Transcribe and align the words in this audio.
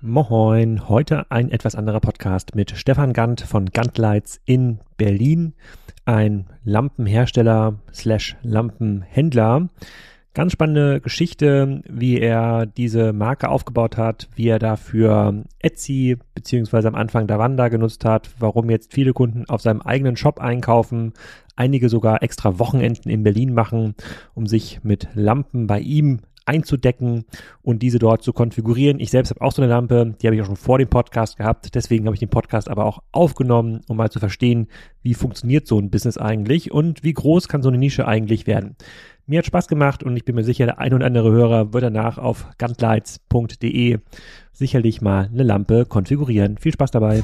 Moin, 0.00 0.88
heute 0.88 1.28
ein 1.28 1.50
etwas 1.50 1.74
anderer 1.74 1.98
Podcast 1.98 2.54
mit 2.54 2.70
Stefan 2.70 3.12
Gant 3.12 3.40
von 3.40 3.66
Gantlights 3.66 4.40
in 4.44 4.78
Berlin, 4.96 5.54
ein 6.04 6.46
Lampenhersteller 6.62 7.80
slash 7.92 8.36
Lampenhändler. 8.44 9.68
Ganz 10.34 10.52
spannende 10.52 11.00
Geschichte, 11.00 11.82
wie 11.88 12.20
er 12.20 12.66
diese 12.66 13.12
Marke 13.12 13.48
aufgebaut 13.48 13.96
hat, 13.96 14.28
wie 14.36 14.46
er 14.46 14.60
dafür 14.60 15.42
Etsy 15.58 16.16
beziehungsweise 16.32 16.86
am 16.86 16.94
Anfang 16.94 17.26
Davanda 17.26 17.66
genutzt 17.66 18.04
hat, 18.04 18.30
warum 18.38 18.70
jetzt 18.70 18.92
viele 18.94 19.12
Kunden 19.12 19.46
auf 19.48 19.62
seinem 19.62 19.82
eigenen 19.82 20.16
Shop 20.16 20.38
einkaufen, 20.38 21.12
einige 21.56 21.88
sogar 21.88 22.22
extra 22.22 22.60
Wochenenden 22.60 23.10
in 23.10 23.24
Berlin 23.24 23.52
machen, 23.52 23.96
um 24.34 24.46
sich 24.46 24.78
mit 24.84 25.08
Lampen 25.14 25.66
bei 25.66 25.80
ihm 25.80 26.20
einzudecken 26.48 27.24
und 27.62 27.82
diese 27.82 27.98
dort 27.98 28.22
zu 28.22 28.32
konfigurieren. 28.32 28.98
Ich 28.98 29.10
selbst 29.10 29.30
habe 29.30 29.42
auch 29.42 29.52
so 29.52 29.62
eine 29.62 29.70
Lampe, 29.70 30.14
die 30.20 30.26
habe 30.26 30.34
ich 30.34 30.42
auch 30.42 30.46
schon 30.46 30.56
vor 30.56 30.78
dem 30.78 30.88
Podcast 30.88 31.36
gehabt. 31.36 31.74
Deswegen 31.74 32.06
habe 32.06 32.14
ich 32.14 32.20
den 32.20 32.30
Podcast 32.30 32.68
aber 32.68 32.84
auch 32.84 33.02
aufgenommen, 33.12 33.82
um 33.88 33.96
mal 33.96 34.10
zu 34.10 34.18
verstehen, 34.18 34.68
wie 35.02 35.14
funktioniert 35.14 35.66
so 35.66 35.78
ein 35.78 35.90
Business 35.90 36.18
eigentlich 36.18 36.72
und 36.72 37.04
wie 37.04 37.12
groß 37.12 37.48
kann 37.48 37.62
so 37.62 37.68
eine 37.68 37.78
Nische 37.78 38.08
eigentlich 38.08 38.46
werden. 38.46 38.76
Mir 39.26 39.40
hat 39.40 39.46
Spaß 39.46 39.68
gemacht 39.68 40.02
und 40.02 40.16
ich 40.16 40.24
bin 40.24 40.36
mir 40.36 40.44
sicher, 40.44 40.64
der 40.64 40.78
ein 40.78 40.94
oder 40.94 41.04
andere 41.04 41.30
Hörer 41.30 41.74
wird 41.74 41.84
danach 41.84 42.16
auf 42.16 42.46
gantlights.de 42.56 43.98
sicherlich 44.52 45.02
mal 45.02 45.28
eine 45.32 45.42
Lampe 45.42 45.84
konfigurieren. 45.84 46.56
Viel 46.56 46.72
Spaß 46.72 46.90
dabei. 46.90 47.22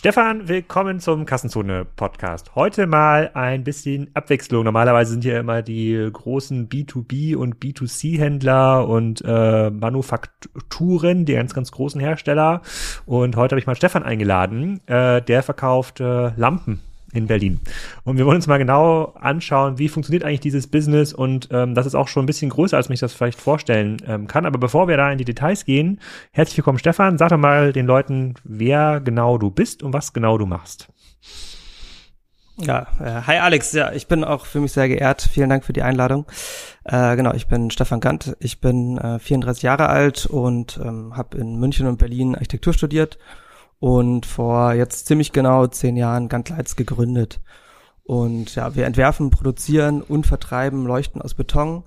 Stefan, 0.00 0.48
willkommen 0.48 0.98
zum 0.98 1.26
Kassenzone-Podcast. 1.26 2.54
Heute 2.54 2.86
mal 2.86 3.32
ein 3.34 3.64
bisschen 3.64 4.08
Abwechslung. 4.14 4.64
Normalerweise 4.64 5.10
sind 5.10 5.26
ja 5.26 5.38
immer 5.38 5.60
die 5.60 6.08
großen 6.10 6.70
B2B- 6.70 7.36
und 7.36 7.56
B2C-Händler 7.56 8.88
und 8.88 9.22
äh, 9.26 9.68
Manufakturen, 9.68 11.26
die 11.26 11.34
ganz, 11.34 11.52
ganz 11.52 11.70
großen 11.70 12.00
Hersteller. 12.00 12.62
Und 13.04 13.36
heute 13.36 13.52
habe 13.52 13.60
ich 13.60 13.66
mal 13.66 13.76
Stefan 13.76 14.02
eingeladen. 14.02 14.80
Äh, 14.86 15.20
der 15.20 15.42
verkauft 15.42 16.00
äh, 16.00 16.30
Lampen 16.34 16.80
in 17.12 17.26
Berlin. 17.26 17.60
Und 18.04 18.18
wir 18.18 18.26
wollen 18.26 18.36
uns 18.36 18.46
mal 18.46 18.58
genau 18.58 19.14
anschauen, 19.18 19.78
wie 19.78 19.88
funktioniert 19.88 20.24
eigentlich 20.24 20.40
dieses 20.40 20.66
Business 20.66 21.12
und 21.12 21.48
ähm, 21.50 21.74
das 21.74 21.86
ist 21.86 21.94
auch 21.94 22.08
schon 22.08 22.24
ein 22.24 22.26
bisschen 22.26 22.50
größer, 22.50 22.76
als 22.76 22.88
mich 22.88 23.00
das 23.00 23.12
vielleicht 23.12 23.40
vorstellen 23.40 23.98
ähm, 24.06 24.26
kann. 24.26 24.46
Aber 24.46 24.58
bevor 24.58 24.88
wir 24.88 24.96
da 24.96 25.10
in 25.10 25.18
die 25.18 25.24
Details 25.24 25.64
gehen, 25.64 26.00
herzlich 26.32 26.58
willkommen 26.58 26.78
Stefan. 26.78 27.18
Sag 27.18 27.30
doch 27.30 27.38
mal 27.38 27.72
den 27.72 27.86
Leuten, 27.86 28.34
wer 28.44 29.00
genau 29.00 29.38
du 29.38 29.50
bist 29.50 29.82
und 29.82 29.92
was 29.92 30.12
genau 30.12 30.38
du 30.38 30.46
machst. 30.46 30.88
Ja, 32.62 32.86
äh, 33.00 33.22
hi 33.26 33.38
Alex, 33.38 33.72
ja, 33.72 33.90
ich 33.92 34.06
bin 34.06 34.22
auch 34.22 34.44
für 34.44 34.60
mich 34.60 34.72
sehr 34.72 34.88
geehrt. 34.88 35.22
Vielen 35.22 35.48
Dank 35.48 35.64
für 35.64 35.72
die 35.72 35.82
Einladung. 35.82 36.26
Äh, 36.84 37.16
genau, 37.16 37.32
ich 37.32 37.46
bin 37.46 37.70
Stefan 37.70 38.00
Gant, 38.00 38.36
ich 38.38 38.60
bin 38.60 38.98
äh, 38.98 39.18
34 39.18 39.62
Jahre 39.62 39.88
alt 39.88 40.26
und 40.26 40.78
ähm, 40.84 41.16
habe 41.16 41.38
in 41.38 41.58
München 41.58 41.86
und 41.86 41.98
Berlin 41.98 42.34
Architektur 42.34 42.74
studiert 42.74 43.18
und 43.80 44.26
vor 44.26 44.74
jetzt 44.74 45.06
ziemlich 45.06 45.32
genau 45.32 45.66
zehn 45.66 45.96
Jahren 45.96 46.28
Gantlights 46.28 46.76
gegründet. 46.76 47.40
Und 48.04 48.54
ja, 48.54 48.74
wir 48.74 48.86
entwerfen, 48.86 49.30
produzieren 49.30 50.02
und 50.02 50.26
vertreiben 50.26 50.86
Leuchten 50.86 51.22
aus 51.22 51.34
Beton, 51.34 51.84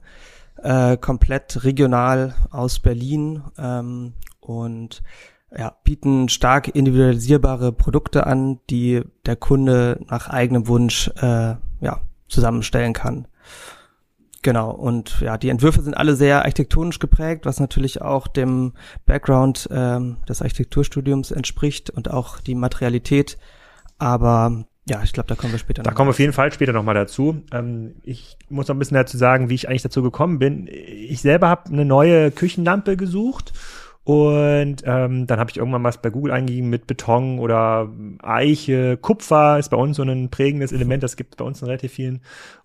äh, 0.62 0.98
komplett 0.98 1.64
regional 1.64 2.36
aus 2.50 2.80
Berlin 2.80 3.44
ähm, 3.58 4.14
und 4.40 5.04
ja, 5.56 5.76
bieten 5.84 6.30
stark 6.30 6.70
individualisierbare 6.70 7.72
Produkte 7.72 8.26
an, 8.26 8.60
die 8.70 9.02
der 9.26 9.36
Kunde 9.36 10.00
nach 10.10 10.28
eigenem 10.28 10.68
Wunsch 10.68 11.10
äh, 11.18 11.56
ja, 11.82 12.02
zusammenstellen 12.28 12.94
kann. 12.94 13.28
Genau, 14.44 14.72
und 14.72 15.22
ja, 15.22 15.38
die 15.38 15.48
Entwürfe 15.48 15.82
sind 15.82 15.96
alle 15.96 16.16
sehr 16.18 16.44
architektonisch 16.44 17.00
geprägt, 17.00 17.46
was 17.46 17.62
natürlich 17.62 18.02
auch 18.02 18.28
dem 18.28 18.74
Background 19.06 19.70
ähm, 19.72 20.18
des 20.28 20.42
Architekturstudiums 20.42 21.32
entspricht 21.32 21.90
und 21.90 22.12
auch 22.12 22.42
die 22.42 22.54
Materialität. 22.54 23.38
Aber 23.98 24.66
ja, 24.86 25.02
ich 25.02 25.14
glaube, 25.14 25.28
da 25.30 25.36
kommen 25.36 25.54
wir 25.54 25.60
später 25.60 25.82
noch. 25.82 25.90
Da 25.90 25.96
kommen 25.96 26.10
wir 26.10 26.12
auf 26.12 26.20
jeden 26.20 26.34
Fall 26.34 26.52
später 26.52 26.74
nochmal 26.74 26.94
dazu. 26.94 27.42
Ähm, 27.54 27.96
ich 28.04 28.38
muss 28.50 28.68
noch 28.68 28.76
ein 28.76 28.80
bisschen 28.80 28.96
dazu 28.96 29.18
sagen, 29.18 29.50
wie 29.50 29.56
ich 29.56 29.70
eigentlich 29.70 29.82
dazu 29.82 30.04
gekommen 30.04 30.40
bin. 30.40 30.68
Ich 30.70 31.22
selber 31.22 31.48
habe 31.48 31.72
eine 31.72 31.86
neue 31.86 32.30
Küchenlampe 32.30 32.98
gesucht 32.98 33.54
und 34.06 34.84
ähm, 34.84 35.28
dann 35.28 35.40
habe 35.40 35.50
ich 35.50 35.58
irgendwann 35.58 35.84
was 35.86 36.02
bei 36.02 36.10
Google 36.10 36.34
eingegeben 36.34 36.70
mit 36.70 36.88
Beton 36.88 37.40
oder 37.40 37.90
Eiche, 38.22 38.98
Kupfer 38.98 39.58
ist 39.58 39.70
bei 39.70 39.78
uns 39.78 39.96
so 39.96 40.04
ein 40.04 40.30
prägendes 40.30 40.74
Element, 40.74 41.04
das 41.04 41.16
gibt 41.16 41.34
es 41.34 41.38
bei 41.38 41.46
uns 41.46 41.62
in 41.62 41.68
relativ 41.68 41.94
vielen 41.94 42.20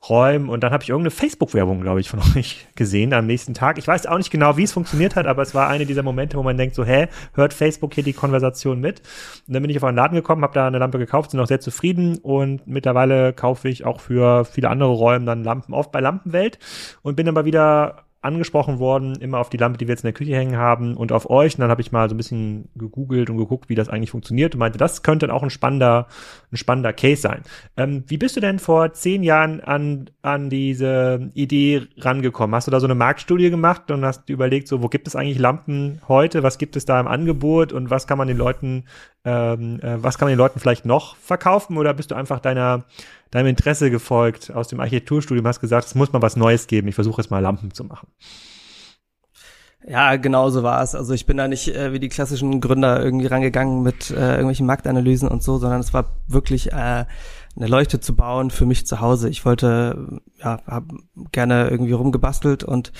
Räumen. 0.08 0.48
Und 0.48 0.64
dann 0.64 0.72
habe 0.72 0.82
ich 0.82 0.88
irgendeine 0.88 1.12
Facebook-Werbung, 1.12 1.80
glaube 1.80 2.00
ich, 2.00 2.08
von 2.08 2.18
euch 2.36 2.66
gesehen 2.74 3.12
am 3.12 3.26
nächsten 3.26 3.54
Tag. 3.54 3.78
Ich 3.78 3.86
weiß 3.86 4.06
auch 4.06 4.18
nicht 4.18 4.32
genau, 4.32 4.56
wie 4.56 4.64
es 4.64 4.72
funktioniert 4.72 5.14
hat, 5.14 5.28
aber 5.28 5.42
es 5.42 5.54
war 5.54 5.68
eine 5.68 5.86
dieser 5.86 6.02
Momente, 6.02 6.36
wo 6.36 6.42
man 6.42 6.56
denkt 6.56 6.74
so, 6.74 6.84
hä, 6.84 7.06
hört 7.34 7.54
Facebook 7.54 7.94
hier 7.94 8.04
die 8.04 8.14
Konversation 8.14 8.80
mit? 8.80 9.00
Und 9.46 9.54
dann 9.54 9.62
bin 9.62 9.70
ich 9.70 9.76
auf 9.76 9.84
einen 9.84 9.96
Laden 9.96 10.16
gekommen, 10.16 10.42
habe 10.42 10.54
da 10.54 10.66
eine 10.66 10.78
Lampe 10.78 10.98
gekauft, 10.98 11.30
sind 11.30 11.38
auch 11.38 11.46
sehr 11.46 11.60
zufrieden 11.60 12.18
und 12.18 12.66
mittlerweile 12.66 13.32
kaufe 13.32 13.68
ich 13.68 13.84
auch 13.84 14.00
für 14.00 14.44
viele 14.44 14.70
andere 14.70 14.90
Räume 14.90 15.26
dann 15.26 15.44
Lampen 15.44 15.72
oft 15.72 15.92
bei 15.92 16.00
Lampenwelt 16.00 16.58
und 17.02 17.14
bin 17.14 17.28
aber 17.28 17.44
wieder 17.44 18.07
angesprochen 18.20 18.80
worden, 18.80 19.14
immer 19.20 19.38
auf 19.38 19.48
die 19.48 19.56
Lampe, 19.56 19.78
die 19.78 19.86
wir 19.86 19.92
jetzt 19.92 20.02
in 20.02 20.08
der 20.08 20.12
Küche 20.12 20.34
hängen 20.34 20.56
haben 20.56 20.96
und 20.96 21.12
auf 21.12 21.30
euch. 21.30 21.54
Und 21.54 21.60
dann 21.60 21.70
habe 21.70 21.80
ich 21.80 21.92
mal 21.92 22.08
so 22.08 22.14
ein 22.14 22.16
bisschen 22.16 22.68
gegoogelt 22.74 23.30
und 23.30 23.36
geguckt, 23.36 23.68
wie 23.68 23.76
das 23.76 23.88
eigentlich 23.88 24.10
funktioniert 24.10 24.54
und 24.54 24.58
meinte, 24.58 24.76
das 24.76 25.04
könnte 25.04 25.32
auch 25.32 25.44
ein 25.44 25.50
spannender, 25.50 26.08
ein 26.50 26.56
spannender 26.56 26.92
Case 26.92 27.22
sein. 27.22 27.42
Ähm, 27.76 28.02
wie 28.08 28.18
bist 28.18 28.36
du 28.36 28.40
denn 28.40 28.58
vor 28.58 28.92
zehn 28.92 29.22
Jahren 29.22 29.60
an, 29.60 30.10
an 30.22 30.50
diese 30.50 31.30
Idee 31.34 31.86
rangekommen? 31.96 32.56
Hast 32.56 32.66
du 32.66 32.72
da 32.72 32.80
so 32.80 32.86
eine 32.86 32.96
Marktstudie 32.96 33.50
gemacht 33.50 33.90
und 33.92 34.04
hast 34.04 34.28
überlegt, 34.30 34.66
so, 34.66 34.82
wo 34.82 34.88
gibt 34.88 35.06
es 35.06 35.14
eigentlich 35.14 35.38
Lampen 35.38 36.00
heute? 36.08 36.42
Was 36.42 36.58
gibt 36.58 36.74
es 36.74 36.84
da 36.84 36.98
im 36.98 37.06
Angebot 37.06 37.72
und 37.72 37.90
was 37.90 38.08
kann 38.08 38.18
man 38.18 38.26
den 38.26 38.36
Leuten, 38.36 38.84
ähm, 39.24 39.78
äh, 39.80 40.02
was 40.02 40.18
kann 40.18 40.26
man 40.26 40.32
den 40.32 40.38
Leuten 40.38 40.58
vielleicht 40.58 40.84
noch 40.84 41.14
verkaufen? 41.16 41.76
Oder 41.76 41.94
bist 41.94 42.10
du 42.10 42.16
einfach 42.16 42.40
deiner 42.40 42.84
deinem 43.30 43.48
Interesse 43.48 43.90
gefolgt 43.90 44.52
aus 44.54 44.68
dem 44.68 44.80
Architekturstudium, 44.80 45.46
hast 45.46 45.60
gesagt, 45.60 45.86
es 45.86 45.94
muss 45.94 46.12
mal 46.12 46.22
was 46.22 46.36
Neues 46.36 46.66
geben. 46.66 46.88
Ich 46.88 46.94
versuche 46.94 47.20
jetzt 47.20 47.30
mal 47.30 47.40
Lampen 47.40 47.72
zu 47.72 47.84
machen. 47.84 48.08
Ja, 49.86 50.16
genau 50.16 50.50
so 50.50 50.62
war 50.62 50.82
es. 50.82 50.94
Also 50.94 51.14
ich 51.14 51.24
bin 51.24 51.36
da 51.36 51.48
nicht 51.48 51.68
äh, 51.68 51.92
wie 51.92 52.00
die 52.00 52.08
klassischen 52.08 52.60
Gründer 52.60 53.02
irgendwie 53.02 53.26
rangegangen 53.26 53.82
mit 53.82 54.10
äh, 54.10 54.32
irgendwelchen 54.32 54.66
Marktanalysen 54.66 55.28
und 55.28 55.42
so, 55.42 55.58
sondern 55.58 55.80
es 55.80 55.94
war 55.94 56.16
wirklich 56.26 56.72
äh, 56.72 57.06
eine 57.58 57.68
Leuchte 57.68 58.00
zu 58.00 58.14
bauen 58.14 58.50
für 58.50 58.66
mich 58.66 58.86
zu 58.86 59.00
Hause. 59.00 59.28
Ich 59.28 59.44
wollte, 59.44 60.20
ja, 60.36 60.60
habe 60.66 60.96
gerne 61.32 61.68
irgendwie 61.68 61.92
rumgebastelt 61.92 62.62
und 62.62 62.92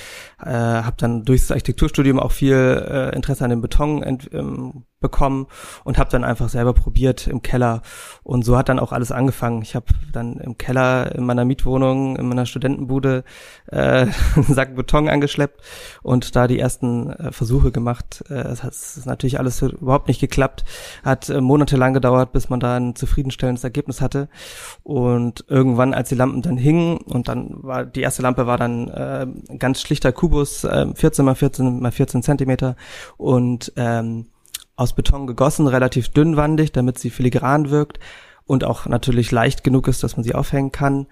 äh, 0.42 0.50
habe 0.50 0.96
dann 0.98 1.24
durchs 1.24 1.50
Architekturstudium 1.50 2.18
auch 2.18 2.32
viel 2.32 2.56
äh, 2.56 3.14
Interesse 3.14 3.44
an 3.44 3.50
dem 3.50 3.60
Beton 3.60 4.02
ent, 4.02 4.30
ähm, 4.32 4.84
bekommen 5.00 5.46
und 5.84 5.96
habe 5.96 6.10
dann 6.10 6.24
einfach 6.24 6.48
selber 6.48 6.72
probiert 6.72 7.28
im 7.28 7.40
Keller 7.40 7.82
und 8.24 8.44
so 8.44 8.58
hat 8.58 8.68
dann 8.68 8.80
auch 8.80 8.90
alles 8.90 9.12
angefangen. 9.12 9.62
Ich 9.62 9.76
habe 9.76 9.86
dann 10.12 10.38
im 10.38 10.58
Keller 10.58 11.14
in 11.14 11.24
meiner 11.24 11.44
Mietwohnung, 11.44 12.16
in 12.16 12.28
meiner 12.28 12.46
Studentenbude 12.46 13.22
äh, 13.66 14.06
einen 14.34 14.54
Sack 14.54 14.74
Beton 14.74 15.08
angeschleppt 15.08 15.62
und 16.02 16.34
da 16.34 16.48
die 16.48 16.58
ersten 16.58 17.10
äh, 17.10 17.30
Versuche 17.30 17.70
gemacht. 17.70 18.24
Äh, 18.28 18.34
es 18.34 18.64
hat 18.64 18.74
natürlich 19.06 19.38
alles 19.38 19.62
überhaupt 19.62 20.08
nicht 20.08 20.20
geklappt, 20.20 20.64
hat 21.04 21.28
äh, 21.28 21.40
monatelang 21.40 21.94
gedauert, 21.94 22.32
bis 22.32 22.48
man 22.48 22.58
da 22.58 22.76
ein 22.76 22.96
zufriedenstellendes 22.96 23.62
Ergebnis 23.62 24.00
hatte 24.00 24.28
und 24.82 25.44
irgendwann, 25.48 25.94
als 25.94 26.08
die 26.08 26.14
Lampen 26.14 26.42
dann 26.42 26.56
hingen 26.56 26.98
und 26.98 27.28
dann 27.28 27.62
war 27.62 27.84
die 27.84 28.00
erste 28.00 28.22
Lampe 28.22 28.46
war 28.46 28.58
dann 28.58 28.88
äh, 28.88 29.26
ganz 29.58 29.80
schlichter 29.80 30.12
Kubus, 30.12 30.64
äh, 30.64 30.86
14 30.94 31.24
mal 31.24 31.34
14 31.34 31.80
mal 31.80 31.92
14 31.92 32.22
Zentimeter 32.22 32.76
und 33.16 33.72
ähm, 33.76 34.26
aus 34.76 34.92
Beton 34.92 35.26
gegossen, 35.26 35.66
relativ 35.66 36.10
dünnwandig, 36.10 36.72
damit 36.72 36.98
sie 36.98 37.10
filigran 37.10 37.70
wirkt 37.70 37.98
und 38.46 38.64
auch 38.64 38.86
natürlich 38.86 39.30
leicht 39.30 39.64
genug 39.64 39.88
ist, 39.88 40.02
dass 40.02 40.16
man 40.16 40.24
sie 40.24 40.34
aufhängen 40.34 40.72
kann. 40.72 41.06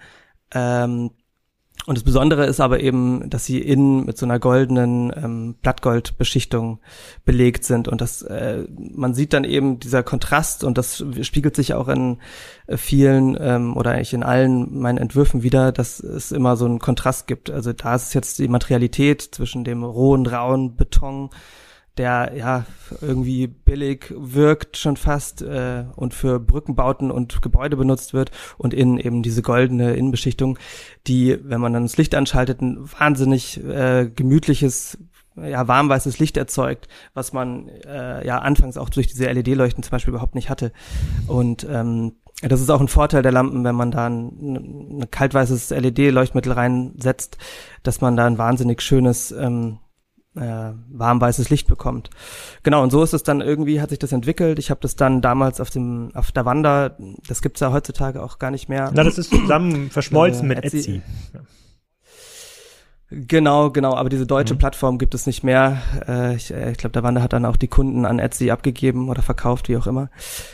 Ähm, 0.55 1.11
und 1.87 1.97
das 1.97 2.03
Besondere 2.03 2.47
ist 2.47 2.59
aber 2.59 2.81
eben, 2.81 3.31
dass 3.31 3.45
sie 3.45 3.61
innen 3.61 4.05
mit 4.07 4.19
so 4.19 4.27
einer 4.27 4.41
goldenen 4.41 5.13
ähm, 5.17 5.55
Blattgoldbeschichtung 5.63 6.81
belegt 7.25 7.65
sind. 7.65 7.87
Und 7.87 8.01
das, 8.01 8.23
äh, 8.23 8.65
man 8.77 9.15
sieht 9.15 9.33
dann 9.33 9.45
eben 9.45 9.79
dieser 9.79 10.03
Kontrast 10.03 10.65
und 10.65 10.79
das 10.79 11.05
spiegelt 11.23 11.55
sich 11.55 11.75
auch 11.75 11.87
in 11.87 12.19
äh, 12.67 12.77
vielen 12.77 13.37
ähm, 13.41 13.77
oder 13.77 13.93
eigentlich 13.93 14.15
in 14.15 14.25
allen 14.25 14.81
meinen 14.81 14.99
Entwürfen 14.99 15.45
wieder, 15.45 15.71
dass 15.71 16.01
es 16.01 16.33
immer 16.33 16.57
so 16.57 16.65
einen 16.65 16.81
Kontrast 16.81 17.29
gibt. 17.29 17.51
Also 17.51 17.73
da 17.73 17.95
ist 17.95 18.15
jetzt 18.15 18.41
die 18.41 18.49
Materialität 18.49 19.23
zwischen 19.23 19.63
dem 19.63 19.85
rohen, 19.85 20.27
rauen 20.27 20.75
Beton 20.75 21.31
der 21.97 22.33
ja 22.37 22.65
irgendwie 23.01 23.47
billig 23.47 24.13
wirkt 24.17 24.77
schon 24.77 24.97
fast 24.97 25.43
äh, 25.43 25.85
und 25.97 26.15
für 26.15 26.39
Brückenbauten 26.39 27.11
und 27.11 27.43
Gebäude 27.43 27.77
benutzt 27.77 28.13
wird 28.13 28.31
und 28.59 28.75
innen 28.75 28.99
eben 28.99 29.23
diese 29.23 29.43
goldene 29.43 29.95
Innenbeschichtung, 29.95 30.59
die, 31.07 31.39
wenn 31.43 31.61
man 31.61 31.73
dann 31.73 31.85
das 31.85 31.97
Licht 31.97 32.15
anschaltet, 32.15 32.61
ein 32.61 32.79
wahnsinnig 32.99 33.63
äh, 33.65 34.11
gemütliches 34.15 34.99
ja, 35.37 35.69
warmweißes 35.69 36.19
Licht 36.19 36.37
erzeugt, 36.37 36.89
was 37.15 37.33
man 37.33 37.69
äh, 37.69 38.27
ja 38.27 38.39
anfangs 38.39 38.77
auch 38.77 38.89
durch 38.89 39.07
diese 39.07 39.31
LED-Leuchten 39.31 39.83
zum 39.83 39.91
Beispiel 39.91 40.13
überhaupt 40.13 40.35
nicht 40.35 40.49
hatte. 40.49 40.73
Und 41.27 41.67
ähm, 41.71 42.13
das 42.43 42.61
ist 42.61 42.71
auch 42.71 42.81
ein 42.81 42.89
Vorteil 42.89 43.23
der 43.23 43.33
Lampen, 43.33 43.65
wenn 43.65 43.75
man 43.75 43.91
da 43.91 44.07
ein, 44.07 45.01
ein 45.01 45.11
kaltweißes 45.11 45.71
LED-Leuchtmittel 45.71 46.53
reinsetzt, 46.53 47.39
dass 47.83 48.01
man 48.01 48.17
da 48.17 48.27
ein 48.27 48.39
wahnsinnig 48.39 48.83
schönes 48.83 49.31
ähm, 49.33 49.79
äh, 50.37 50.73
warmweißes 50.91 51.51
Licht 51.51 51.67
bekommt. 51.67 52.11
Genau, 52.63 52.83
und 52.83 52.91
so 52.91 53.03
ist 53.03 53.15
es 53.15 53.23
dann 53.23 53.41
irgendwie, 53.41 53.81
hat 53.81 53.91
sich 53.91 53.99
das 53.99 54.13
entwickelt. 54.13 54.59
Ich 54.59 54.71
habe 54.71 54.81
das 54.81 54.97
dann 54.97 55.21
damals 55.21 55.61
auf 55.61 55.71
dem, 55.71 56.11
auf 56.15 56.33
der 56.33 56.45
Wanda, 56.45 56.97
das 57.29 57.43
gibt's 57.43 57.61
ja 57.61 57.73
heutzutage 57.73 58.23
auch 58.23 58.39
gar 58.39 58.51
nicht 58.51 58.69
mehr. 58.69 58.91
Na, 58.95 59.05
das 59.05 59.19
ist 59.19 59.31
zusammen 59.31 59.91
verschmolzen 59.91 60.51
äh, 60.51 60.55
mit 60.55 60.65
Etsy. 60.65 60.79
Etsy. 60.79 61.03
Genau, 63.09 63.71
genau, 63.71 63.95
aber 63.95 64.09
diese 64.09 64.27
deutsche 64.27 64.55
mhm. 64.55 64.59
Plattform 64.59 64.99
gibt 64.99 65.15
es 65.15 65.27
nicht 65.27 65.45
mehr. 65.45 65.81
Äh, 66.09 66.35
ich 66.35 66.53
äh, 66.53 66.73
ich 66.73 66.79
glaube, 66.79 66.93
der 66.93 67.05
Wander 67.05 67.23
hat 67.23 67.33
dann 67.33 67.45
auch 67.45 67.57
die 67.57 67.69
Kunden 67.69 68.05
an 68.05 68.19
Etsy 68.19 68.51
abgegeben 68.51 69.09
oder 69.09 69.23
verkauft, 69.23 69.69
wie 69.69 69.77
auch 69.77 69.87
immer. 69.87 70.11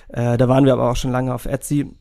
Äh, 0.09 0.37
da 0.37 0.49
waren 0.49 0.67
wir 0.67 0.75
aber 0.75 0.91
auch 0.91 0.97
schon 0.97 1.13
lange 1.13 1.35
auf 1.35 1.47
Etsy. 1.47 1.97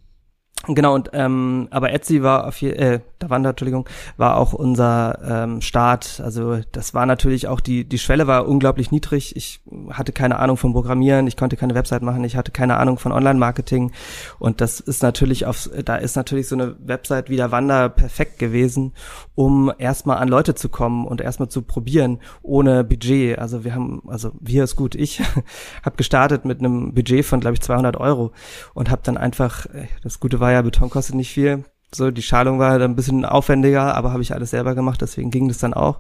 Genau, 0.68 0.94
und 0.94 1.10
ähm, 1.14 1.68
aber 1.72 1.92
Etsy 1.92 2.22
war 2.22 2.48
auf 2.48 2.62
je, 2.62 2.70
äh, 2.70 3.00
da 3.18 3.32
Wanda, 3.32 3.50
Entschuldigung, 3.50 3.90
war 4.18 4.38
auch 4.38 4.54
unser 4.54 5.18
ähm, 5.24 5.62
Start. 5.62 6.22
Also 6.24 6.60
das 6.72 6.94
war 6.94 7.08
natürlich 7.08 7.48
auch 7.48 7.62
die 7.62 7.84
die 7.84 7.98
Schwelle 7.98 8.28
war 8.28 8.48
unglaublich 8.48 8.92
niedrig. 8.92 9.36
Ich 9.36 9.62
hatte 9.90 10.12
keine 10.12 10.38
Ahnung 10.38 10.58
vom 10.58 10.74
Programmieren, 10.74 11.26
ich 11.26 11.36
konnte 11.36 11.58
keine 11.58 11.74
Website 11.74 12.04
machen, 12.04 12.24
ich 12.24 12.36
hatte 12.36 12.52
keine 12.52 12.78
Ahnung 12.78 13.00
von 13.00 13.12
Online-Marketing 13.12 13.92
und 14.38 14.62
das 14.62 14.80
ist 14.80 15.02
natürlich 15.02 15.48
auf 15.48 15.68
da 15.84 15.96
ist 15.96 16.16
natürlich 16.16 16.48
so 16.48 16.56
eine 16.56 16.76
Website 16.80 17.32
wie 17.32 17.38
der 17.38 17.52
Wanda 17.52 17.90
perfekt 17.90 18.38
gewesen, 18.38 18.94
um 19.34 19.72
erstmal 19.80 20.18
an 20.18 20.28
Leute 20.28 20.54
zu 20.54 20.70
kommen 20.70 21.08
und 21.08 21.22
erstmal 21.22 21.50
zu 21.50 21.64
probieren 21.64 22.20
ohne 22.44 22.84
Budget. 22.84 23.40
Also 23.40 23.64
wir 23.64 23.74
haben 23.74 24.04
also 24.08 24.32
wir 24.40 24.64
ist 24.64 24.76
gut, 24.76 24.94
ich 24.94 25.22
habe 25.84 25.98
gestartet 25.98 26.46
mit 26.46 26.60
einem 26.60 26.94
Budget 26.94 27.26
von 27.26 27.40
glaube 27.40 27.56
ich 27.56 27.62
200 27.62 27.98
Euro 27.98 28.32
und 28.76 28.92
habe 28.92 29.02
dann 29.04 29.18
einfach 29.18 29.66
äh, 29.66 29.88
das 30.04 30.20
Gute 30.20 30.40
war 30.40 30.51
ja 30.52 30.62
Beton 30.62 30.90
kostet 30.90 31.16
nicht 31.16 31.32
viel 31.32 31.64
so, 31.94 32.10
die 32.10 32.22
Schalung 32.22 32.60
war 32.60 32.80
dann 32.80 32.92
ein 32.92 32.96
bisschen 32.96 33.26
aufwendiger, 33.26 33.96
aber 33.96 34.12
habe 34.12 34.22
ich 34.22 34.34
alles 34.34 34.52
selber 34.52 34.76
gemacht, 34.76 35.02
deswegen 35.02 35.30
ging 35.30 35.48
das 35.48 35.58
dann 35.58 35.74
auch. 35.74 36.00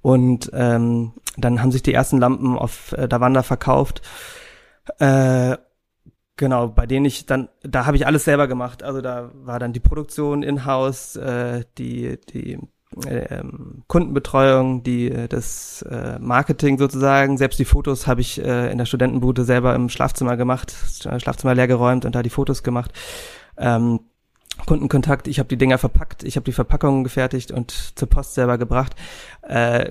Und 0.00 0.50
ähm, 0.54 1.12
dann 1.36 1.60
haben 1.60 1.72
sich 1.72 1.82
die 1.82 1.94
ersten 1.94 2.18
Lampen 2.18 2.56
auf 2.56 2.92
äh, 2.92 3.08
Davanda 3.08 3.42
verkauft. 3.42 4.02
Äh, 4.98 5.56
genau, 6.36 6.68
bei 6.68 6.86
denen 6.86 7.06
ich 7.06 7.26
dann, 7.26 7.48
da 7.62 7.86
habe 7.86 7.96
ich 7.96 8.06
alles 8.06 8.24
selber 8.24 8.46
gemacht. 8.46 8.84
Also 8.84 9.00
da 9.00 9.32
war 9.34 9.58
dann 9.58 9.72
die 9.72 9.80
Produktion 9.80 10.44
in-house, 10.44 11.16
äh, 11.16 11.64
die, 11.78 12.20
die 12.32 12.60
äh, 13.04 13.42
Kundenbetreuung, 13.88 14.84
die 14.84 15.10
äh, 15.10 15.26
das 15.26 15.82
äh, 15.82 16.16
Marketing 16.20 16.78
sozusagen. 16.78 17.38
Selbst 17.38 17.58
die 17.58 17.64
Fotos 17.64 18.06
habe 18.06 18.20
ich 18.20 18.40
äh, 18.40 18.70
in 18.70 18.78
der 18.78 18.86
Studentenbude 18.86 19.42
selber 19.42 19.74
im 19.74 19.88
Schlafzimmer 19.88 20.36
gemacht, 20.36 20.72
Schlafzimmer 21.18 21.56
leer 21.56 21.66
geräumt 21.66 22.04
und 22.04 22.14
da 22.14 22.22
die 22.22 22.30
Fotos 22.30 22.62
gemacht. 22.62 22.92
Ähm, 23.56 24.00
Kundenkontakt, 24.66 25.26
ich 25.26 25.40
habe 25.40 25.48
die 25.48 25.56
Dinger 25.56 25.78
verpackt, 25.78 26.22
ich 26.22 26.36
habe 26.36 26.44
die 26.44 26.52
Verpackungen 26.52 27.04
gefertigt 27.04 27.50
und 27.50 27.70
zur 27.70 28.08
Post 28.08 28.34
selber 28.34 28.56
gebracht. 28.56 28.94
Äh, 29.42 29.90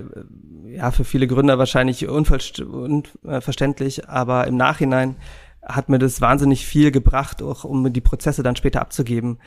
ja, 0.66 0.90
für 0.90 1.04
viele 1.04 1.26
Gründer 1.26 1.58
wahrscheinlich 1.58 2.08
unverständlich, 2.08 4.08
aber 4.08 4.46
im 4.46 4.56
Nachhinein 4.56 5.16
hat 5.66 5.88
mir 5.88 5.98
das 5.98 6.20
wahnsinnig 6.20 6.66
viel 6.66 6.90
gebracht, 6.90 7.42
auch 7.42 7.64
um 7.64 7.92
die 7.92 8.00
Prozesse 8.00 8.42
dann 8.42 8.56
später 8.56 8.80
abzugeben. 8.80 9.38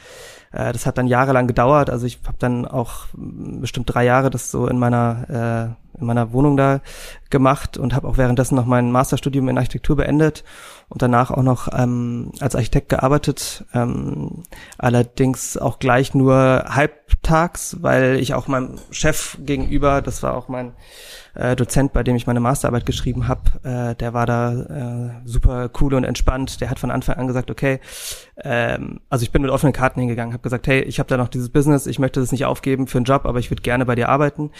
Äh, 0.51 0.71
das 0.71 0.85
hat 0.85 0.97
dann 0.97 1.07
jahrelang 1.07 1.47
gedauert. 1.47 1.89
Also 1.89 2.05
ich 2.05 2.19
habe 2.25 2.37
dann 2.39 2.65
auch 2.65 3.05
bestimmt 3.13 3.93
drei 3.93 4.05
Jahre 4.05 4.29
das 4.29 4.51
so 4.51 4.67
in 4.67 4.79
meiner 4.79 5.75
äh, 5.75 5.86
in 5.99 6.05
meiner 6.05 6.31
Wohnung 6.31 6.57
da 6.57 6.81
gemacht 7.29 7.77
und 7.77 7.93
habe 7.93 8.07
auch 8.07 8.17
währenddessen 8.17 8.55
noch 8.55 8.65
mein 8.65 8.91
Masterstudium 8.91 9.49
in 9.49 9.57
Architektur 9.57 9.97
beendet 9.97 10.43
und 10.89 11.01
danach 11.01 11.31
auch 11.31 11.43
noch 11.43 11.67
ähm, 11.73 12.31
als 12.39 12.55
Architekt 12.55 12.89
gearbeitet. 12.89 13.65
Ähm, 13.73 14.43
allerdings 14.77 15.57
auch 15.57 15.79
gleich 15.79 16.13
nur 16.13 16.63
halbtags, 16.67 17.77
weil 17.81 18.19
ich 18.19 18.33
auch 18.33 18.47
meinem 18.47 18.75
Chef 18.91 19.37
gegenüber, 19.41 20.01
das 20.01 20.23
war 20.23 20.35
auch 20.35 20.47
mein 20.47 20.73
äh, 21.35 21.55
Dozent, 21.55 21.93
bei 21.93 22.03
dem 22.03 22.15
ich 22.15 22.27
meine 22.27 22.39
Masterarbeit 22.39 22.85
geschrieben 22.85 23.27
habe, 23.27 23.41
äh, 23.63 23.95
der 23.95 24.13
war 24.13 24.25
da 24.25 24.53
äh, 24.53 25.27
super 25.27 25.69
cool 25.79 25.93
und 25.93 26.03
entspannt. 26.03 26.61
Der 26.61 26.69
hat 26.69 26.79
von 26.79 26.91
Anfang 26.91 27.15
an 27.17 27.27
gesagt, 27.27 27.51
okay, 27.51 27.79
ähm, 28.43 28.99
also 29.09 29.23
ich 29.23 29.31
bin 29.31 29.41
mit 29.41 29.51
offenen 29.51 29.73
Karten 29.73 29.99
hingegangen, 29.99 30.33
habe 30.33 30.43
gesagt, 30.43 30.67
hey, 30.67 30.81
ich 30.81 30.99
habe 30.99 31.09
da 31.09 31.17
noch 31.17 31.27
dieses 31.27 31.49
Business, 31.49 31.87
ich 31.87 31.99
möchte 31.99 32.19
das 32.19 32.31
nicht 32.31 32.45
aufgeben 32.45 32.87
für 32.87 32.99
einen 32.99 33.05
Job, 33.05 33.25
aber 33.25 33.39
ich 33.39 33.49
würde 33.49 33.63
gerne 33.63 33.85
bei 33.85 33.95
dir 33.95 34.09
arbeiten. 34.09 34.51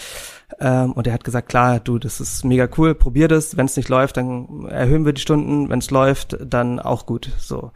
Ähm, 0.60 0.94
und 0.94 1.08
er 1.08 1.14
hat 1.14 1.24
gesagt, 1.24 1.50
klar, 1.50 1.80
du, 1.80 2.00
das 2.00 2.20
ist 2.20 2.44
mega 2.44 2.68
cool, 2.78 2.96
probier 2.96 3.28
das. 3.28 3.58
Wenn 3.58 3.68
es 3.68 3.78
nicht 3.78 3.90
läuft, 3.90 4.18
dann 4.18 4.66
erhöhen 4.66 5.06
wir 5.06 5.14
die 5.14 5.22
Stunden. 5.22 5.70
Wenn 5.70 5.80
es 5.80 5.92
läuft, 5.92 6.38
dann 6.44 6.80
auch 6.80 7.06
gut. 7.06 7.32
So. 7.38 7.72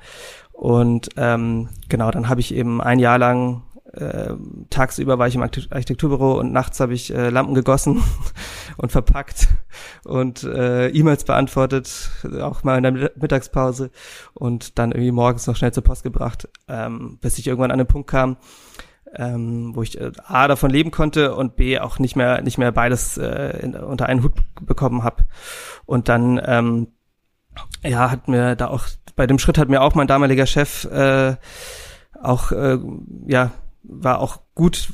Und 0.52 1.10
ähm, 1.18 1.70
genau, 1.90 2.12
dann 2.12 2.30
habe 2.30 2.40
ich 2.40 2.54
eben 2.54 2.82
ein 2.82 3.00
Jahr 3.00 3.18
lang 3.18 3.64
äh, 3.94 4.36
tagsüber 4.70 5.20
war 5.20 5.28
ich 5.28 5.36
im 5.36 5.42
Architekturbüro 5.42 6.40
und 6.40 6.54
nachts 6.54 6.80
habe 6.80 6.94
ich 6.94 7.14
äh, 7.14 7.30
Lampen 7.30 7.54
gegossen 7.54 8.02
und 8.78 8.92
verpackt 8.92 9.50
und 10.06 10.44
äh, 10.44 10.88
E-Mails 10.90 11.26
beantwortet, 11.26 12.12
auch 12.42 12.64
mal 12.64 12.78
in 12.78 12.84
der 12.84 13.12
Mittagspause 13.16 13.92
und 14.34 14.80
dann 14.80 14.92
irgendwie 14.92 15.12
morgens 15.12 15.46
noch 15.48 15.58
schnell 15.58 15.74
zur 15.74 15.84
Post 15.84 16.04
gebracht, 16.04 16.48
ähm, 16.70 17.18
bis 17.22 17.38
ich 17.38 17.48
irgendwann 17.48 17.72
an 17.72 17.80
den 17.80 17.88
Punkt 17.88 18.10
kam, 18.10 18.38
ähm, 19.14 19.76
wo 19.76 19.82
ich 19.82 20.00
äh, 20.00 20.12
A 20.24 20.48
davon 20.48 20.72
leben 20.72 20.92
konnte 20.92 21.36
und 21.36 21.58
B 21.58 21.78
auch 21.78 22.00
nicht 22.00 22.16
mehr 22.16 22.42
nicht 22.42 22.58
mehr 22.58 22.72
beides 22.72 23.18
äh, 23.18 23.60
in, 23.62 23.76
unter 23.76 24.06
einen 24.06 24.24
Hut 24.24 24.34
bekommen 24.62 25.04
habe. 25.04 25.26
Und 25.86 26.08
dann 26.08 26.42
ähm, 26.46 26.88
ja 27.84 28.10
hat 28.10 28.30
mir 28.30 28.56
da 28.56 28.68
auch 28.68 28.86
bei 29.18 29.28
dem 29.28 29.38
Schritt 29.38 29.58
hat 29.58 29.68
mir 29.68 29.82
auch 29.82 29.96
mein 29.96 30.08
damaliger 30.08 30.46
Chef 30.46 30.86
äh, 30.86 31.36
auch 32.22 32.54
äh, 32.54 32.78
ja 33.28 33.52
war 33.84 34.20
auch 34.20 34.40
gut, 34.54 34.90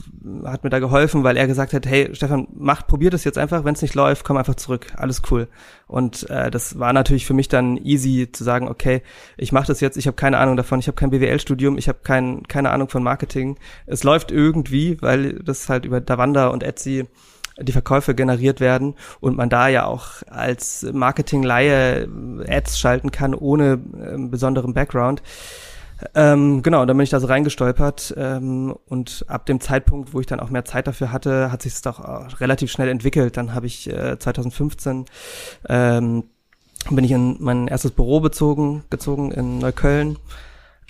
hat 0.46 0.64
mir 0.64 0.70
da 0.70 0.80
geholfen, 0.80 1.24
weil 1.24 1.36
er 1.36 1.48
gesagt 1.48 1.74
hat, 1.74 1.86
hey 1.86 2.10
Stefan, 2.14 2.48
mach, 2.54 2.88
probier 2.88 3.10
das 3.10 3.24
jetzt 3.26 3.38
einfach, 3.38 3.66
wenn 3.66 3.74
es 3.74 3.82
nicht 3.82 3.96
läuft, 3.96 4.24
komm 4.24 4.38
einfach 4.38 4.56
zurück, 4.56 4.88
alles 4.96 5.22
cool. 5.30 5.48
Und 5.88 6.30
äh, 6.30 6.50
das 6.50 6.80
war 6.80 6.94
natürlich 6.94 7.26
für 7.26 7.34
mich 7.34 7.50
dann 7.50 7.78
easy 7.78 8.30
zu 8.32 8.44
sagen, 8.44 8.68
okay, 8.70 9.02
ich 9.36 9.52
mache 9.52 9.68
das 9.68 9.82
jetzt, 9.82 9.98
ich 9.98 10.08
habe 10.08 10.16
keine 10.16 10.38
Ahnung 10.38 10.56
davon, 10.56 10.80
ich 10.80 10.88
habe 10.88 10.96
kein 10.96 11.10
BWL-Studium, 11.10 11.78
ich 11.78 11.90
habe 11.90 12.00
kein, 12.04 12.44
keine 12.48 12.70
Ahnung 12.72 12.88
von 12.90 13.04
Marketing. 13.04 13.58
Es 13.86 14.04
läuft 14.04 14.32
irgendwie, 14.32 15.02
weil 15.02 15.40
das 15.40 15.68
halt 15.68 15.84
über 15.86 16.00
Davanda 16.00 16.48
und 16.48 16.64
Etsy 16.64 17.06
die 17.60 17.72
Verkäufe 17.72 18.14
generiert 18.14 18.60
werden 18.60 18.96
und 19.20 19.36
man 19.36 19.50
da 19.50 19.68
ja 19.68 19.86
auch 19.86 20.22
als 20.30 20.86
Marketing-Laie 20.94 22.08
Ads 22.48 22.80
schalten 22.80 23.12
kann 23.12 23.34
ohne 23.34 23.74
äh, 24.00 24.18
besonderen 24.18 24.74
Background. 24.74 25.24
Ähm, 26.14 26.62
genau, 26.62 26.86
dann 26.86 26.96
bin 26.96 27.04
ich 27.04 27.10
da 27.10 27.20
so 27.20 27.28
reingestolpert 27.28 28.14
ähm, 28.18 28.76
und 28.88 29.26
ab 29.28 29.46
dem 29.46 29.60
Zeitpunkt, 29.60 30.14
wo 30.14 30.20
ich 30.20 30.28
dann 30.28 30.40
auch 30.40 30.50
mehr 30.50 30.66
Zeit 30.66 30.88
dafür 30.88 31.12
hatte, 31.12 31.52
hat 31.52 31.64
sich 31.64 31.74
es 31.74 31.82
doch 31.82 32.00
relativ 32.40 32.72
schnell 32.72 32.90
entwickelt. 32.90 33.38
Dann 33.38 33.54
habe 33.54 33.66
ich 33.66 33.90
äh, 33.90 34.18
2015 34.20 35.06
ähm, 35.70 36.24
bin 36.90 37.04
ich 37.04 37.12
in 37.12 37.38
mein 37.40 37.68
erstes 37.68 37.92
Büro 37.92 38.20
bezogen, 38.20 38.84
gezogen 38.90 39.32
in 39.32 39.60
Neukölln 39.60 40.18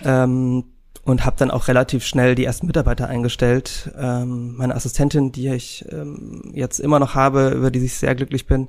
ähm, 0.04 0.64
und 1.04 1.24
habe 1.24 1.36
dann 1.38 1.50
auch 1.50 1.68
relativ 1.68 2.04
schnell 2.04 2.34
die 2.34 2.44
ersten 2.44 2.66
Mitarbeiter 2.66 3.08
eingestellt. 3.08 3.90
Ähm, 3.98 4.56
meine 4.56 4.74
Assistentin, 4.74 5.32
die 5.32 5.48
ich 5.48 5.84
ähm, 5.90 6.50
jetzt 6.52 6.80
immer 6.80 6.98
noch 6.98 7.14
habe, 7.14 7.50
über 7.50 7.70
die 7.70 7.84
ich 7.84 7.94
sehr 7.94 8.14
glücklich 8.14 8.46
bin, 8.46 8.68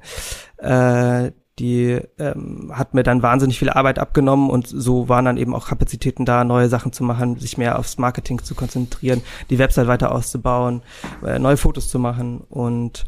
äh, 0.58 1.32
die 1.60 2.00
ähm, 2.18 2.72
hat 2.74 2.94
mir 2.94 3.04
dann 3.04 3.22
wahnsinnig 3.22 3.60
viel 3.60 3.70
Arbeit 3.70 4.00
abgenommen 4.00 4.50
und 4.50 4.68
so 4.68 5.10
waren 5.10 5.26
dann 5.26 5.38
eben 5.38 5.54
auch 5.54 5.68
Kapazitäten 5.68 6.26
da, 6.26 6.44
neue 6.44 6.70
Sachen 6.70 6.94
zu 6.94 7.04
machen, 7.04 7.38
sich 7.38 7.58
mehr 7.58 7.78
aufs 7.78 7.98
Marketing 7.98 8.42
zu 8.44 8.56
konzentrieren, 8.56 9.22
die 9.50 9.60
Website 9.60 9.88
weiter 9.88 10.14
auszubauen, 10.14 10.82
äh, 11.26 11.38
neue 11.38 11.58
Fotos 11.58 11.90
zu 11.90 12.00
machen 12.00 12.42
und 12.50 13.06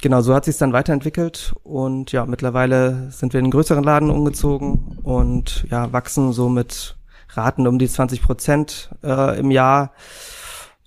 genau 0.00 0.22
so 0.22 0.34
hat 0.34 0.46
sich 0.46 0.56
dann 0.56 0.72
weiterentwickelt 0.72 1.54
und 1.62 2.12
ja, 2.12 2.24
mittlerweile 2.24 3.10
sind 3.10 3.34
wir 3.34 3.40
in 3.40 3.44
einen 3.44 3.52
größeren 3.52 3.84
Laden 3.84 4.10
umgezogen 4.10 4.98
und 5.02 5.66
ja, 5.70 5.92
wachsen 5.92 6.32
so 6.32 6.48
mit 6.48 6.96
Raten 7.28 7.66
um 7.66 7.78
die 7.78 7.88
20 7.88 8.22
Prozent 8.22 8.90
äh, 9.04 9.38
im 9.38 9.50
Jahr 9.50 9.92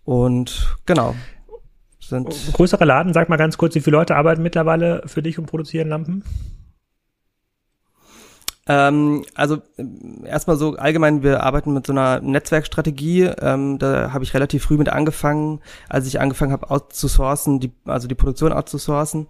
und 0.03 0.75
genau. 0.85 1.15
Sind 1.99 2.53
Größere 2.53 2.83
Laden, 2.83 3.13
sag 3.13 3.29
mal 3.29 3.37
ganz 3.37 3.57
kurz, 3.57 3.75
wie 3.75 3.79
viele 3.79 3.95
Leute 3.95 4.17
arbeiten 4.17 4.43
mittlerweile 4.43 5.03
für 5.05 5.23
dich 5.23 5.39
und 5.39 5.45
produzieren 5.45 5.87
Lampen? 5.87 6.23
Ähm, 8.65 9.25
also 9.35 9.61
erstmal 10.23 10.55
so 10.55 10.75
allgemein, 10.75 11.21
wir 11.21 11.43
arbeiten 11.43 11.73
mit 11.73 11.85
so 11.85 11.93
einer 11.93 12.21
Netzwerkstrategie. 12.21 13.23
Ähm, 13.41 13.77
da 13.77 14.13
habe 14.13 14.23
ich 14.23 14.33
relativ 14.33 14.63
früh 14.63 14.77
mit 14.77 14.89
angefangen, 14.89 15.59
als 15.89 16.07
ich 16.07 16.19
angefangen 16.21 16.53
habe 16.53 16.69
outzusourcen, 16.71 17.59
die, 17.59 17.71
also 17.85 18.07
die 18.07 18.15
Produktion 18.15 18.53
outzusourcen. 18.53 19.27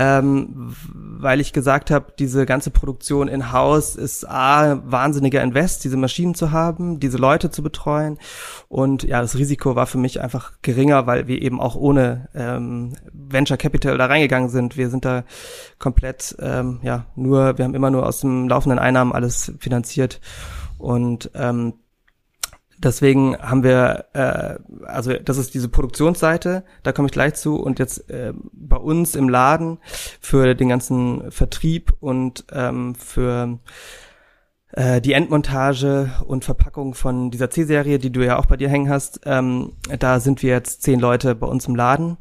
Ähm, 0.00 0.74
weil 0.82 1.42
ich 1.42 1.52
gesagt 1.52 1.90
habe, 1.90 2.14
diese 2.18 2.46
ganze 2.46 2.70
Produktion 2.70 3.28
in-house 3.28 3.96
ist 3.96 4.26
A, 4.26 4.80
wahnsinniger 4.82 5.42
Invest, 5.42 5.84
diese 5.84 5.98
Maschinen 5.98 6.34
zu 6.34 6.52
haben, 6.52 7.00
diese 7.00 7.18
Leute 7.18 7.50
zu 7.50 7.62
betreuen 7.62 8.18
und 8.68 9.02
ja, 9.02 9.20
das 9.20 9.36
Risiko 9.36 9.76
war 9.76 9.86
für 9.86 9.98
mich 9.98 10.22
einfach 10.22 10.52
geringer, 10.62 11.06
weil 11.06 11.26
wir 11.26 11.42
eben 11.42 11.60
auch 11.60 11.76
ohne 11.76 12.30
ähm, 12.34 12.94
Venture 13.12 13.58
Capital 13.58 13.98
da 13.98 14.06
reingegangen 14.06 14.48
sind. 14.48 14.78
Wir 14.78 14.88
sind 14.88 15.04
da 15.04 15.24
komplett, 15.78 16.34
ähm, 16.40 16.80
ja, 16.82 17.04
nur, 17.14 17.58
wir 17.58 17.66
haben 17.66 17.74
immer 17.74 17.90
nur 17.90 18.06
aus 18.06 18.20
dem 18.20 18.48
laufenden 18.48 18.78
Einnahmen 18.78 19.12
alles 19.12 19.52
finanziert 19.58 20.22
und 20.78 21.30
ähm, 21.34 21.74
Deswegen 22.82 23.36
haben 23.36 23.62
wir, 23.62 24.06
äh, 24.14 24.58
also 24.86 25.12
das 25.12 25.36
ist 25.36 25.52
diese 25.52 25.68
Produktionsseite, 25.68 26.64
da 26.82 26.92
komme 26.92 27.06
ich 27.06 27.12
gleich 27.12 27.34
zu. 27.34 27.56
Und 27.56 27.78
jetzt 27.78 28.08
äh, 28.08 28.32
bei 28.52 28.76
uns 28.76 29.14
im 29.14 29.28
Laden 29.28 29.78
für 30.20 30.54
den 30.54 30.70
ganzen 30.70 31.30
Vertrieb 31.30 31.92
und 32.00 32.46
ähm, 32.52 32.94
für 32.94 33.58
äh, 34.72 35.02
die 35.02 35.12
Endmontage 35.12 36.10
und 36.26 36.44
Verpackung 36.44 36.94
von 36.94 37.30
dieser 37.30 37.50
C-Serie, 37.50 37.98
die 37.98 38.12
du 38.12 38.24
ja 38.24 38.38
auch 38.38 38.46
bei 38.46 38.56
dir 38.56 38.70
hängen 38.70 38.88
hast, 38.88 39.20
ähm, 39.24 39.72
da 39.98 40.18
sind 40.18 40.42
wir 40.42 40.50
jetzt 40.50 40.82
zehn 40.82 41.00
Leute 41.00 41.34
bei 41.34 41.46
uns 41.46 41.66
im 41.66 41.76
Laden. 41.76 42.16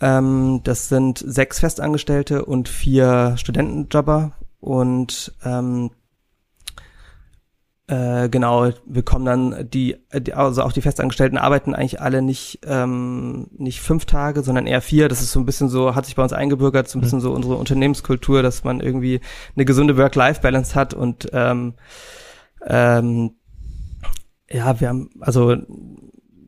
Ähm, 0.00 0.60
das 0.62 0.88
sind 0.88 1.18
sechs 1.18 1.58
Festangestellte 1.58 2.44
und 2.44 2.68
vier 2.68 3.34
Studentenjobber 3.36 4.32
und 4.60 5.34
ähm, 5.44 5.90
äh, 7.92 8.30
genau, 8.30 8.70
wir 8.86 9.02
kommen 9.02 9.26
dann 9.26 9.68
die, 9.68 9.98
also 10.32 10.62
auch 10.62 10.72
die 10.72 10.80
Festangestellten 10.80 11.36
arbeiten 11.36 11.74
eigentlich 11.74 12.00
alle 12.00 12.22
nicht 12.22 12.60
ähm, 12.64 13.48
nicht 13.52 13.82
fünf 13.82 14.06
Tage, 14.06 14.42
sondern 14.42 14.66
eher 14.66 14.80
vier. 14.80 15.10
Das 15.10 15.20
ist 15.20 15.32
so 15.32 15.38
ein 15.38 15.44
bisschen 15.44 15.68
so, 15.68 15.94
hat 15.94 16.06
sich 16.06 16.16
bei 16.16 16.22
uns 16.22 16.32
eingebürgert, 16.32 16.88
so 16.88 16.98
ein 16.98 17.02
bisschen 17.02 17.18
mhm. 17.18 17.22
so 17.22 17.32
unsere 17.32 17.56
Unternehmenskultur, 17.56 18.42
dass 18.42 18.64
man 18.64 18.80
irgendwie 18.80 19.20
eine 19.56 19.66
gesunde 19.66 19.98
Work-Life-Balance 19.98 20.74
hat 20.74 20.94
und 20.94 21.28
ähm, 21.34 21.74
ähm, 22.66 23.32
ja, 24.50 24.80
wir 24.80 24.88
haben 24.88 25.10
also 25.20 25.56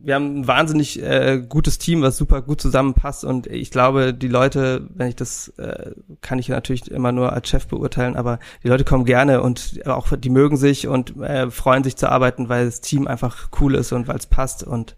wir 0.04 0.14
haben 0.14 0.40
ein 0.40 0.46
wahnsinnig 0.46 1.02
äh, 1.02 1.42
gutes 1.48 1.78
Team, 1.78 2.02
was 2.02 2.16
super 2.16 2.42
gut 2.42 2.60
zusammenpasst. 2.60 3.24
Und 3.24 3.46
ich 3.46 3.70
glaube, 3.70 4.12
die 4.12 4.28
Leute, 4.28 4.88
wenn 4.94 5.08
ich 5.08 5.16
das, 5.16 5.48
äh, 5.56 5.92
kann 6.20 6.38
ich 6.38 6.48
natürlich 6.48 6.90
immer 6.90 7.12
nur 7.12 7.32
als 7.32 7.48
Chef 7.48 7.66
beurteilen, 7.66 8.16
aber 8.16 8.38
die 8.62 8.68
Leute 8.68 8.84
kommen 8.84 9.04
gerne 9.04 9.42
und 9.42 9.86
auch 9.86 10.08
die 10.16 10.30
mögen 10.30 10.56
sich 10.56 10.88
und 10.88 11.16
äh, 11.20 11.50
freuen 11.50 11.84
sich 11.84 11.96
zu 11.96 12.10
arbeiten, 12.10 12.48
weil 12.48 12.66
das 12.66 12.80
Team 12.80 13.06
einfach 13.06 13.48
cool 13.60 13.74
ist 13.74 13.92
und 13.92 14.06
weil 14.06 14.16
es 14.16 14.26
passt. 14.26 14.62
Und 14.62 14.96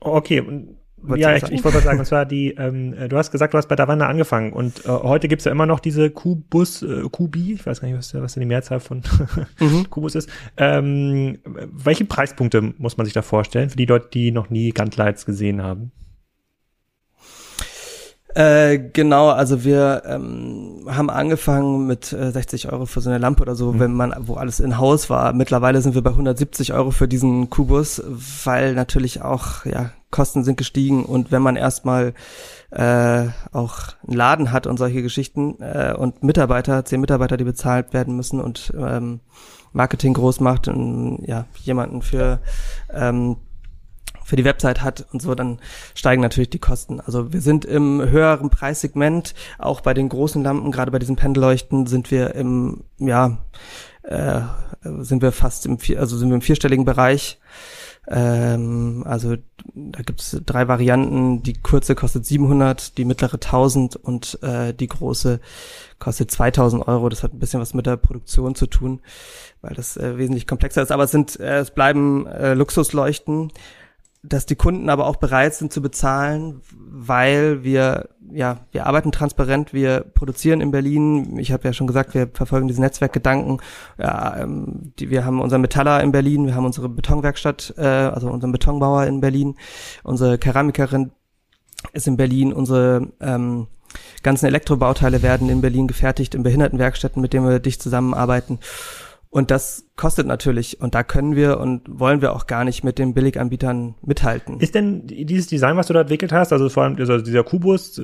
Okay, 0.00 0.42
ja, 1.16 1.36
ich, 1.36 1.44
ich 1.44 1.64
wollte 1.64 1.80
sagen, 1.80 1.98
und 1.98 2.04
zwar 2.04 2.26
die, 2.26 2.52
ähm, 2.52 2.94
du 3.08 3.16
hast 3.16 3.30
gesagt, 3.30 3.54
du 3.54 3.58
hast 3.58 3.68
bei 3.68 3.76
Davanda 3.76 4.06
angefangen 4.06 4.52
und 4.52 4.84
äh, 4.84 4.88
heute 4.88 5.28
gibt's 5.28 5.44
ja 5.44 5.52
immer 5.52 5.66
noch 5.66 5.80
diese 5.80 6.10
Kubus, 6.10 6.82
äh, 6.82 7.02
Kubi, 7.10 7.54
ich 7.54 7.66
weiß 7.66 7.80
gar 7.80 7.88
nicht, 7.88 7.96
was, 7.96 8.14
was 8.14 8.34
die 8.34 8.44
Mehrzahl 8.44 8.80
von 8.80 9.02
mhm. 9.60 9.88
Kubus 9.88 10.14
ist. 10.14 10.28
Ähm, 10.56 11.38
welche 11.44 12.04
Preispunkte 12.04 12.74
muss 12.78 12.96
man 12.96 13.06
sich 13.06 13.14
da 13.14 13.22
vorstellen 13.22 13.70
für 13.70 13.76
die 13.76 13.86
Leute, 13.86 14.08
die 14.12 14.30
noch 14.30 14.50
nie 14.50 14.70
Gantlights 14.70 15.26
gesehen 15.26 15.62
haben? 15.62 15.92
Äh, 18.34 18.78
genau, 18.92 19.28
also 19.28 19.64
wir 19.64 20.02
ähm, 20.06 20.86
haben 20.86 21.10
angefangen 21.10 21.86
mit 21.86 22.12
äh, 22.12 22.30
60 22.30 22.72
Euro 22.72 22.86
für 22.86 23.00
so 23.00 23.10
eine 23.10 23.18
Lampe 23.18 23.42
oder 23.42 23.56
so, 23.56 23.72
mhm. 23.72 23.80
wenn 23.80 23.92
man, 23.92 24.14
wo 24.20 24.34
alles 24.34 24.60
in 24.60 24.78
Haus 24.78 25.10
war. 25.10 25.32
Mittlerweile 25.32 25.80
sind 25.80 25.94
wir 25.94 26.02
bei 26.02 26.10
170 26.10 26.72
Euro 26.72 26.92
für 26.92 27.08
diesen 27.08 27.50
Kubus, 27.50 28.02
weil 28.44 28.74
natürlich 28.74 29.22
auch, 29.22 29.64
ja, 29.64 29.90
Kosten 30.10 30.44
sind 30.44 30.56
gestiegen 30.56 31.04
und 31.04 31.30
wenn 31.30 31.42
man 31.42 31.56
erstmal 31.56 32.14
äh, 32.70 33.26
auch 33.52 33.78
einen 34.06 34.16
Laden 34.16 34.52
hat 34.52 34.66
und 34.66 34.76
solche 34.76 35.02
Geschichten 35.02 35.56
äh, 35.60 35.94
und 35.96 36.22
Mitarbeiter, 36.22 36.84
zehn 36.84 37.00
Mitarbeiter, 37.00 37.36
die 37.36 37.44
bezahlt 37.44 37.92
werden 37.92 38.16
müssen 38.16 38.40
und 38.40 38.72
ähm, 38.76 39.20
Marketing 39.72 40.14
groß 40.14 40.40
macht 40.40 40.68
und 40.68 41.22
ja, 41.26 41.46
jemanden 41.62 42.02
für 42.02 42.40
ähm, 42.92 43.36
für 44.30 44.36
die 44.36 44.44
Website 44.44 44.82
hat 44.82 45.06
und 45.12 45.20
so, 45.20 45.34
dann 45.34 45.58
steigen 45.92 46.22
natürlich 46.22 46.50
die 46.50 46.60
Kosten. 46.60 47.00
Also 47.00 47.32
wir 47.32 47.40
sind 47.40 47.64
im 47.64 48.00
höheren 48.00 48.48
Preissegment, 48.48 49.34
auch 49.58 49.80
bei 49.80 49.92
den 49.92 50.08
großen 50.08 50.42
Lampen, 50.44 50.70
gerade 50.70 50.92
bei 50.92 51.00
diesen 51.00 51.16
Pendelleuchten 51.16 51.86
sind 51.86 52.12
wir 52.12 52.36
im, 52.36 52.84
ja, 52.98 53.38
äh, 54.04 54.42
sind 55.00 55.20
wir 55.20 55.32
fast 55.32 55.66
im, 55.66 55.78
also 55.98 56.16
sind 56.16 56.28
wir 56.28 56.36
im 56.36 56.42
vierstelligen 56.42 56.84
Bereich. 56.84 57.40
Ähm, 58.08 59.04
also 59.06 59.36
da 59.74 60.02
gibt's 60.02 60.36
drei 60.44 60.68
Varianten. 60.68 61.42
Die 61.42 61.54
kurze 61.54 61.94
kostet 61.94 62.26
700, 62.26 62.96
die 62.98 63.04
mittlere 63.04 63.34
1000 63.34 63.96
und 63.96 64.38
äh, 64.42 64.72
die 64.74 64.88
große 64.88 65.40
kostet 65.98 66.30
2000 66.30 66.86
Euro. 66.88 67.08
Das 67.08 67.22
hat 67.22 67.34
ein 67.34 67.38
bisschen 67.38 67.60
was 67.60 67.74
mit 67.74 67.86
der 67.86 67.96
Produktion 67.96 68.54
zu 68.54 68.66
tun, 68.66 69.00
weil 69.60 69.74
das 69.74 69.96
äh, 69.96 70.18
wesentlich 70.18 70.46
komplexer 70.46 70.82
ist. 70.82 70.92
Aber 70.92 71.04
es 71.04 71.10
sind, 71.10 71.38
äh, 71.38 71.58
es 71.58 71.70
bleiben 71.70 72.26
äh, 72.26 72.54
Luxusleuchten 72.54 73.52
dass 74.22 74.44
die 74.44 74.56
Kunden 74.56 74.90
aber 74.90 75.06
auch 75.06 75.16
bereit 75.16 75.54
sind 75.54 75.72
zu 75.72 75.80
bezahlen, 75.80 76.60
weil 76.76 77.64
wir 77.64 78.10
ja 78.32 78.58
wir 78.70 78.86
arbeiten 78.86 79.12
transparent, 79.12 79.72
wir 79.72 80.00
produzieren 80.00 80.60
in 80.60 80.70
Berlin. 80.70 81.38
Ich 81.38 81.52
habe 81.52 81.66
ja 81.66 81.72
schon 81.72 81.86
gesagt, 81.86 82.14
wir 82.14 82.28
verfolgen 82.32 82.68
diesen 82.68 82.82
Netzwerkgedanken. 82.82 83.60
Ja, 83.98 84.36
ähm, 84.36 84.92
die, 84.98 85.10
wir 85.10 85.24
haben 85.24 85.40
unseren 85.40 85.62
Metaller 85.62 86.02
in 86.02 86.12
Berlin, 86.12 86.46
wir 86.46 86.54
haben 86.54 86.66
unsere 86.66 86.88
Betonwerkstatt, 86.88 87.74
äh, 87.78 87.82
also 87.82 88.28
unseren 88.30 88.52
Betonbauer 88.52 89.06
in 89.06 89.20
Berlin, 89.20 89.56
unsere 90.02 90.38
Keramikerin 90.38 91.12
ist 91.92 92.06
in 92.06 92.16
Berlin, 92.18 92.52
unsere 92.52 93.08
ähm, 93.20 93.68
ganzen 94.22 94.46
Elektrobauteile 94.46 95.22
werden 95.22 95.48
in 95.48 95.62
Berlin 95.62 95.88
gefertigt 95.88 96.34
in 96.34 96.42
Behindertenwerkstätten, 96.42 97.22
mit 97.22 97.32
denen 97.32 97.48
wir 97.48 97.58
dicht 97.58 97.82
zusammenarbeiten. 97.82 98.58
Und 99.32 99.52
das 99.52 99.84
kostet 99.94 100.26
natürlich 100.26 100.80
und 100.80 100.96
da 100.96 101.04
können 101.04 101.36
wir 101.36 101.60
und 101.60 101.82
wollen 101.86 102.20
wir 102.20 102.32
auch 102.32 102.48
gar 102.48 102.64
nicht 102.64 102.82
mit 102.82 102.98
den 102.98 103.14
Billiganbietern 103.14 103.94
mithalten. 104.02 104.58
Ist 104.58 104.74
denn 104.74 105.06
dieses 105.06 105.46
Design, 105.46 105.76
was 105.76 105.86
du 105.86 105.92
da 105.92 106.00
entwickelt 106.00 106.32
hast, 106.32 106.52
also 106.52 106.68
vor 106.68 106.82
allem 106.82 106.96
also 106.96 107.18
dieser 107.18 107.44
Kubus 107.44 108.02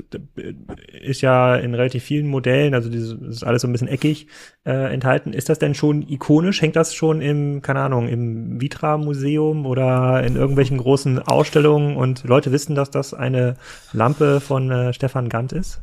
ist 1.02 1.23
ja 1.23 1.56
in 1.56 1.75
relativ 1.75 2.04
vielen 2.04 2.28
Modellen, 2.28 2.75
also 2.75 2.88
dieses 2.88 3.21
ist 3.21 3.42
alles 3.42 3.62
so 3.62 3.68
ein 3.68 3.73
bisschen 3.73 3.88
eckig 3.88 4.28
äh, 4.64 4.92
enthalten. 4.95 5.33
Ist 5.33 5.49
das 5.49 5.59
denn 5.59 5.75
schon 5.75 6.02
ikonisch? 6.09 6.62
Hängt 6.62 6.76
das 6.76 6.95
schon 6.95 7.21
im, 7.21 7.61
keine 7.61 7.80
Ahnung, 7.80 8.06
im 8.06 8.61
Vitra 8.61 8.97
Museum 8.97 9.66
oder 9.66 10.23
in 10.23 10.37
irgendwelchen 10.37 10.78
großen 10.78 11.18
Ausstellungen 11.18 11.97
und 11.97 12.23
Leute 12.23 12.52
wissen, 12.52 12.76
dass 12.76 12.92
das 12.92 13.14
eine 13.14 13.56
Lampe 13.92 14.40
von 14.40 14.71
äh, 14.71 14.92
Stefan 14.92 15.28
Gant 15.28 15.52
ist? 15.52 15.80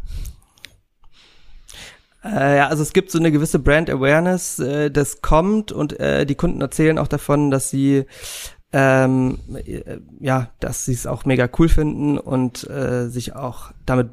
Äh, 2.23 2.57
ja, 2.57 2.67
also 2.67 2.83
es 2.83 2.93
gibt 2.93 3.11
so 3.11 3.19
eine 3.19 3.31
gewisse 3.31 3.59
Brand 3.59 3.89
Awareness, 3.89 4.59
äh, 4.59 4.89
das 4.89 5.21
kommt 5.21 5.71
und 5.71 5.99
äh, 5.99 6.25
die 6.25 6.35
Kunden 6.35 6.61
erzählen 6.61 6.97
auch 6.97 7.07
davon, 7.07 7.51
dass 7.51 7.69
sie 7.69 8.05
ähm, 8.71 9.39
äh, 9.53 9.99
ja, 10.19 10.49
dass 10.59 10.85
sie 10.85 10.93
es 10.93 11.05
auch 11.05 11.25
mega 11.25 11.47
cool 11.59 11.69
finden 11.69 12.17
und 12.17 12.67
äh, 12.69 13.07
sich 13.07 13.35
auch 13.35 13.71
damit 13.85 14.09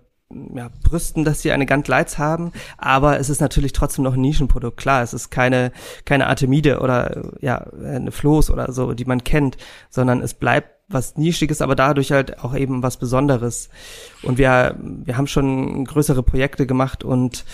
ja, 0.55 0.71
brüsten, 0.85 1.25
dass 1.25 1.43
sie 1.43 1.51
eine 1.51 1.67
Gantt 1.67 1.89
Lights 1.89 2.19
haben, 2.19 2.53
aber 2.79 3.19
es 3.19 3.31
ist 3.31 3.41
natürlich 3.41 3.73
trotzdem 3.73 4.05
noch 4.05 4.15
ein 4.15 4.21
Nischenprodukt. 4.21 4.77
Klar, 4.77 5.03
es 5.03 5.13
ist 5.13 5.31
keine 5.31 5.73
keine 6.05 6.29
Artemide 6.29 6.81
oder 6.81 7.33
ja 7.41 7.67
eine 7.83 8.13
Floß 8.13 8.51
oder 8.51 8.73
so, 8.73 8.93
die 8.93 9.07
man 9.07 9.25
kennt, 9.25 9.57
sondern 9.89 10.21
es 10.21 10.35
bleibt 10.35 10.80
was 10.91 11.17
Nischiges, 11.17 11.63
aber 11.63 11.75
dadurch 11.75 12.13
halt 12.13 12.41
auch 12.41 12.55
eben 12.55 12.83
was 12.83 12.97
Besonderes. 12.97 13.69
Und 14.23 14.39
wir, 14.39 14.77
wir 14.81 15.17
haben 15.17 15.27
schon 15.27 15.85
größere 15.85 16.23
Projekte 16.23 16.67
gemacht 16.67 17.05
und 17.05 17.45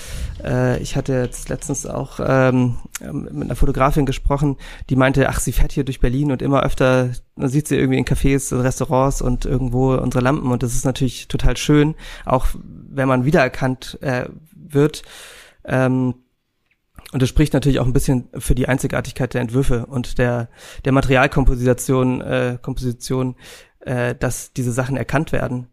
äh, 0.43 0.81
ich 0.81 0.97
hatte 0.97 1.13
jetzt 1.13 1.49
letztens 1.49 1.87
auch 1.87 2.19
ähm, 2.21 2.79
mit 3.01 3.45
einer 3.45 3.57
Fotografin 3.57 4.07
gesprochen, 4.07 4.57
die 4.89 4.97
meinte, 4.97 5.29
ach, 5.29 5.41
sie 5.41 5.53
fährt 5.53 5.73
hier 5.73 5.85
durch 5.85 6.01
Berlin 6.01 6.33
und 6.33 6.43
immer 6.43 6.63
öfter 6.63 7.11
sieht 7.37 7.69
sie 7.69 7.77
irgendwie 7.77 7.99
in 7.99 8.07
Cafés, 8.07 8.53
Restaurants 8.53 9.21
und 9.21 9.45
irgendwo 9.45 9.95
unsere 9.95 10.25
Lampen 10.25 10.51
und 10.51 10.63
das 10.63 10.75
ist 10.75 10.87
natürlich 10.87 11.29
total 11.29 11.57
schön, 11.57 11.95
auch 12.25 12.47
wenn 12.65 13.09
man 13.09 13.25
wiedererkannt 13.25 13.99
äh, 14.01 14.27
wird. 14.53 15.03
Ähm, 15.65 16.15
und 17.13 17.23
das 17.23 17.29
spricht 17.29 17.53
natürlich 17.53 17.79
auch 17.79 17.87
ein 17.87 17.93
bisschen 17.93 18.29
für 18.37 18.55
die 18.55 18.69
Einzigartigkeit 18.69 19.33
der 19.35 19.41
Entwürfe 19.41 19.87
und 19.87 20.19
der, 20.19 20.49
der 20.85 20.93
Materialkomposition, 20.93 22.21
äh, 22.21 22.59
Komposition, 22.61 23.37
äh, 23.81 24.15
dass 24.15 24.53
diese 24.53 24.73
Sachen 24.73 24.97
erkannt 24.97 25.33
werden. 25.33 25.69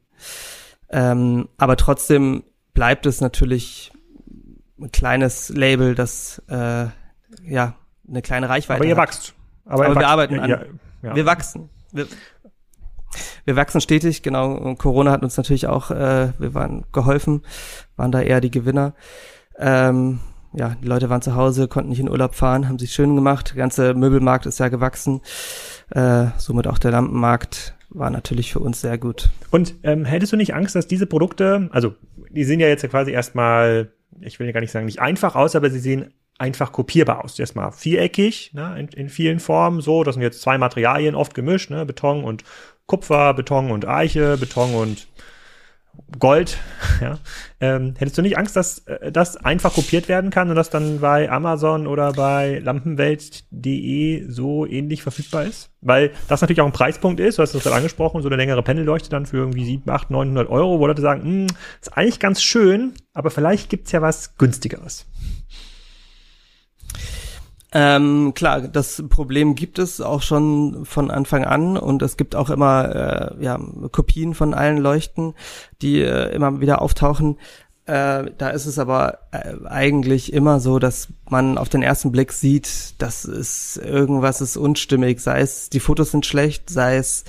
Ähm, 0.89 1.49
aber 1.57 1.75
trotzdem 1.75 2.43
bleibt 2.73 3.05
es 3.05 3.19
natürlich 3.19 3.91
ein 4.79 4.91
kleines 4.91 5.49
Label, 5.49 5.95
das 5.95 6.41
äh, 6.47 6.87
ja 7.43 7.75
eine 8.07 8.21
kleine 8.21 8.49
Reichweite 8.49 8.81
Aber 8.81 8.85
ihr 8.85 8.95
hat. 8.95 9.07
wachst. 9.07 9.33
Aber, 9.65 9.85
Aber 9.85 9.95
wir 9.95 10.07
arbeiten 10.07 10.39
an. 10.39 10.49
Ja, 10.49 10.61
ja. 11.01 11.15
Wir 11.15 11.25
wachsen. 11.25 11.69
Wir, 11.91 12.07
wir 13.45 13.55
wachsen 13.55 13.81
stetig, 13.81 14.23
genau. 14.23 14.53
Und 14.53 14.77
Corona 14.77 15.11
hat 15.11 15.23
uns 15.23 15.37
natürlich 15.37 15.67
auch, 15.67 15.91
äh, 15.91 16.33
wir 16.37 16.53
waren 16.53 16.85
geholfen, 16.91 17.43
waren 17.95 18.11
da 18.11 18.21
eher 18.21 18.41
die 18.41 18.51
Gewinner. 18.51 18.93
Ähm, 19.57 20.19
ja, 20.55 20.75
die 20.81 20.87
Leute 20.87 21.09
waren 21.09 21.21
zu 21.21 21.35
Hause, 21.35 21.67
konnten 21.67 21.89
nicht 21.89 21.99
in 21.99 22.09
Urlaub 22.09 22.35
fahren, 22.35 22.67
haben 22.67 22.79
sich 22.79 22.91
schön 22.93 23.15
gemacht. 23.15 23.51
Der 23.51 23.57
ganze 23.57 23.93
Möbelmarkt 23.93 24.45
ist 24.45 24.59
ja 24.59 24.69
gewachsen, 24.69 25.21
äh, 25.91 26.27
somit 26.37 26.67
auch 26.67 26.77
der 26.77 26.91
Lampenmarkt. 26.91 27.75
war 27.89 28.09
natürlich 28.09 28.51
für 28.51 28.59
uns 28.59 28.81
sehr 28.81 28.97
gut. 28.97 29.29
Und 29.51 29.75
ähm, 29.83 30.05
hättest 30.05 30.33
du 30.33 30.37
nicht 30.37 30.53
Angst, 30.53 30.75
dass 30.75 30.87
diese 30.87 31.05
Produkte, 31.05 31.69
also 31.71 31.95
die 32.29 32.43
sehen 32.43 32.59
ja 32.59 32.67
jetzt 32.67 32.87
quasi 32.89 33.11
erstmal, 33.11 33.91
ich 34.21 34.39
will 34.39 34.47
ja 34.47 34.53
gar 34.53 34.61
nicht 34.61 34.71
sagen, 34.71 34.85
nicht 34.85 35.01
einfach 35.01 35.35
aus, 35.35 35.55
aber 35.55 35.69
sie 35.69 35.79
sehen 35.79 36.13
einfach 36.37 36.71
kopierbar 36.71 37.23
aus. 37.23 37.37
Erstmal 37.37 37.71
viereckig, 37.71 38.51
ne, 38.53 38.75
in, 38.79 38.87
in 38.89 39.09
vielen 39.09 39.39
Formen 39.39 39.81
so. 39.81 40.03
Das 40.03 40.15
sind 40.15 40.23
jetzt 40.23 40.41
zwei 40.41 40.57
Materialien 40.57 41.15
oft 41.15 41.33
gemischt, 41.33 41.69
ne, 41.69 41.85
Beton 41.85 42.23
und 42.23 42.43
Kupfer, 42.85 43.33
Beton 43.33 43.71
und 43.71 43.87
Eiche, 43.87 44.37
Beton 44.37 44.73
und 44.75 45.07
Gold, 46.19 46.57
ja. 47.01 47.17
Ähm, 47.59 47.93
hättest 47.97 48.17
du 48.17 48.21
nicht 48.21 48.37
Angst, 48.37 48.55
dass 48.55 48.79
äh, 48.79 49.11
das 49.11 49.37
einfach 49.37 49.73
kopiert 49.73 50.07
werden 50.07 50.29
kann 50.29 50.49
und 50.49 50.55
das 50.55 50.69
dann 50.69 50.99
bei 50.99 51.29
Amazon 51.29 51.87
oder 51.87 52.13
bei 52.13 52.59
lampenwelt.de 52.59 54.29
so 54.29 54.65
ähnlich 54.65 55.03
verfügbar 55.03 55.43
ist? 55.43 55.71
Weil 55.81 56.11
das 56.27 56.41
natürlich 56.41 56.61
auch 56.61 56.65
ein 56.65 56.71
Preispunkt 56.71 57.19
ist, 57.19 57.37
du 57.37 57.41
hast 57.41 57.53
das 57.53 57.63
gerade 57.63 57.75
angesprochen, 57.75 58.21
so 58.21 58.29
eine 58.29 58.37
längere 58.37 58.63
Pendelleuchte 58.63 59.09
dann 59.09 59.25
für 59.25 59.37
irgendwie 59.37 59.65
7, 59.65 59.89
8, 59.89 60.11
900 60.11 60.49
Euro, 60.49 60.79
wo 60.79 60.87
Leute 60.87 61.01
sagen, 61.01 61.23
hm, 61.23 61.47
ist 61.81 61.97
eigentlich 61.97 62.19
ganz 62.19 62.41
schön, 62.41 62.93
aber 63.13 63.29
vielleicht 63.29 63.69
gibt's 63.69 63.91
ja 63.91 64.01
was 64.01 64.37
günstigeres. 64.37 65.05
Ähm, 67.75 68.33
klar, 68.35 68.61
das 68.61 69.03
Problem 69.09 69.55
gibt 69.55 69.79
es 69.79 69.99
auch 69.99 70.21
schon 70.21 70.85
von 70.85 71.09
Anfang 71.09 71.43
an 71.43 71.75
und 71.75 72.03
es 72.03 72.17
gibt 72.17 72.35
auch 72.35 72.51
immer 72.51 73.33
äh, 73.39 73.43
ja, 73.43 73.59
Kopien 73.91 74.35
von 74.35 74.53
allen 74.53 74.77
Leuchten, 74.77 75.33
die 75.81 76.01
äh, 76.01 76.31
immer 76.35 76.61
wieder 76.61 76.83
auftauchen. 76.83 77.39
Äh, 77.85 78.31
da 78.37 78.49
ist 78.49 78.67
es 78.67 78.77
aber 78.77 79.19
äh, 79.31 79.55
eigentlich 79.65 80.31
immer 80.33 80.59
so, 80.59 80.77
dass 80.77 81.07
man 81.27 81.57
auf 81.57 81.67
den 81.67 81.81
ersten 81.81 82.11
Blick 82.11 82.31
sieht, 82.31 83.01
dass 83.01 83.25
es 83.25 83.77
irgendwas 83.77 84.39
ist 84.39 84.55
unstimmig, 84.55 85.19
sei 85.19 85.41
es 85.41 85.69
die 85.71 85.79
Fotos 85.79 86.11
sind 86.11 86.27
schlecht, 86.27 86.69
sei 86.69 86.97
es 86.97 87.23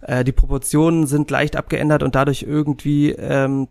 äh, 0.00 0.22
die 0.22 0.32
Proportionen 0.32 1.08
sind 1.08 1.28
leicht 1.28 1.56
abgeändert 1.56 2.04
und 2.04 2.14
dadurch 2.14 2.44
irgendwie 2.44 3.10
ähm, 3.10 3.66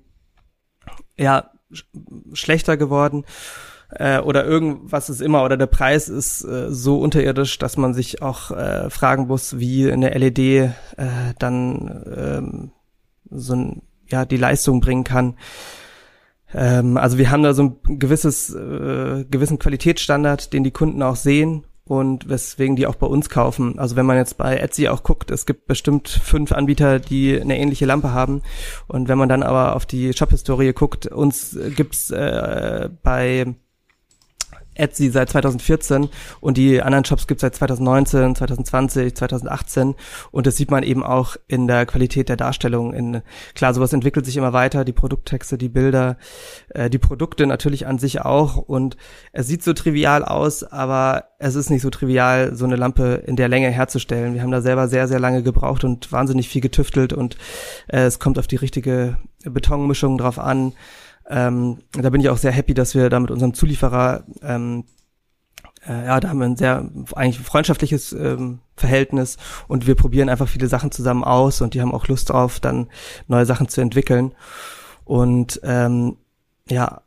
ja 1.18 1.50
sch 1.72 1.86
schlechter 2.34 2.76
geworden 2.76 3.24
äh, 3.92 4.20
oder 4.20 4.46
irgendwas 4.46 5.10
ist 5.10 5.22
immer 5.22 5.44
oder 5.44 5.58
der 5.58 5.68
Preis 5.68 6.10
ist 6.10 6.44
äh, 6.44 6.72
so 6.72 7.00
unterirdisch, 7.00 7.58
dass 7.58 7.78
man 7.78 7.94
sich 7.94 8.22
auch 8.22 8.52
äh, 8.52 8.90
fragen 8.90 9.28
muss, 9.28 9.60
wie 9.60 9.92
eine 9.92 10.10
LED 10.10 10.40
äh, 10.40 10.72
dann 11.40 12.04
ähm, 12.16 12.72
so 13.30 13.56
ein, 13.56 13.82
ja 14.08 14.26
die 14.26 14.38
Leistung 14.38 14.82
bringen 14.82 15.04
kann. 15.04 15.36
Ähm, 16.54 16.98
also 16.98 17.18
wir 17.18 17.32
haben 17.32 17.44
da 17.44 17.54
so 17.54 17.64
ein 17.86 18.00
gewisses 18.00 18.54
äh, 18.54 19.26
gewissen 19.30 19.60
Qualitätsstandard, 19.60 20.54
den 20.54 20.64
die 20.64 20.72
Kunden 20.72 21.02
auch 21.02 21.16
sehen 21.16 21.66
und 21.86 22.30
weswegen 22.30 22.78
die 22.78 22.88
auch 22.88 22.96
bei 22.96 23.08
uns 23.08 23.30
kaufen. 23.30 23.78
Also 23.78 23.96
wenn 23.96 24.06
man 24.06 24.18
jetzt 24.18 24.38
bei 24.38 24.56
Etsy 24.58 24.88
auch 24.88 25.04
guckt, 25.04 25.32
es 25.32 25.46
gibt 25.46 25.68
bestimmt 25.68 26.08
fünf 26.08 26.54
Anbieter, 26.54 27.00
die 27.00 27.40
eine 27.40 27.58
ähnliche 27.58 27.86
Lampe 27.86 28.14
haben. 28.14 28.44
Und 28.88 29.10
wenn 29.10 29.18
man 29.18 29.28
dann 29.28 29.44
aber 29.44 29.76
auf 29.76 29.86
die 29.86 30.14
Shop-Historie 30.14 30.72
guckt, 30.74 31.08
uns 31.08 31.58
gibt's 31.76 32.10
äh, 32.12 32.90
bei 33.04 33.56
Etsy 34.76 35.10
seit 35.10 35.30
2014 35.30 36.10
und 36.40 36.58
die 36.58 36.82
anderen 36.82 37.06
Shops 37.06 37.28
gibt 37.28 37.40
es 37.40 37.42
seit 37.42 37.56
2019, 37.56 38.36
2020, 38.36 39.16
2018 39.16 39.96
und 40.32 40.48
das 40.48 40.56
sieht 40.56 40.72
man 40.72 40.84
eben 40.84 41.04
auch 41.04 41.36
in 41.48 41.68
der 41.68 41.86
Qualität 41.86 42.30
der 42.30 42.38
Darstellung. 42.38 42.94
In, 42.94 43.22
klar, 43.54 43.74
sowas 43.74 43.94
entwickelt 43.94 44.26
sich 44.26 44.38
immer 44.38 44.54
weiter, 44.54 44.86
die 44.86 44.94
Produkttexte, 44.94 45.58
die 45.58 45.70
Bilder, 45.70 46.18
äh, 46.70 46.90
die 46.90 47.00
Produkte 47.00 47.46
natürlich 47.48 47.86
an 47.88 48.00
sich 48.00 48.22
auch 48.22 48.58
und 48.58 48.98
es 49.34 49.48
sieht 49.48 49.64
so 49.64 49.74
trivial 49.74 50.24
aus, 50.24 50.64
aber 50.64 51.26
es 51.40 51.56
ist 51.56 51.70
nicht 51.70 51.82
so 51.82 51.90
trivial, 51.90 52.56
so 52.56 52.66
eine 52.66 52.76
Lampe 52.76 53.24
in 53.26 53.36
der 53.36 53.50
Länge 53.50 53.70
herzustellen. 53.70 54.34
Wir 54.34 54.42
haben 54.42 54.52
da 54.52 54.62
selber 54.62 54.88
sehr, 54.88 55.08
sehr 55.08 55.20
lange 55.20 55.44
gebraucht 55.44 55.84
und 55.84 56.12
wahnsinnig 56.12 56.48
viel 56.48 56.62
getüftelt 56.62 57.14
und 57.14 57.38
äh, 57.88 58.02
es 58.02 58.20
kommt 58.20 58.40
auf 58.40 58.48
die 58.48 58.56
richtige 58.56 59.18
Betonmischung 59.44 60.18
drauf 60.18 60.40
an. 60.40 60.74
Ähm, 61.32 61.78
da 61.94 62.10
bin 62.10 62.20
ich 62.20 62.30
auch 62.30 62.38
sehr 62.38 62.52
happy, 62.52 62.74
dass 62.74 62.94
wir 62.94 63.10
da 63.10 63.20
mit 63.20 63.32
unserem 63.32 63.54
Zulieferer, 63.54 64.26
ähm, 64.42 64.84
äh, 65.88 66.06
ja, 66.06 66.20
da 66.20 66.28
haben 66.28 66.40
wir 66.40 66.46
ein 66.46 66.58
sehr 66.58 66.90
eigentlich 67.16 67.40
freundschaftliches 67.40 68.12
ähm, 68.12 68.60
Verhältnis 68.76 69.38
und 69.70 69.88
wir 69.88 69.96
probieren 69.96 70.28
einfach 70.28 70.50
viele 70.50 70.68
Sachen 70.68 70.92
zusammen 70.92 71.24
aus 71.24 71.62
und 71.62 71.74
die 71.74 71.82
haben 71.82 71.94
auch 71.94 72.08
Lust 72.08 72.30
drauf, 72.30 72.60
dann 72.60 72.90
neue 73.28 73.46
Sachen 73.46 73.70
zu 73.70 73.80
entwickeln. 73.80 74.34
Und 75.06 75.62
ähm, 75.64 76.18
ja, 76.70 77.02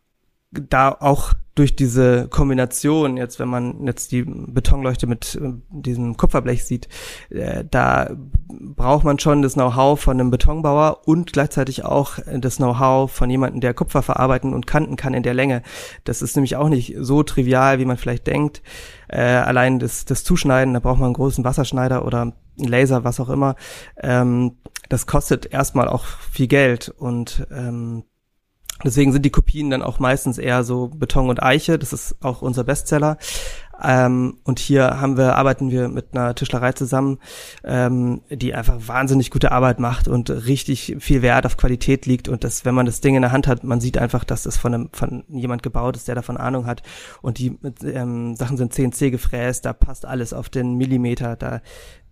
da 0.50 0.90
auch 0.90 1.34
durch 1.54 1.76
diese 1.76 2.26
Kombination, 2.28 3.16
jetzt 3.16 3.38
wenn 3.38 3.48
man 3.48 3.86
jetzt 3.86 4.10
die 4.10 4.24
Betonleuchte 4.24 5.06
mit 5.06 5.36
äh, 5.36 5.52
diesem 5.70 6.16
Kupferblech 6.16 6.64
sieht, 6.64 6.88
äh, 7.30 7.64
da 7.70 8.10
braucht 8.48 9.04
man 9.04 9.18
schon 9.18 9.42
das 9.42 9.54
Know-how 9.54 10.00
von 10.00 10.18
einem 10.18 10.30
Betonbauer 10.30 11.06
und 11.06 11.32
gleichzeitig 11.32 11.84
auch 11.84 12.18
das 12.36 12.56
Know-how 12.56 13.10
von 13.10 13.30
jemandem, 13.30 13.60
der 13.60 13.74
Kupfer 13.74 14.02
verarbeiten 14.02 14.52
und 14.52 14.66
kanten 14.66 14.96
kann 14.96 15.14
in 15.14 15.22
der 15.22 15.34
Länge. 15.34 15.62
Das 16.04 16.22
ist 16.22 16.36
nämlich 16.36 16.56
auch 16.56 16.68
nicht 16.68 16.96
so 16.98 17.22
trivial, 17.22 17.78
wie 17.78 17.84
man 17.84 17.96
vielleicht 17.96 18.26
denkt. 18.26 18.62
Äh, 19.08 19.20
allein 19.20 19.78
das, 19.78 20.04
das 20.04 20.24
Zuschneiden, 20.24 20.74
da 20.74 20.80
braucht 20.80 20.98
man 20.98 21.06
einen 21.06 21.14
großen 21.14 21.44
Wasserschneider 21.44 22.04
oder 22.04 22.22
einen 22.22 22.34
Laser, 22.56 23.04
was 23.04 23.20
auch 23.20 23.28
immer. 23.28 23.54
Ähm, 23.96 24.56
das 24.88 25.06
kostet 25.06 25.46
erstmal 25.52 25.88
auch 25.88 26.04
viel 26.04 26.48
Geld 26.48 26.88
und 26.88 27.46
ähm, 27.50 28.04
Deswegen 28.82 29.12
sind 29.12 29.24
die 29.24 29.30
Kopien 29.30 29.70
dann 29.70 29.82
auch 29.82 29.98
meistens 30.00 30.36
eher 30.36 30.64
so 30.64 30.88
Beton 30.88 31.28
und 31.28 31.42
Eiche. 31.42 31.78
Das 31.78 31.92
ist 31.92 32.16
auch 32.22 32.42
unser 32.42 32.64
Bestseller. 32.64 33.18
Ähm, 33.82 34.38
und 34.44 34.58
hier 34.58 35.00
haben 35.00 35.16
wir, 35.16 35.36
arbeiten 35.36 35.70
wir 35.70 35.88
mit 35.88 36.08
einer 36.12 36.34
Tischlerei 36.34 36.72
zusammen, 36.72 37.18
ähm, 37.64 38.22
die 38.30 38.54
einfach 38.54 38.76
wahnsinnig 38.86 39.30
gute 39.30 39.52
Arbeit 39.52 39.80
macht 39.80 40.08
und 40.08 40.30
richtig 40.30 40.96
viel 40.98 41.22
Wert 41.22 41.46
auf 41.46 41.56
Qualität 41.56 42.06
liegt. 42.06 42.28
Und 42.28 42.44
das, 42.44 42.64
wenn 42.64 42.74
man 42.74 42.86
das 42.86 43.00
Ding 43.00 43.14
in 43.14 43.22
der 43.22 43.32
Hand 43.32 43.46
hat, 43.46 43.64
man 43.64 43.80
sieht 43.80 43.98
einfach, 43.98 44.24
dass 44.24 44.46
es 44.46 44.56
von 44.56 44.74
einem, 44.74 44.88
von 44.92 45.24
jemand 45.28 45.62
gebaut 45.62 45.96
ist, 45.96 46.08
der 46.08 46.14
davon 46.14 46.36
Ahnung 46.36 46.66
hat. 46.66 46.82
Und 47.22 47.38
die 47.38 47.58
ähm, 47.84 48.36
Sachen 48.36 48.56
sind 48.56 48.74
CNC 48.74 49.10
gefräst, 49.10 49.64
da 49.64 49.72
passt 49.72 50.04
alles 50.04 50.32
auf 50.32 50.48
den 50.48 50.74
Millimeter. 50.74 51.36
Da, 51.36 51.60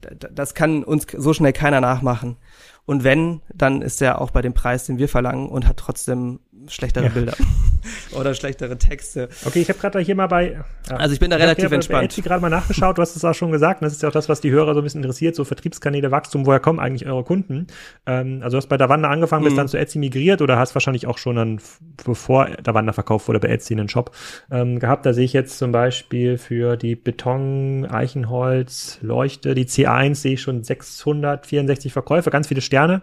da 0.01 0.29
das 0.33 0.55
kann 0.55 0.83
uns 0.83 1.07
so 1.16 1.33
schnell 1.33 1.53
keiner 1.53 1.81
nachmachen. 1.81 2.37
Und 2.85 3.05
wenn, 3.05 3.42
dann 3.55 3.81
ist 3.81 4.03
er 4.03 4.20
auch 4.20 4.33
bei 4.33 4.42
dem 4.42 4.55
Preis, 4.55 4.85
den 4.85 4.98
wir 4.98 5.09
verlangen 5.09 5.48
und 5.48 5.68
hat 5.68 5.77
trotzdem 5.77 6.40
schlechtere 6.68 7.04
ja. 7.04 7.10
Bilder 7.10 7.34
oder 8.12 8.34
schlechtere 8.34 8.76
Texte. 8.76 9.28
Okay, 9.44 9.60
ich 9.60 9.68
habe 9.68 9.78
gerade 9.78 10.00
hier 10.00 10.14
mal 10.14 10.26
bei. 10.26 10.62
Ja. 10.88 10.96
Also 10.96 11.14
ich 11.14 11.20
bin 11.20 11.30
da 11.30 11.36
ich 11.36 11.42
relativ 11.42 11.72
entspannt. 11.72 12.12
Ich 12.12 12.18
habe 12.18 12.28
gerade 12.28 12.42
mal 12.42 12.50
nachgeschaut. 12.50 12.98
Du 12.98 13.02
hast 13.02 13.16
es 13.16 13.24
auch 13.24 13.34
schon 13.34 13.50
gesagt. 13.52 13.82
Das 13.82 13.92
ist 13.92 14.02
ja 14.02 14.08
auch 14.08 14.12
das, 14.12 14.28
was 14.28 14.40
die 14.40 14.50
Hörer 14.50 14.74
so 14.74 14.80
ein 14.80 14.84
bisschen 14.84 15.02
interessiert. 15.02 15.34
So 15.34 15.44
Vertriebskanäle, 15.44 16.10
Wachstum. 16.10 16.46
Woher 16.46 16.60
kommen 16.60 16.78
eigentlich 16.78 17.06
eure 17.06 17.24
Kunden? 17.24 17.66
Ähm, 18.06 18.40
also 18.42 18.56
du 18.56 18.58
hast 18.58 18.68
bei 18.68 18.76
Davanda 18.76 19.08
angefangen, 19.08 19.44
bist 19.44 19.54
mhm. 19.54 19.60
dann 19.60 19.68
zu 19.68 19.78
Etsy 19.78 19.98
migriert 19.98 20.42
oder 20.42 20.58
hast 20.58 20.74
wahrscheinlich 20.74 21.06
auch 21.06 21.18
schon 21.18 21.36
dann, 21.36 21.60
bevor 22.04 22.50
Davanda 22.62 22.92
verkauft 22.92 23.28
wurde, 23.28 23.40
bei 23.40 23.48
Etsy 23.48 23.74
einen 23.74 23.88
Shop 23.88 24.14
ähm, 24.50 24.78
gehabt. 24.78 25.06
Da 25.06 25.14
sehe 25.14 25.24
ich 25.24 25.32
jetzt 25.32 25.58
zum 25.58 25.72
Beispiel 25.72 26.38
für 26.38 26.76
die 26.76 26.96
Beton, 26.96 27.86
Eichenholz, 27.86 28.98
Leuchte, 29.00 29.54
die 29.54 29.64
C1 29.64 30.16
sehe 30.16 30.34
ich 30.34 30.42
schon 30.42 30.62
664 30.62 31.92
Verkäufe, 31.92 32.30
ganz 32.30 32.48
viele 32.48 32.60
Sterne 32.60 33.02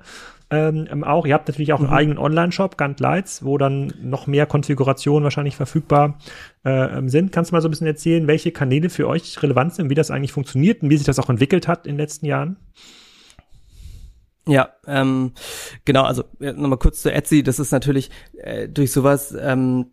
ähm, 0.51 0.88
ähm, 0.89 1.03
auch. 1.03 1.25
Ihr 1.25 1.33
habt 1.33 1.47
natürlich 1.47 1.73
auch 1.73 1.79
einen 1.79 1.89
mhm. 1.89 1.93
eigenen 1.93 2.17
Online-Shop, 2.17 2.77
Gantt 2.77 2.99
Lights, 2.99 3.43
wo 3.43 3.57
dann 3.57 3.93
noch 4.01 4.27
mehr 4.27 4.45
Konfigurationen 4.45 5.23
wahrscheinlich 5.23 5.55
verfügbar 5.55 6.17
äh, 6.65 6.97
ähm, 6.97 7.09
sind. 7.09 7.31
Kannst 7.31 7.51
du 7.51 7.55
mal 7.55 7.62
so 7.62 7.67
ein 7.67 7.71
bisschen 7.71 7.88
erzählen, 7.88 8.27
welche 8.27 8.51
Kanäle 8.51 8.89
für 8.89 9.07
euch 9.07 9.41
relevant 9.43 9.75
sind, 9.75 9.89
wie 9.89 9.95
das 9.95 10.12
eigentlich 10.12 10.31
funktioniert 10.31 10.81
und 10.81 10.89
wie 10.89 10.97
sich 10.97 11.05
das 11.05 11.19
auch 11.19 11.29
entwickelt 11.29 11.67
hat 11.67 11.85
in 11.85 11.93
den 11.93 11.99
letzten 11.99 12.25
Jahren? 12.25 12.57
Ja, 14.47 14.69
ähm, 14.88 15.33
genau, 15.85 16.03
also 16.05 16.23
nochmal 16.39 16.79
kurz 16.79 17.03
zu 17.03 17.12
Etsy, 17.12 17.43
das 17.43 17.59
ist 17.59 17.71
natürlich 17.71 18.09
äh, 18.38 18.67
durch 18.67 18.91
sowas 18.91 19.35
ähm, 19.39 19.91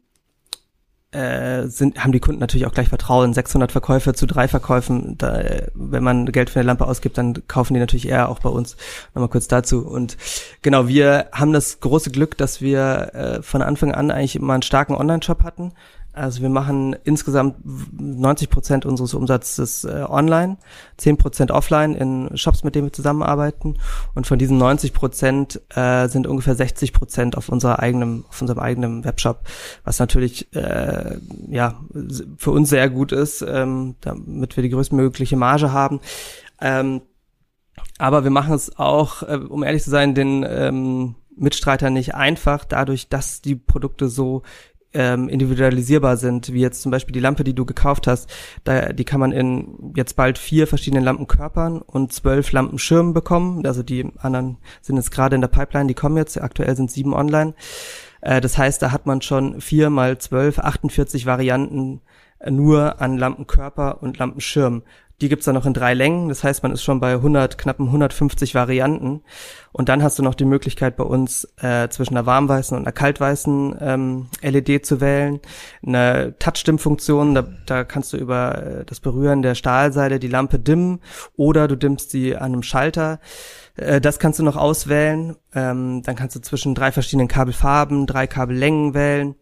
äh, 1.16 1.68
sind, 1.68 2.04
haben 2.04 2.12
die 2.12 2.20
Kunden 2.20 2.40
natürlich 2.40 2.66
auch 2.66 2.72
gleich 2.72 2.88
Vertrauen. 2.88 3.32
600 3.32 3.72
Verkäufe 3.72 4.12
zu 4.12 4.26
drei 4.26 4.48
Verkäufen, 4.48 5.16
da, 5.16 5.42
wenn 5.74 6.04
man 6.04 6.26
Geld 6.26 6.50
für 6.50 6.60
eine 6.60 6.66
Lampe 6.66 6.86
ausgibt, 6.86 7.16
dann 7.16 7.46
kaufen 7.48 7.74
die 7.74 7.80
natürlich 7.80 8.08
eher 8.08 8.28
auch 8.28 8.40
bei 8.40 8.50
uns. 8.50 8.76
Nochmal 9.14 9.30
kurz 9.30 9.48
dazu. 9.48 9.86
Und 9.86 10.16
genau, 10.60 10.88
wir 10.88 11.28
haben 11.32 11.52
das 11.52 11.80
große 11.80 12.10
Glück, 12.10 12.36
dass 12.36 12.60
wir 12.60 13.14
äh, 13.14 13.42
von 13.42 13.62
Anfang 13.62 13.92
an 13.92 14.10
eigentlich 14.10 14.36
immer 14.36 14.52
einen 14.52 14.62
starken 14.62 14.94
Online-Shop 14.94 15.42
hatten. 15.42 15.72
Also 16.16 16.40
wir 16.40 16.48
machen 16.48 16.96
insgesamt 17.04 17.56
90 17.62 18.48
Prozent 18.48 18.86
unseres 18.86 19.12
Umsatzes 19.12 19.84
äh, 19.84 20.04
online, 20.08 20.56
10 20.96 21.18
Prozent 21.18 21.50
offline 21.50 21.94
in 21.94 22.36
Shops, 22.38 22.64
mit 22.64 22.74
denen 22.74 22.86
wir 22.86 22.92
zusammenarbeiten. 22.92 23.78
Und 24.14 24.26
von 24.26 24.38
diesen 24.38 24.56
90 24.56 24.94
Prozent 24.94 25.60
äh, 25.74 26.08
sind 26.08 26.26
ungefähr 26.26 26.54
60 26.54 26.94
Prozent 26.94 27.36
auf 27.36 27.50
unserer 27.50 27.80
eigenen, 27.80 28.24
auf 28.30 28.40
unserem 28.40 28.60
eigenen 28.60 29.04
Webshop, 29.04 29.42
was 29.84 29.98
natürlich 29.98 30.54
äh, 30.56 31.18
ja 31.50 31.80
für 32.38 32.50
uns 32.50 32.70
sehr 32.70 32.88
gut 32.88 33.12
ist, 33.12 33.42
ähm, 33.42 33.96
damit 34.00 34.56
wir 34.56 34.62
die 34.62 34.70
größtmögliche 34.70 35.36
Marge 35.36 35.70
haben. 35.70 36.00
Ähm, 36.62 37.02
aber 37.98 38.24
wir 38.24 38.30
machen 38.30 38.54
es 38.54 38.78
auch, 38.78 39.22
äh, 39.22 39.36
um 39.36 39.62
ehrlich 39.62 39.82
zu 39.82 39.90
sein, 39.90 40.14
den 40.14 40.46
ähm, 40.48 41.14
Mitstreitern 41.36 41.92
nicht 41.92 42.14
einfach, 42.14 42.64
dadurch, 42.64 43.10
dass 43.10 43.42
die 43.42 43.54
Produkte 43.54 44.08
so 44.08 44.42
ähm, 44.96 45.28
individualisierbar 45.28 46.16
sind, 46.16 46.52
wie 46.52 46.60
jetzt 46.60 46.80
zum 46.80 46.90
Beispiel 46.90 47.12
die 47.12 47.20
Lampe, 47.20 47.44
die 47.44 47.54
du 47.54 47.66
gekauft 47.66 48.06
hast, 48.06 48.30
da, 48.64 48.92
die 48.92 49.04
kann 49.04 49.20
man 49.20 49.32
in 49.32 49.92
jetzt 49.94 50.16
bald 50.16 50.38
vier 50.38 50.66
verschiedenen 50.66 51.04
Lampenkörpern 51.04 51.82
und 51.82 52.12
zwölf 52.12 52.50
Lampenschirmen 52.52 53.12
bekommen. 53.12 53.66
Also 53.66 53.82
die 53.82 54.10
anderen 54.18 54.56
sind 54.80 54.96
jetzt 54.96 55.10
gerade 55.10 55.34
in 55.34 55.42
der 55.42 55.48
Pipeline, 55.48 55.86
die 55.86 55.94
kommen 55.94 56.16
jetzt, 56.16 56.40
aktuell 56.40 56.74
sind 56.76 56.90
sieben 56.90 57.12
online. 57.14 57.54
Äh, 58.22 58.40
das 58.40 58.56
heißt, 58.56 58.80
da 58.80 58.90
hat 58.90 59.04
man 59.04 59.20
schon 59.20 59.60
vier 59.60 59.90
mal 59.90 60.16
zwölf, 60.18 60.58
48 60.58 61.26
Varianten 61.26 62.00
nur 62.48 63.00
an 63.00 63.16
Lampenkörper 63.16 64.02
und 64.02 64.18
Lampenschirm. 64.18 64.82
Die 65.20 65.30
gibt's 65.30 65.46
dann 65.46 65.54
noch 65.54 65.64
in 65.64 65.72
drei 65.72 65.94
Längen. 65.94 66.28
Das 66.28 66.44
heißt, 66.44 66.62
man 66.62 66.72
ist 66.72 66.82
schon 66.82 67.00
bei 67.00 67.12
100, 67.12 67.56
knappen 67.56 67.86
150 67.86 68.54
Varianten. 68.54 69.22
Und 69.72 69.88
dann 69.88 70.02
hast 70.02 70.18
du 70.18 70.22
noch 70.22 70.34
die 70.34 70.44
Möglichkeit 70.44 70.96
bei 70.96 71.04
uns 71.04 71.48
äh, 71.62 71.88
zwischen 71.88 72.16
einer 72.16 72.26
warmweißen 72.26 72.76
und 72.76 72.84
einer 72.84 72.92
kaltweißen 72.92 73.76
ähm, 73.80 74.26
LED 74.42 74.84
zu 74.84 75.00
wählen. 75.00 75.40
Eine 75.86 76.34
Touch-Dim-Funktion, 76.38 77.34
da, 77.34 77.46
da 77.64 77.84
kannst 77.84 78.12
du 78.12 78.18
über 78.18 78.62
äh, 78.62 78.84
das 78.84 79.00
Berühren 79.00 79.40
der 79.40 79.54
Stahlseile 79.54 80.18
die 80.18 80.28
Lampe 80.28 80.58
dimmen 80.58 81.00
oder 81.36 81.66
du 81.66 81.76
dimmst 81.76 82.10
sie 82.10 82.36
an 82.36 82.52
einem 82.52 82.62
Schalter. 82.62 83.18
Äh, 83.76 84.02
das 84.02 84.18
kannst 84.18 84.38
du 84.38 84.42
noch 84.42 84.56
auswählen. 84.56 85.36
Ähm, 85.54 86.02
dann 86.02 86.16
kannst 86.16 86.36
du 86.36 86.40
zwischen 86.40 86.74
drei 86.74 86.92
verschiedenen 86.92 87.28
Kabelfarben, 87.28 88.06
drei 88.06 88.26
Kabellängen 88.26 88.92
wählen. 88.92 89.34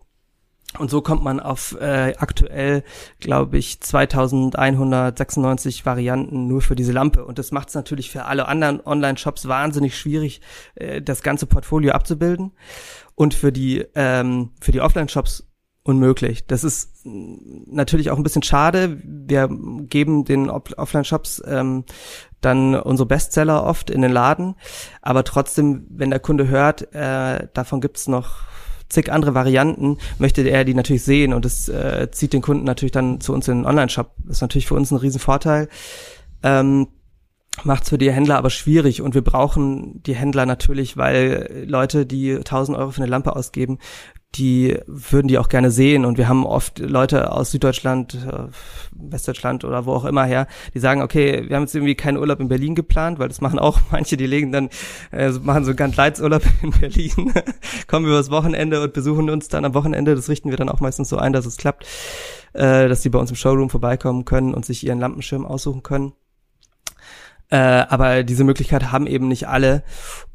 Und 0.79 0.91
so 0.91 1.03
kommt 1.03 1.23
man 1.23 1.39
auf 1.39 1.77
äh, 1.81 2.15
aktuell, 2.19 2.83
glaube 3.21 3.59
ich, 3.59 3.81
2196 3.81 5.87
Varianten 5.87 6.49
nur 6.49 6.63
für 6.63 6.75
diese 6.75 6.93
Lampe. 6.93 7.25
Und 7.25 7.39
das 7.39 7.53
macht 7.53 7.69
es 7.69 7.75
natürlich 7.75 8.11
für 8.11 8.25
alle 8.25 8.49
anderen 8.49 8.85
Online-Shops 8.85 9.47
wahnsinnig 9.47 9.97
schwierig, 9.97 10.41
äh, 10.75 11.01
das 11.01 11.23
ganze 11.23 11.47
Portfolio 11.47 11.93
abzubilden. 11.93 12.53
Und 13.15 13.35
für 13.35 13.53
die, 13.53 13.85
ähm, 13.95 14.51
für 14.61 14.73
die 14.73 14.81
Offline-Shops 14.81 15.47
unmöglich. 15.85 16.47
Das 16.47 16.65
ist 16.65 17.05
natürlich 17.05 18.11
auch 18.11 18.17
ein 18.17 18.23
bisschen 18.23 18.43
schade. 18.43 19.01
Wir 19.05 19.49
geben 19.51 20.25
den 20.25 20.51
Offline-Shops 20.51 21.43
ähm, 21.47 21.85
dann 22.41 22.75
unsere 22.75 23.07
Bestseller 23.07 23.65
oft 23.65 23.91
in 23.91 24.03
den 24.03 24.11
Laden. 24.11 24.57
Aber 25.03 25.25
trotzdem, 25.25 25.87
wenn 25.91 26.11
der 26.11 26.21
Kunde 26.21 26.49
hört, 26.49 26.95
äh, 26.95 27.47
davon 27.53 27.81
gibt's 27.81 28.09
noch 28.09 28.54
zig 28.89 29.11
andere 29.11 29.35
Varianten, 29.35 29.99
möchte 30.19 30.43
er 30.43 30.65
die 30.65 30.75
natürlich 30.75 31.05
sehen 31.05 31.33
und 31.33 31.45
das 31.45 31.69
äh, 31.69 32.09
zieht 32.11 32.33
den 32.33 32.43
Kunden 32.43 32.65
natürlich 32.65 32.93
dann 32.93 33.21
zu 33.21 33.33
uns 33.33 33.49
in 33.49 33.59
den 33.59 33.67
Online-Shop. 33.67 34.13
Das 34.25 34.37
ist 34.37 34.43
natürlich 34.43 34.67
für 34.67 34.75
uns 34.75 34.91
ein 34.91 34.97
Riesenvorteil. 34.97 35.69
Ähm, 36.43 36.89
macht 37.63 37.85
es 37.85 37.91
für 37.91 37.99
die 37.99 38.11
Händler 38.11 38.37
aber 38.37 38.51
schwierig 38.51 39.01
und 39.01 39.15
wir 39.15 39.23
brauchen 39.23 40.03
die 40.03 40.15
Händler 40.15 40.45
natürlich, 40.47 40.97
weil 40.97 41.65
Leute, 41.67 42.05
die 42.05 42.35
1000 42.37 42.77
Euro 42.77 42.91
für 42.91 43.03
eine 43.03 43.11
Lampe 43.11 43.37
ausgeben, 43.37 43.79
die 44.37 44.77
würden 44.87 45.29
die 45.29 45.39
auch 45.39 45.49
gerne 45.49 45.71
sehen. 45.71 46.05
Und 46.05 46.19
wir 46.19 46.29
haben 46.29 46.45
oft 46.45 46.79
Leute 46.79 47.31
aus 47.33 47.51
Süddeutschland, 47.51 48.15
äh, 48.15 48.49
Westdeutschland 48.93 49.65
oder 49.65 49.87
wo 49.87 49.93
auch 49.93 50.05
immer 50.05 50.25
her, 50.25 50.47
die 50.75 50.81
sagen, 50.81 51.03
okay, 51.03 51.45
wir 51.49 51.57
haben 51.57 51.65
jetzt 51.65 51.75
irgendwie 51.75 51.95
keinen 51.95 52.19
Urlaub 52.19 52.41
in 52.41 52.49
Berlin 52.49 52.75
geplant, 52.75 53.19
weil 53.19 53.29
das 53.29 53.41
machen 53.41 53.59
auch 53.59 53.81
manche, 53.91 54.17
die 54.17 54.27
legen 54.27 54.53
dann, 54.53 54.71
äh, 55.13 55.31
machen 55.31 55.65
so 55.65 55.75
ganz 55.75 55.97
Leitsurlaub 55.97 56.43
in 56.63 56.71
Berlin, 56.71 57.33
kommen 57.87 58.07
übers 58.07 58.31
Wochenende 58.31 58.83
und 58.83 58.93
besuchen 58.93 59.31
uns 59.31 59.49
dann 59.49 59.65
am 59.65 59.75
Wochenende. 59.75 60.15
Das 60.15 60.29
richten 60.29 60.51
wir 60.51 60.57
dann 60.57 60.69
auch 60.69 60.81
meistens 60.81 61.09
so 61.09 61.17
ein, 61.17 61.33
dass 61.33 61.47
es 61.47 61.57
klappt, 61.57 61.87
äh, 62.53 62.89
dass 62.89 63.03
sie 63.03 63.11
bei 63.11 63.19
uns 63.19 63.31
im 63.31 63.37
Showroom 63.37 63.71
vorbeikommen 63.71 64.25
können 64.25 64.55
und 64.55 64.65
sich 64.65 64.85
ihren 64.85 64.99
Lampenschirm 64.99 65.47
aussuchen 65.47 65.83
können. 65.83 66.13
Äh, 67.55 67.87
aber 67.89 68.25
diese 68.25 68.43
Möglichkeit 68.43 68.91
haben 68.91 69.07
eben 69.07 69.29
nicht 69.29 69.47
alle. 69.47 69.85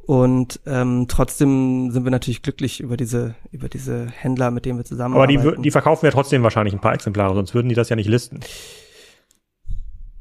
Und 0.05 0.61
ähm, 0.65 1.07
trotzdem 1.09 1.91
sind 1.91 2.05
wir 2.05 2.11
natürlich 2.11 2.41
glücklich 2.41 2.79
über 2.79 2.95
diese 2.95 3.35
über 3.51 3.67
diese 3.67 4.07
Händler, 4.07 4.51
mit 4.51 4.63
denen 4.63 4.79
wir 4.79 4.85
zusammenarbeiten. 4.85 5.37
Aber 5.37 5.55
die, 5.57 5.61
die 5.61 5.71
verkaufen 5.71 6.05
ja 6.05 6.11
trotzdem 6.11 6.43
wahrscheinlich 6.43 6.73
ein 6.73 6.79
paar 6.79 6.93
Exemplare, 6.93 7.35
sonst 7.35 7.53
würden 7.53 7.67
die 7.67 7.75
das 7.75 7.89
ja 7.89 7.97
nicht 7.97 8.07
listen. 8.07 8.39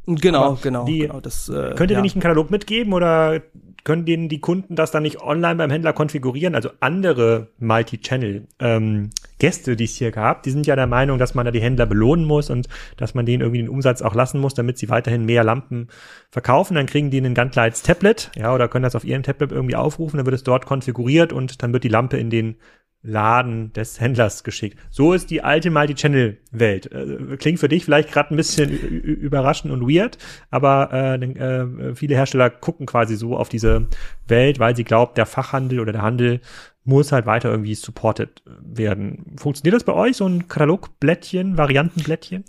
Genau, 0.06 0.42
Aber 0.42 0.58
genau, 0.60 0.86
die, 0.86 1.00
genau. 1.00 1.20
Das, 1.20 1.48
äh, 1.48 1.74
könnt 1.76 1.92
ihr 1.92 1.98
ja. 1.98 2.02
nicht 2.02 2.16
einen 2.16 2.22
Katalog 2.22 2.50
mitgeben 2.50 2.92
oder 2.92 3.42
können 3.84 4.04
denen 4.04 4.28
die 4.28 4.40
Kunden 4.40 4.74
das 4.74 4.90
dann 4.90 5.04
nicht 5.04 5.22
online 5.22 5.54
beim 5.54 5.70
Händler 5.70 5.92
konfigurieren? 5.92 6.56
Also 6.56 6.70
andere 6.80 7.52
Multi-Channel-Gäste, 7.58 8.48
ähm, 8.58 9.10
die 9.40 9.84
es 9.84 9.96
hier 9.96 10.10
gab, 10.10 10.42
die 10.42 10.50
sind 10.50 10.66
ja 10.66 10.76
der 10.76 10.86
Meinung, 10.86 11.18
dass 11.18 11.34
man 11.34 11.44
da 11.44 11.50
die 11.50 11.60
Händler 11.60 11.86
belohnen 11.86 12.24
muss 12.24 12.50
und 12.50 12.68
dass 12.96 13.14
man 13.14 13.26
denen 13.26 13.40
irgendwie 13.42 13.62
den 13.62 13.68
Umsatz 13.68 14.02
auch 14.02 14.14
lassen 14.14 14.40
muss, 14.40 14.54
damit 14.54 14.78
sie 14.78 14.88
weiterhin 14.88 15.24
mehr 15.24 15.44
Lampen 15.44 15.88
verkaufen. 16.30 16.74
Dann 16.74 16.86
kriegen 16.86 17.10
die 17.10 17.18
einen 17.18 17.34
Gantlights 17.34 17.82
Tablet, 17.82 18.30
ja, 18.36 18.54
oder 18.54 18.68
können 18.68 18.82
das 18.82 18.96
auf 18.96 19.04
ihrem 19.04 19.22
Tablet 19.22 19.52
irgendwie 19.52 19.76
aufrufen, 19.76 20.16
dann 20.16 20.26
wird 20.26 20.34
es 20.34 20.44
dort 20.44 20.66
konfiguriert 20.66 21.32
und 21.32 21.62
dann 21.62 21.72
wird 21.72 21.84
die 21.84 21.88
Lampe 21.88 22.16
in 22.16 22.30
den 22.30 22.56
Laden 23.02 23.72
des 23.72 24.00
Händlers 24.00 24.42
geschickt. 24.42 24.78
So 24.90 25.12
ist 25.12 25.30
die 25.30 25.42
alte 25.42 25.70
Multi-Channel-Welt. 25.70 26.92
Äh, 26.92 27.36
klingt 27.36 27.60
für 27.60 27.68
dich 27.68 27.84
vielleicht 27.84 28.10
gerade 28.10 28.34
ein 28.34 28.36
bisschen 28.36 28.70
überraschend 28.70 29.72
und 29.72 29.88
weird, 29.88 30.18
aber 30.50 30.90
äh, 30.92 31.14
äh, 31.14 31.94
viele 31.94 32.16
Hersteller 32.16 32.50
gucken 32.50 32.86
quasi 32.86 33.16
so 33.16 33.36
auf 33.36 33.48
diese 33.48 33.86
Welt, 34.26 34.58
weil 34.58 34.74
sie 34.74 34.84
glaubt, 34.84 35.16
der 35.16 35.26
Fachhandel 35.26 35.78
oder 35.78 35.92
der 35.92 36.02
Handel 36.02 36.40
muss 36.84 37.12
halt 37.12 37.26
weiter 37.26 37.50
irgendwie 37.50 37.74
supported 37.74 38.42
werden. 38.60 39.36
Funktioniert 39.36 39.74
das 39.74 39.84
bei 39.84 39.92
euch, 39.92 40.16
so 40.16 40.26
ein 40.26 40.48
Katalogblättchen, 40.48 41.58
Variantenblättchen? 41.58 42.44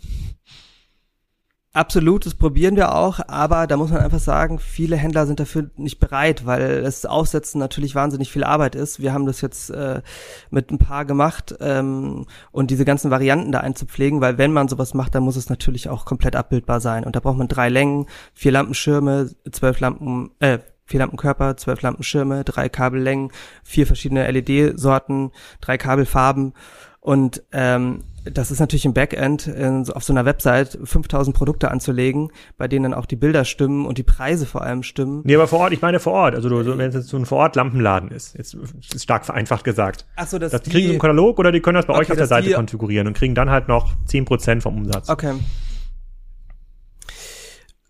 Absolut, 1.71 2.25
das 2.25 2.33
probieren 2.33 2.75
wir 2.75 2.95
auch, 2.95 3.19
aber 3.27 3.67
da 3.67 3.77
muss 3.77 3.91
man 3.91 4.01
einfach 4.01 4.19
sagen, 4.19 4.57
viele 4.57 4.95
Händler 4.95 5.27
sind 5.27 5.39
dafür 5.39 5.69
nicht 5.77 5.99
bereit, 5.99 6.47
weil 6.47 6.81
das 6.81 7.05
Aufsetzen 7.05 7.59
natürlich 7.59 7.93
wahnsinnig 7.93 8.31
viel 8.31 8.43
Arbeit 8.43 8.73
ist. 8.73 8.99
Wir 8.99 9.13
haben 9.13 9.27
das 9.27 9.41
jetzt 9.41 9.69
äh, 9.69 10.01
mit 10.49 10.71
ein 10.71 10.79
paar 10.79 11.05
gemacht 11.05 11.55
ähm, 11.59 12.25
und 12.51 12.71
diese 12.71 12.85
ganzen 12.85 13.11
Varianten 13.11 13.51
da 13.51 13.59
einzupflegen, 13.59 14.19
weil 14.19 14.39
wenn 14.39 14.51
man 14.51 14.67
sowas 14.67 14.95
macht, 14.95 15.13
dann 15.13 15.21
muss 15.21 15.35
es 15.35 15.49
natürlich 15.49 15.89
auch 15.89 16.05
komplett 16.05 16.35
abbildbar 16.35 16.81
sein. 16.81 17.03
Und 17.03 17.15
da 17.15 17.19
braucht 17.19 17.37
man 17.37 17.47
drei 17.47 17.69
Längen, 17.69 18.07
vier 18.33 18.51
Lampenschirme, 18.51 19.29
zwölf 19.51 19.79
Lampen, 19.79 20.31
äh, 20.39 20.57
vier 20.89 20.99
Lampenkörper, 20.99 21.55
zwölf 21.55 21.81
Lampenschirme, 21.81 22.43
drei 22.43 22.67
Kabellängen, 22.67 23.31
vier 23.63 23.85
verschiedene 23.85 24.29
LED-Sorten, 24.29 25.31
drei 25.61 25.77
Kabelfarben 25.77 26.53
und 26.99 27.43
ähm, 27.51 28.03
das 28.25 28.51
ist 28.51 28.59
natürlich 28.59 28.85
im 28.85 28.93
Backend 28.93 29.47
in, 29.47 29.89
auf 29.91 30.03
so 30.03 30.13
einer 30.13 30.25
Website 30.25 30.77
5000 30.83 31.35
Produkte 31.35 31.71
anzulegen, 31.71 32.31
bei 32.57 32.67
denen 32.67 32.83
dann 32.83 32.93
auch 32.93 33.05
die 33.05 33.15
Bilder 33.15 33.45
stimmen 33.45 33.85
und 33.85 33.97
die 33.97 34.03
Preise 34.03 34.45
vor 34.45 34.61
allem 34.61 34.83
stimmen. 34.83 35.21
Nee, 35.23 35.35
aber 35.35 35.47
vor 35.47 35.59
Ort, 35.59 35.73
ich 35.73 35.81
meine 35.81 35.99
vor 35.99 36.13
Ort. 36.13 36.35
Also 36.35 36.49
du, 36.49 36.77
wenn 36.77 36.89
es 36.89 36.95
jetzt 36.95 37.07
so 37.07 37.17
ein 37.17 37.25
vor 37.25 37.39
Ort 37.39 37.55
Lampenladen 37.55 38.11
ist, 38.11 38.37
jetzt 38.37 38.53
ist 38.53 39.01
stark 39.01 39.25
vereinfacht 39.25 39.63
gesagt. 39.63 40.05
Ach 40.15 40.27
so, 40.27 40.37
das 40.37 40.51
das 40.51 40.63
kriegen 40.63 40.87
sie 40.87 40.93
im 40.93 40.99
Katalog 40.99 41.39
oder 41.39 41.51
die 41.51 41.61
können 41.61 41.75
das 41.75 41.85
bei 41.85 41.93
okay, 41.93 42.01
euch 42.01 42.11
auf 42.11 42.17
der 42.17 42.27
Seite 42.27 42.51
konfigurieren 42.51 43.07
und 43.07 43.13
kriegen 43.13 43.35
dann 43.35 43.49
halt 43.49 43.67
noch 43.67 43.93
10% 44.07 44.61
vom 44.61 44.77
Umsatz. 44.77 45.09
Okay. 45.09 45.33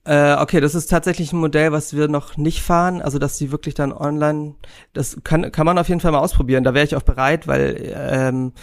Äh, 0.09 0.37
okay, 0.39 0.59
das 0.59 0.73
ist 0.73 0.87
tatsächlich 0.87 1.33
ein 1.33 1.39
Modell, 1.39 1.71
was 1.71 1.95
wir 1.95 2.07
noch 2.07 2.35
nicht 2.35 2.63
fahren. 2.63 2.99
Also, 2.99 3.19
dass 3.19 3.37
sie 3.37 3.51
wirklich 3.51 3.75
dann 3.75 3.93
online, 3.93 4.55
das 4.91 5.19
kann, 5.23 5.51
kann 5.51 5.67
man 5.67 5.77
auf 5.77 5.87
jeden 5.87 6.01
Fall 6.01 6.11
mal 6.11 6.17
ausprobieren. 6.17 6.63
Da 6.63 6.73
wäre 6.73 6.83
ich 6.83 6.95
auch 6.95 7.03
bereit, 7.03 7.47
weil, 7.47 7.93
ähm, 7.95 8.53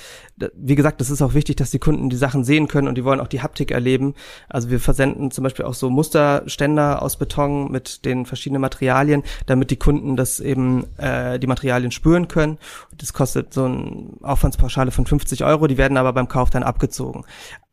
wie 0.56 0.74
gesagt, 0.74 1.00
das 1.00 1.08
ist 1.08 1.22
auch 1.22 1.34
wichtig, 1.34 1.54
dass 1.54 1.70
die 1.70 1.78
Kunden 1.78 2.10
die 2.10 2.16
Sachen 2.16 2.42
sehen 2.42 2.66
können 2.66 2.88
und 2.88 2.98
die 2.98 3.04
wollen 3.04 3.20
auch 3.20 3.28
die 3.28 3.42
Haptik 3.42 3.70
erleben. 3.70 4.14
Also, 4.48 4.70
wir 4.70 4.80
versenden 4.80 5.30
zum 5.30 5.44
Beispiel 5.44 5.66
auch 5.66 5.74
so 5.74 5.88
Musterständer 5.88 7.00
aus 7.00 7.16
Beton 7.16 7.70
mit 7.70 8.04
den 8.04 8.26
verschiedenen 8.26 8.60
Materialien, 8.60 9.22
damit 9.46 9.70
die 9.70 9.76
Kunden 9.76 10.16
das 10.16 10.40
eben, 10.40 10.84
äh, 10.96 11.38
die 11.38 11.46
Materialien 11.46 11.92
spüren 11.92 12.26
können. 12.26 12.58
Das 12.98 13.12
kostet 13.12 13.54
so 13.54 13.66
eine 13.66 14.08
Aufwandspauschale 14.22 14.90
von 14.90 15.06
50 15.06 15.44
Euro, 15.44 15.68
die 15.68 15.78
werden 15.78 15.96
aber 15.96 16.12
beim 16.12 16.26
Kauf 16.26 16.50
dann 16.50 16.64
abgezogen. 16.64 17.24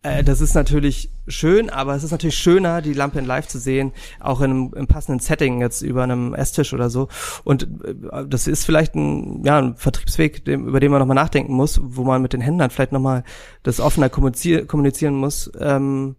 Äh, 0.03 0.23
das 0.23 0.41
ist 0.41 0.53
natürlich 0.53 1.09
schön, 1.27 1.69
aber 1.69 1.95
es 1.95 2.03
ist 2.03 2.11
natürlich 2.11 2.37
schöner, 2.37 2.81
die 2.81 2.93
Lampe 2.93 3.19
in 3.19 3.25
live 3.25 3.47
zu 3.47 3.57
sehen, 3.57 3.93
auch 4.19 4.41
in 4.41 4.51
einem, 4.51 4.73
im 4.75 4.87
passenden 4.87 5.19
Setting, 5.19 5.61
jetzt 5.61 5.81
über 5.81 6.03
einem 6.03 6.33
Esstisch 6.33 6.73
oder 6.73 6.89
so. 6.89 7.07
Und 7.45 7.63
äh, 7.83 8.27
das 8.27 8.47
ist 8.47 8.65
vielleicht 8.65 8.95
ein, 8.95 9.43
ja, 9.43 9.57
ein 9.57 9.75
Vertriebsweg, 9.77 10.45
dem, 10.45 10.67
über 10.67 10.79
den 10.79 10.91
man 10.91 10.99
nochmal 10.99 11.15
nachdenken 11.15 11.53
muss, 11.53 11.79
wo 11.81 12.03
man 12.03 12.21
mit 12.21 12.33
den 12.33 12.41
Händlern 12.41 12.69
vielleicht 12.69 12.91
nochmal 12.91 13.23
das 13.63 13.79
offener 13.79 14.09
kommunizieren, 14.09 14.67
kommunizieren 14.67 15.15
muss, 15.15 15.49
ähm, 15.59 16.17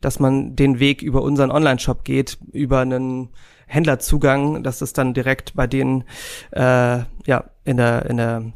dass 0.00 0.18
man 0.18 0.56
den 0.56 0.80
Weg 0.80 1.02
über 1.02 1.22
unseren 1.22 1.50
Online-Shop 1.50 2.04
geht, 2.04 2.38
über 2.52 2.80
einen 2.80 3.28
Händlerzugang, 3.66 4.62
dass 4.62 4.78
das 4.78 4.92
dann 4.92 5.12
direkt 5.12 5.54
bei 5.54 5.66
denen, 5.66 6.04
äh, 6.52 7.00
ja, 7.26 7.44
in 7.64 7.76
der, 7.76 8.06
in 8.06 8.16
der, 8.16 8.52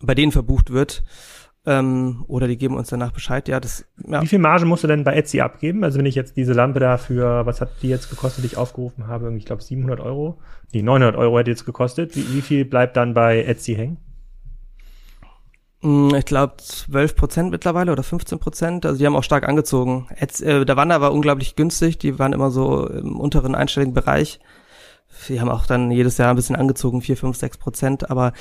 bei 0.00 0.14
denen 0.14 0.32
verbucht 0.32 0.70
wird. 0.70 1.02
Ähm, 1.66 2.24
oder 2.26 2.48
die 2.48 2.56
geben 2.56 2.76
uns 2.76 2.88
danach 2.88 3.12
Bescheid. 3.12 3.46
Ja, 3.46 3.60
das. 3.60 3.84
Ja. 4.06 4.22
Wie 4.22 4.26
viel 4.26 4.38
Marge 4.38 4.64
musst 4.64 4.82
du 4.82 4.88
denn 4.88 5.04
bei 5.04 5.14
Etsy 5.14 5.40
abgeben? 5.40 5.84
Also 5.84 5.98
wenn 5.98 6.06
ich 6.06 6.14
jetzt 6.14 6.36
diese 6.36 6.54
Lampe 6.54 6.80
dafür, 6.80 7.44
was 7.44 7.60
hat 7.60 7.70
die 7.82 7.88
jetzt 7.88 8.08
gekostet, 8.08 8.44
die 8.44 8.48
ich 8.48 8.56
aufgerufen 8.56 9.08
habe? 9.08 9.34
Ich 9.36 9.44
glaube 9.44 9.62
700 9.62 10.00
Euro. 10.00 10.38
Nee, 10.72 10.82
900 10.82 11.16
Euro 11.16 11.38
hätte 11.38 11.50
jetzt 11.50 11.66
gekostet. 11.66 12.16
Wie, 12.16 12.34
wie 12.34 12.40
viel 12.40 12.64
bleibt 12.64 12.96
dann 12.96 13.12
bei 13.12 13.44
Etsy 13.44 13.74
hängen? 13.74 13.98
Mm, 15.82 16.14
ich 16.14 16.24
glaube 16.24 16.54
12 16.58 17.14
Prozent 17.14 17.50
mittlerweile 17.50 17.92
oder 17.92 18.02
15 18.02 18.38
Prozent. 18.38 18.86
Also 18.86 18.98
die 18.98 19.04
haben 19.04 19.16
auch 19.16 19.24
stark 19.24 19.46
angezogen. 19.46 20.08
Etsy, 20.16 20.46
äh, 20.46 20.64
der 20.64 20.78
Wander 20.78 21.02
war 21.02 21.12
unglaublich 21.12 21.56
günstig. 21.56 21.98
Die 21.98 22.18
waren 22.18 22.32
immer 22.32 22.50
so 22.50 22.86
im 22.88 23.20
unteren 23.20 23.54
einstelligen 23.54 23.92
Bereich. 23.92 24.40
wir 25.26 25.42
haben 25.42 25.50
auch 25.50 25.66
dann 25.66 25.90
jedes 25.90 26.16
Jahr 26.16 26.30
ein 26.30 26.36
bisschen 26.36 26.56
angezogen, 26.56 27.02
vier, 27.02 27.18
fünf, 27.18 27.36
sechs 27.36 27.58
Prozent, 27.58 28.10
aber 28.10 28.32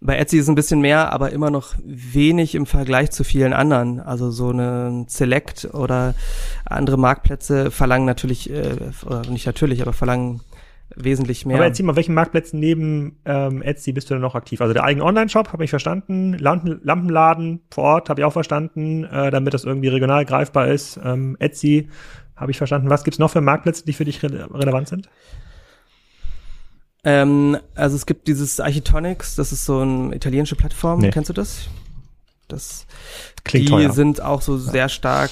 bei 0.00 0.16
Etsy 0.16 0.38
ist 0.38 0.48
ein 0.48 0.54
bisschen 0.54 0.80
mehr, 0.80 1.12
aber 1.12 1.30
immer 1.30 1.50
noch 1.50 1.74
wenig 1.84 2.54
im 2.54 2.66
Vergleich 2.66 3.10
zu 3.10 3.22
vielen 3.22 3.52
anderen. 3.52 4.00
Also 4.00 4.30
so 4.30 4.48
eine 4.48 5.04
Select 5.08 5.68
oder 5.74 6.14
andere 6.64 6.96
Marktplätze 6.96 7.70
verlangen 7.70 8.06
natürlich, 8.06 8.50
äh, 8.50 8.76
oder 9.04 9.22
nicht 9.28 9.46
natürlich, 9.46 9.82
aber 9.82 9.92
verlangen 9.92 10.40
wesentlich 10.96 11.46
mehr. 11.46 11.56
Aber 11.56 11.66
erzähl 11.66 11.86
mal, 11.86 11.96
welchen 11.96 12.14
Marktplätzen 12.14 12.58
neben 12.58 13.18
ähm, 13.24 13.62
Etsy 13.62 13.92
bist 13.92 14.10
du 14.10 14.14
denn 14.14 14.22
noch 14.22 14.34
aktiv? 14.34 14.60
Also 14.60 14.72
der 14.72 14.84
eigene 14.84 15.04
Online-Shop, 15.04 15.52
habe 15.52 15.64
ich 15.64 15.70
verstanden. 15.70 16.32
Lampen, 16.34 16.80
Lampenladen 16.82 17.60
vor 17.70 17.84
Ort, 17.84 18.08
habe 18.08 18.22
ich 18.22 18.24
auch 18.24 18.32
verstanden, 18.32 19.04
äh, 19.04 19.30
damit 19.30 19.54
das 19.54 19.64
irgendwie 19.64 19.88
regional 19.88 20.24
greifbar 20.24 20.68
ist. 20.68 20.98
Ähm, 21.04 21.36
Etsy, 21.38 21.88
habe 22.36 22.50
ich 22.50 22.58
verstanden. 22.58 22.88
Was 22.88 23.04
gibt's 23.04 23.18
noch 23.18 23.30
für 23.30 23.40
Marktplätze, 23.40 23.84
die 23.84 23.92
für 23.92 24.04
dich 24.04 24.22
re 24.22 24.48
relevant 24.52 24.88
sind? 24.88 25.08
Ähm, 27.04 27.58
also 27.74 27.96
es 27.96 28.06
gibt 28.06 28.28
dieses 28.28 28.60
Architonics, 28.60 29.34
das 29.34 29.52
ist 29.52 29.64
so 29.64 29.80
eine 29.80 30.14
italienische 30.14 30.56
Plattform. 30.56 31.00
Nee. 31.00 31.10
Kennst 31.10 31.30
du 31.30 31.34
das? 31.34 31.68
Das 32.48 32.86
Klingt 33.44 33.68
die 33.68 33.72
teuer. 33.72 33.92
sind 33.92 34.20
auch 34.20 34.42
so 34.42 34.58
sehr 34.58 34.88
stark 34.88 35.30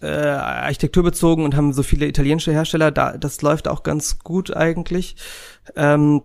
äh, 0.00 0.06
architekturbezogen 0.06 1.44
und 1.44 1.56
haben 1.56 1.72
so 1.72 1.82
viele 1.82 2.06
italienische 2.06 2.52
Hersteller. 2.52 2.90
Da, 2.90 3.16
das 3.16 3.42
läuft 3.42 3.68
auch 3.68 3.82
ganz 3.82 4.18
gut 4.20 4.54
eigentlich. 4.54 5.16
Ähm, 5.76 6.22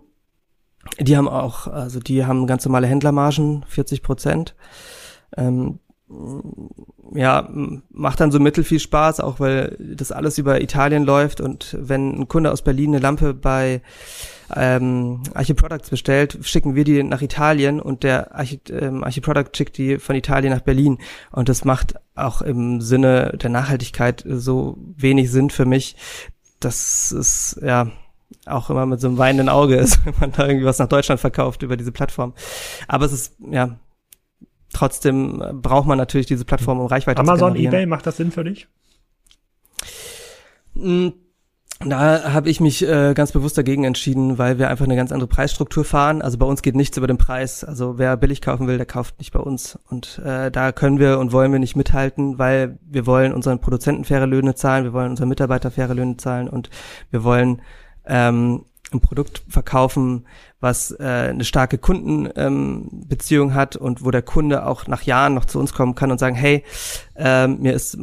die 0.98 1.16
haben 1.16 1.28
auch, 1.28 1.66
also 1.66 2.00
die 2.00 2.24
haben 2.24 2.46
ganz 2.46 2.64
normale 2.64 2.86
Händlermargen, 2.86 3.64
40 3.68 4.02
Prozent. 4.02 4.54
Ähm, 5.36 5.78
ja, 7.12 7.48
macht 7.90 8.20
dann 8.20 8.30
so 8.30 8.40
mittel 8.40 8.64
viel 8.64 8.80
Spaß, 8.80 9.20
auch 9.20 9.40
weil 9.40 9.76
das 9.78 10.12
alles 10.12 10.38
über 10.38 10.60
Italien 10.60 11.04
läuft 11.04 11.40
und 11.40 11.76
wenn 11.80 12.20
ein 12.20 12.28
Kunde 12.28 12.52
aus 12.52 12.62
Berlin 12.62 12.90
eine 12.90 12.98
Lampe 12.98 13.34
bei 13.34 13.82
ähm, 14.54 15.22
Archiproducts 15.34 15.90
bestellt, 15.90 16.38
schicken 16.42 16.74
wir 16.74 16.84
die 16.84 17.02
nach 17.02 17.22
Italien 17.22 17.80
und 17.80 18.02
der 18.02 18.34
Archi, 18.34 18.60
ähm, 18.70 19.04
Archiproduct 19.04 19.56
schickt 19.56 19.78
die 19.78 19.98
von 19.98 20.16
Italien 20.16 20.52
nach 20.52 20.62
Berlin. 20.62 20.98
Und 21.30 21.48
das 21.48 21.64
macht 21.64 21.94
auch 22.14 22.42
im 22.42 22.80
Sinne 22.80 23.36
der 23.40 23.50
Nachhaltigkeit 23.50 24.24
so 24.26 24.76
wenig 24.96 25.30
Sinn 25.30 25.50
für 25.50 25.66
mich, 25.66 25.96
dass 26.58 27.12
es 27.12 27.60
ja 27.62 27.90
auch 28.46 28.70
immer 28.70 28.86
mit 28.86 29.00
so 29.00 29.08
einem 29.08 29.18
weinenden 29.18 29.48
Auge 29.48 29.76
ist, 29.76 30.00
wenn 30.04 30.14
man 30.20 30.32
da 30.32 30.46
irgendwie 30.46 30.66
was 30.66 30.78
nach 30.78 30.88
Deutschland 30.88 31.20
verkauft 31.20 31.62
über 31.62 31.76
diese 31.76 31.92
Plattform. 31.92 32.34
Aber 32.88 33.04
es 33.04 33.12
ist, 33.12 33.36
ja, 33.50 33.76
trotzdem 34.72 35.42
braucht 35.62 35.86
man 35.86 35.98
natürlich 35.98 36.26
diese 36.26 36.44
Plattform, 36.44 36.80
um 36.80 36.86
Reichweite 36.86 37.20
Amazon, 37.20 37.52
zu 37.52 37.54
generieren. 37.54 37.68
Amazon, 37.68 37.80
eBay, 37.80 37.86
macht 37.86 38.06
das 38.06 38.16
Sinn 38.16 38.30
für 38.30 38.44
dich? 38.44 38.68
Mm, 40.74 41.08
da 41.82 42.34
habe 42.34 42.50
ich 42.50 42.60
mich 42.60 42.86
äh, 42.86 43.14
ganz 43.14 43.32
bewusst 43.32 43.56
dagegen 43.56 43.84
entschieden, 43.84 44.36
weil 44.36 44.58
wir 44.58 44.68
einfach 44.68 44.84
eine 44.84 44.96
ganz 44.96 45.12
andere 45.12 45.28
Preisstruktur 45.28 45.82
fahren. 45.82 46.20
Also 46.20 46.36
bei 46.36 46.44
uns 46.44 46.60
geht 46.60 46.74
nichts 46.76 46.98
über 46.98 47.06
den 47.06 47.16
Preis. 47.16 47.64
Also 47.64 47.96
wer 47.96 48.18
billig 48.18 48.42
kaufen 48.42 48.66
will, 48.66 48.76
der 48.76 48.84
kauft 48.84 49.18
nicht 49.18 49.32
bei 49.32 49.40
uns. 49.40 49.78
Und 49.88 50.20
äh, 50.22 50.50
da 50.50 50.72
können 50.72 50.98
wir 50.98 51.18
und 51.18 51.32
wollen 51.32 51.52
wir 51.52 51.58
nicht 51.58 51.76
mithalten, 51.76 52.38
weil 52.38 52.78
wir 52.82 53.06
wollen 53.06 53.32
unseren 53.32 53.60
Produzenten 53.60 54.04
faire 54.04 54.26
Löhne 54.26 54.54
zahlen, 54.54 54.84
wir 54.84 54.92
wollen 54.92 55.10
unseren 55.10 55.30
Mitarbeiter 55.30 55.70
faire 55.70 55.94
Löhne 55.94 56.18
zahlen 56.18 56.50
und 56.50 56.68
wir 57.10 57.24
wollen 57.24 57.62
ähm, 58.04 58.66
ein 58.92 59.00
Produkt 59.00 59.42
verkaufen, 59.48 60.26
was 60.60 60.90
äh, 60.92 61.28
eine 61.30 61.44
starke 61.44 61.78
Kundenbeziehung 61.78 63.50
ähm, 63.50 63.54
hat 63.54 63.76
und 63.76 64.04
wo 64.04 64.10
der 64.10 64.22
Kunde 64.22 64.66
auch 64.66 64.86
nach 64.86 65.02
Jahren 65.02 65.34
noch 65.34 65.46
zu 65.46 65.58
uns 65.58 65.72
kommen 65.72 65.94
kann 65.94 66.10
und 66.10 66.18
sagen, 66.18 66.36
hey, 66.36 66.64
ähm, 67.16 67.58
mir 67.60 67.72
ist 67.72 67.98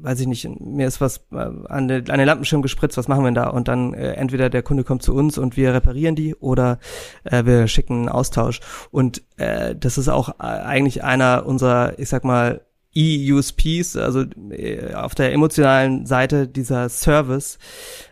weiß 0.00 0.20
ich 0.20 0.26
nicht, 0.26 0.48
mir 0.60 0.86
ist 0.86 1.00
was 1.00 1.18
äh, 1.32 1.50
an, 1.68 1.88
den, 1.88 2.10
an 2.10 2.18
den 2.18 2.26
Lampenschirm 2.26 2.62
gespritzt, 2.62 2.96
was 2.96 3.08
machen 3.08 3.22
wir 3.22 3.28
denn 3.28 3.34
da? 3.34 3.48
Und 3.48 3.68
dann 3.68 3.94
äh, 3.94 4.12
entweder 4.12 4.50
der 4.50 4.62
Kunde 4.62 4.84
kommt 4.84 5.02
zu 5.02 5.14
uns 5.14 5.38
und 5.38 5.56
wir 5.56 5.74
reparieren 5.74 6.14
die 6.14 6.34
oder 6.36 6.78
äh, 7.24 7.44
wir 7.44 7.66
schicken 7.66 7.94
einen 7.94 8.08
Austausch. 8.08 8.60
Und 8.90 9.22
äh, 9.36 9.74
das 9.74 9.98
ist 9.98 10.08
auch 10.08 10.28
äh, 10.40 10.42
eigentlich 10.42 11.04
einer 11.04 11.46
unserer, 11.46 11.98
ich 11.98 12.08
sag 12.08 12.24
mal, 12.24 12.60
E-USPs, 12.94 13.96
also 13.96 14.24
äh, 14.50 14.94
auf 14.94 15.14
der 15.14 15.32
emotionalen 15.32 16.06
Seite 16.06 16.48
dieser 16.48 16.88
Service 16.88 17.58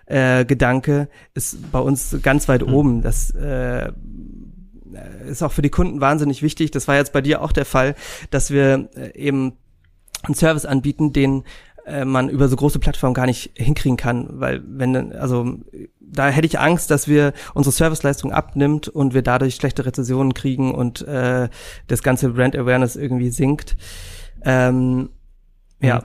äh, 0.06 0.44
Gedanke 0.44 1.08
ist 1.34 1.72
bei 1.72 1.78
uns 1.78 2.16
ganz 2.22 2.48
weit 2.48 2.66
mhm. 2.66 2.74
oben. 2.74 3.02
Das 3.02 3.30
äh, 3.30 3.90
ist 5.28 5.42
auch 5.42 5.52
für 5.52 5.62
die 5.62 5.70
Kunden 5.70 6.00
wahnsinnig 6.00 6.42
wichtig. 6.42 6.70
Das 6.70 6.88
war 6.88 6.96
jetzt 6.96 7.12
bei 7.12 7.20
dir 7.20 7.42
auch 7.42 7.52
der 7.52 7.64
Fall, 7.64 7.94
dass 8.30 8.50
wir 8.50 8.88
äh, 8.94 9.18
eben 9.18 9.54
einen 10.22 10.34
Service 10.34 10.66
anbieten, 10.66 11.12
den 11.12 11.44
äh, 11.86 12.04
man 12.04 12.28
über 12.28 12.48
so 12.48 12.56
große 12.56 12.78
Plattformen 12.78 13.14
gar 13.14 13.26
nicht 13.26 13.52
hinkriegen 13.54 13.96
kann, 13.96 14.28
weil 14.40 14.62
wenn 14.66 15.12
also 15.12 15.58
da 16.00 16.28
hätte 16.28 16.46
ich 16.46 16.58
Angst, 16.58 16.90
dass 16.90 17.08
wir 17.08 17.32
unsere 17.54 17.72
Serviceleistung 17.72 18.32
abnimmt 18.32 18.88
und 18.88 19.14
wir 19.14 19.22
dadurch 19.22 19.56
schlechte 19.56 19.84
Rezensionen 19.84 20.34
kriegen 20.34 20.74
und 20.74 21.02
äh, 21.02 21.48
das 21.88 22.02
ganze 22.02 22.30
Brand 22.30 22.56
Awareness 22.56 22.96
irgendwie 22.96 23.30
sinkt. 23.30 23.76
Ähm, 24.44 25.10
ja. 25.80 25.96
Mhm. 25.98 26.02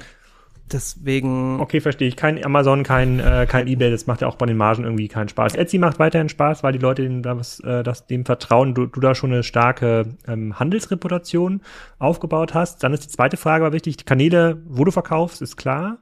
Deswegen. 0.72 1.60
Okay, 1.60 1.82
verstehe 1.82 2.08
ich. 2.08 2.16
Kein 2.16 2.44
Amazon, 2.44 2.84
kein, 2.84 3.20
äh, 3.20 3.46
kein 3.48 3.68
Ebay, 3.68 3.92
das 3.92 4.08
macht 4.08 4.22
ja 4.22 4.28
auch 4.28 4.36
bei 4.36 4.46
den 4.46 4.58
Margen 4.58 4.84
irgendwie 4.84 5.08
keinen 5.08 5.30
Spaß. 5.30 5.56
Etsy 5.56 5.78
macht 5.78 6.00
weiterhin 6.00 6.30
Spaß, 6.30 6.64
weil 6.64 6.74
die 6.74 6.80
Leute 6.80 7.04
dem, 7.04 7.22
das, 7.22 7.60
äh, 7.62 7.84
das, 7.84 8.08
dem 8.08 8.26
vertrauen, 8.26 8.74
du, 8.74 8.86
du 8.86 9.00
da 9.00 9.16
schon 9.16 9.34
eine 9.34 9.44
starke 9.44 10.06
ähm, 10.28 10.60
Handelsreputation 10.60 11.62
aufgebaut 12.00 12.54
hast. 12.54 12.84
Dann 12.84 12.94
ist 12.94 13.04
die 13.04 13.10
zweite 13.10 13.38
Frage 13.38 13.66
aber 13.66 13.74
wichtig, 13.74 13.98
die 13.98 14.06
Kanäle, 14.06 14.62
wo 14.66 14.86
du 14.86 14.92
verkaufst, 14.92 15.42
ist 15.42 15.58
klar. 15.58 15.98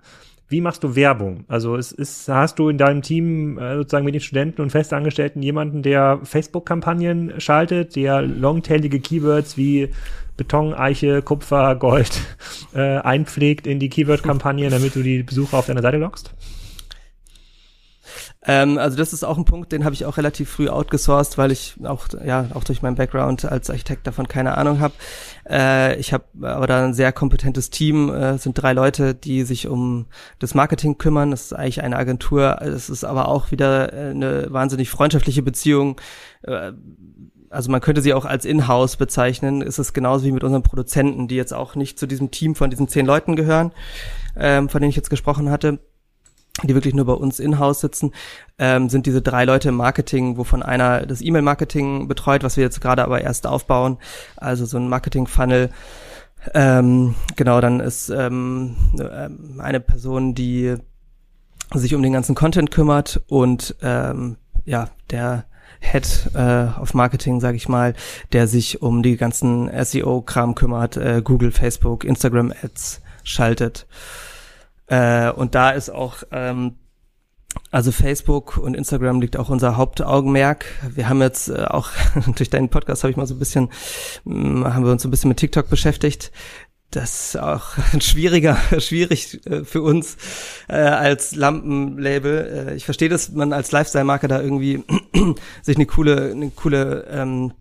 Wie 0.52 0.62
machst 0.62 0.84
du 0.84 0.96
Werbung? 0.96 1.46
Also 1.48 1.76
es 1.76 1.92
ist, 1.92 2.28
hast 2.28 2.58
du 2.58 2.70
in 2.70 2.80
deinem 2.80 3.04
Team 3.04 3.60
äh, 3.60 3.76
sozusagen 3.76 4.06
mit 4.06 4.16
den 4.16 4.22
Studenten 4.22 4.62
und 4.62 4.72
Festangestellten 4.72 5.44
jemanden, 5.44 5.84
der 5.84 6.20
Facebook-Kampagnen 6.24 7.40
schaltet, 7.40 7.96
der 7.96 8.24
longtailige 8.24 9.00
Keywords 9.00 9.58
wie 9.58 9.90
Beton, 10.40 10.74
Eiche, 10.74 11.22
Kupfer, 11.22 11.76
Gold 11.76 12.20
äh, 12.74 12.98
einpflegt 12.98 13.68
in 13.68 13.80
die 13.80 13.90
Keyword-Kampagne, 13.90 14.70
damit 14.70 14.96
du 14.96 15.04
die 15.04 15.22
Besucher 15.22 15.58
auf 15.58 15.68
deine 15.68 15.82
Seite 15.82 15.98
lockst? 15.98 16.34
Ähm, 18.46 18.78
also 18.78 18.96
das 18.96 19.12
ist 19.12 19.26
auch 19.26 19.38
ein 19.38 19.44
Punkt, 19.44 19.74
den 19.74 19.84
habe 19.84 19.94
ich 19.94 20.06
auch 20.06 20.16
relativ 20.16 20.50
früh 20.50 20.70
outgesourced, 20.70 21.38
weil 21.38 21.52
ich 21.52 21.76
auch 21.84 22.08
ja 22.26 22.48
auch 22.54 22.64
durch 22.64 22.82
meinen 22.82 22.96
Background 22.96 23.44
als 23.44 23.70
Architekt 23.70 24.08
davon 24.08 24.30
keine 24.30 24.58
Ahnung 24.58 24.80
habe. 24.80 24.94
Äh, 25.48 26.00
ich 26.00 26.14
habe 26.14 26.24
aber 26.42 26.66
da 26.66 26.86
ein 26.86 26.94
sehr 26.94 27.12
kompetentes 27.12 27.70
Team, 27.70 28.10
äh, 28.10 28.38
sind 28.38 28.54
drei 28.54 28.72
Leute, 28.72 29.14
die 29.14 29.44
sich 29.44 29.68
um 29.68 30.06
das 30.40 30.56
Marketing 30.56 30.98
kümmern. 30.98 31.32
Das 31.32 31.48
ist 31.48 31.54
eigentlich 31.54 31.84
eine 31.84 31.98
Agentur. 31.98 32.62
Es 32.62 32.90
ist 32.90 33.04
aber 33.04 33.28
auch 33.28 33.52
wieder 33.52 33.92
äh, 33.92 34.12
eine 34.12 34.48
wahnsinnig 34.50 34.90
freundschaftliche 34.90 35.44
Beziehung. 35.44 36.00
Äh, 36.44 36.72
also 37.50 37.72
man 37.72 37.82
könnte 37.82 38.02
sie 38.02 38.14
auch 38.14 38.26
als 38.26 38.46
Inhouse 38.46 38.96
bezeichnen, 38.96 39.62
ist 39.62 39.80
es 39.80 39.94
genauso 39.94 40.26
wie 40.26 40.32
mit 40.32 40.44
unseren 40.44 40.64
Produzenten, 40.64 41.28
die 41.28 41.36
jetzt 41.36 41.54
auch 41.54 41.76
nicht 41.76 41.98
zu 42.00 42.08
diesem 42.08 42.32
Team 42.32 42.56
von 42.56 42.70
diesen 42.70 42.88
zehn 42.88 43.06
Leuten 43.06 43.36
gehören, 43.36 43.72
ähm, 44.36 44.70
von 44.70 44.82
denen 44.82 44.90
ich 44.90 44.96
jetzt 44.96 45.10
gesprochen 45.10 45.50
hatte, 45.50 45.80
die 46.64 46.76
wirklich 46.76 46.94
nur 46.94 47.06
bei 47.06 47.14
uns 47.14 47.40
in-house 47.40 47.82
sitzen, 47.82 48.12
ähm, 48.58 48.90
sind 48.90 49.06
diese 49.06 49.22
drei 49.22 49.46
Leute 49.46 49.70
im 49.70 49.76
Marketing, 49.76 50.38
wovon 50.38 50.62
einer 50.62 51.06
das 51.06 51.22
E-Mail-Marketing 51.22 52.08
betreut, 52.08 52.44
was 52.44 52.58
wir 52.58 52.64
jetzt 52.64 52.82
gerade 52.82 53.04
aber 53.04 53.22
erst 53.22 53.48
aufbauen, 53.48 53.98
also 54.36 54.66
so 54.66 54.78
ein 54.78 54.90
Marketing-Funnel. 54.90 55.70
Ähm, 56.54 57.16
genau, 57.36 57.62
dann 57.62 57.80
ist 57.80 58.10
ähm, 58.10 58.76
ähm 59.00 59.60
eine 59.60 59.80
Person, 59.80 60.36
die 60.36 60.76
sich 61.74 61.94
um 61.96 62.02
den 62.02 62.14
ganzen 62.14 62.36
Content 62.36 62.72
kümmert 62.72 63.22
und 63.28 63.76
ähm, 63.82 64.38
ja, 64.66 64.90
der 65.12 65.46
Head 65.80 66.32
äh, 66.34 66.68
of 66.80 66.94
Marketing, 66.94 67.40
sage 67.40 67.58
ich 67.58 67.70
mal, 67.70 67.94
der 68.32 68.48
sich 68.48 68.82
um 68.82 69.04
die 69.04 69.18
ganzen 69.18 69.70
SEO-Kram 69.84 70.56
kümmert, 70.56 70.98
äh, 70.98 71.22
Google, 71.24 71.52
Facebook, 71.52 72.04
Instagram 72.04 72.54
Ads 72.64 73.02
schaltet. 73.24 73.88
Äh, 74.88 75.32
und 75.32 75.56
da 75.56 75.72
ist 75.72 75.90
auch 75.90 76.24
ähm, 76.32 76.76
also 77.72 77.92
Facebook 77.92 78.58
und 78.58 78.76
Instagram 78.76 79.22
liegt 79.22 79.38
auch 79.38 79.50
unser 79.50 79.78
Hauptaugenmerk. 79.78 80.66
Wir 80.94 81.10
haben 81.10 81.22
jetzt 81.22 81.50
äh, 81.50 81.66
auch 81.66 81.90
durch 82.36 82.50
deinen 82.50 82.70
Podcast 82.70 83.04
habe 83.04 83.12
ich 83.12 83.18
mal 83.18 83.28
so 83.28 83.36
ein 83.36 83.40
bisschen, 83.40 83.70
mh, 84.26 84.36
mm, 84.36 84.74
haben 84.74 84.86
wir 84.86 84.92
uns 84.92 85.04
so 85.04 85.08
ein 85.08 85.12
bisschen 85.12 85.30
mit 85.30 85.38
TikTok 85.38 85.70
beschäftigt 85.70 86.32
das 86.92 87.36
ist 87.36 87.40
auch 87.40 87.78
schwieriger, 88.00 88.58
schwierig 88.80 89.46
äh, 89.46 89.64
für 89.64 89.82
uns 89.82 90.18
äh, 90.68 90.76
als 90.76 91.36
Lampenlabel. 91.36 92.70
Äh, 92.70 92.76
ich 92.76 92.86
verstehe, 92.86 93.10
dass 93.10 93.32
man 93.32 93.54
als 93.54 93.72
Lifestyle-Marke 93.72 94.28
da 94.28 94.42
irgendwie 94.42 94.84
sich 95.62 95.76
eine 95.76 95.86
coole, 95.86 96.32
eine 96.32 96.50
coole 96.52 97.06
ähm, 97.10 97.54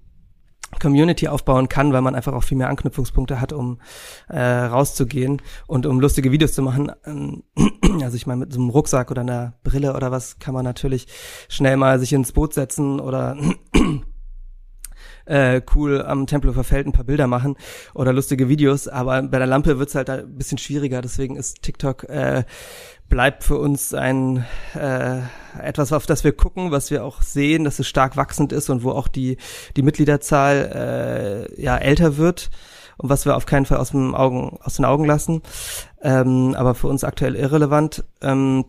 Community 0.81 1.29
aufbauen 1.29 1.69
kann, 1.69 1.93
weil 1.93 2.03
man 2.03 2.15
einfach 2.15 2.35
auch 2.35 2.45
viel 2.45 2.59
mehr 2.59 2.69
Anknüpfungspunkte 2.69 3.41
hat, 3.41 3.53
um 3.53 3.81
äh, 4.29 4.41
rauszugehen 4.41 5.41
und 5.67 5.87
um 5.87 5.99
lustige 5.99 6.31
Videos 6.31 6.53
zu 6.53 6.63
machen. 6.63 6.93
Ähm, 7.05 7.43
also 8.03 8.17
ich 8.17 8.27
meine, 8.27 8.41
mit 8.41 8.53
so 8.53 8.61
einem 8.61 8.71
Rucksack 8.71 9.11
oder 9.11 9.23
einer 9.23 9.55
Brille 9.63 9.95
oder 9.95 10.11
was 10.11 10.39
kann 10.39 10.55
man 10.55 10.65
natürlich 10.65 11.07
schnell 11.49 11.77
mal 11.77 11.99
sich 11.99 12.13
ins 12.13 12.33
Boot 12.33 12.55
setzen 12.55 13.01
oder 13.01 13.37
äh, 15.29 15.61
cool 15.75 16.03
am 16.03 16.27
Tempelhofer 16.27 16.65
Feld 16.65 16.87
ein 16.87 16.93
paar 16.93 17.05
Bilder 17.05 17.27
machen 17.27 17.57
oder 17.95 18.13
lustige 18.13 18.49
Videos, 18.49 18.89
aber 18.89 19.23
bei 19.23 19.39
der 19.39 19.47
Lampe 19.47 19.79
wird's 19.79 19.95
halt 19.95 20.11
ein 20.11 20.35
bisschen 20.37 20.59
schwieriger, 20.59 21.03
deswegen 21.03 21.37
ist 21.37 21.63
TikTok 21.63 22.05
äh, 22.05 22.45
bleibt 23.09 23.45
für 23.45 23.59
uns 23.59 23.95
ein 23.95 24.45
äh, 24.75 25.21
etwas, 25.63 25.93
auf 25.93 26.07
das 26.07 26.25
wir 26.25 26.33
gucken, 26.33 26.71
was 26.71 26.91
wir 26.91 27.05
auch 27.05 27.23
sehen, 27.23 27.65
dass 27.65 27.79
es 27.79 27.87
stark 27.87 28.17
wachsend 28.17 28.53
ist 28.53 28.71
und 28.71 28.83
wo 28.83 28.91
auch 28.91 29.09
die 29.09 29.37
die 29.77 29.83
Mitgliederzahl 29.83 31.49
äh, 31.57 31.63
ja 31.63 31.77
älter 31.77 32.17
wird 32.17 32.51
und 32.97 33.09
was 33.09 33.25
wir 33.25 33.37
auf 33.37 33.47
keinen 33.47 33.67
Fall 33.67 33.79
aus 33.79 33.91
dem 33.91 34.15
Augen 34.15 34.59
aus 34.63 34.77
den 34.77 34.85
Augen 34.85 35.05
lassen, 35.05 35.43
ähm, 36.03 36.55
aber 36.57 36.75
für 36.75 36.89
uns 36.89 37.05
aktuell 37.05 37.35
irrelevant. 37.35 38.05
Ähm, 38.21 38.65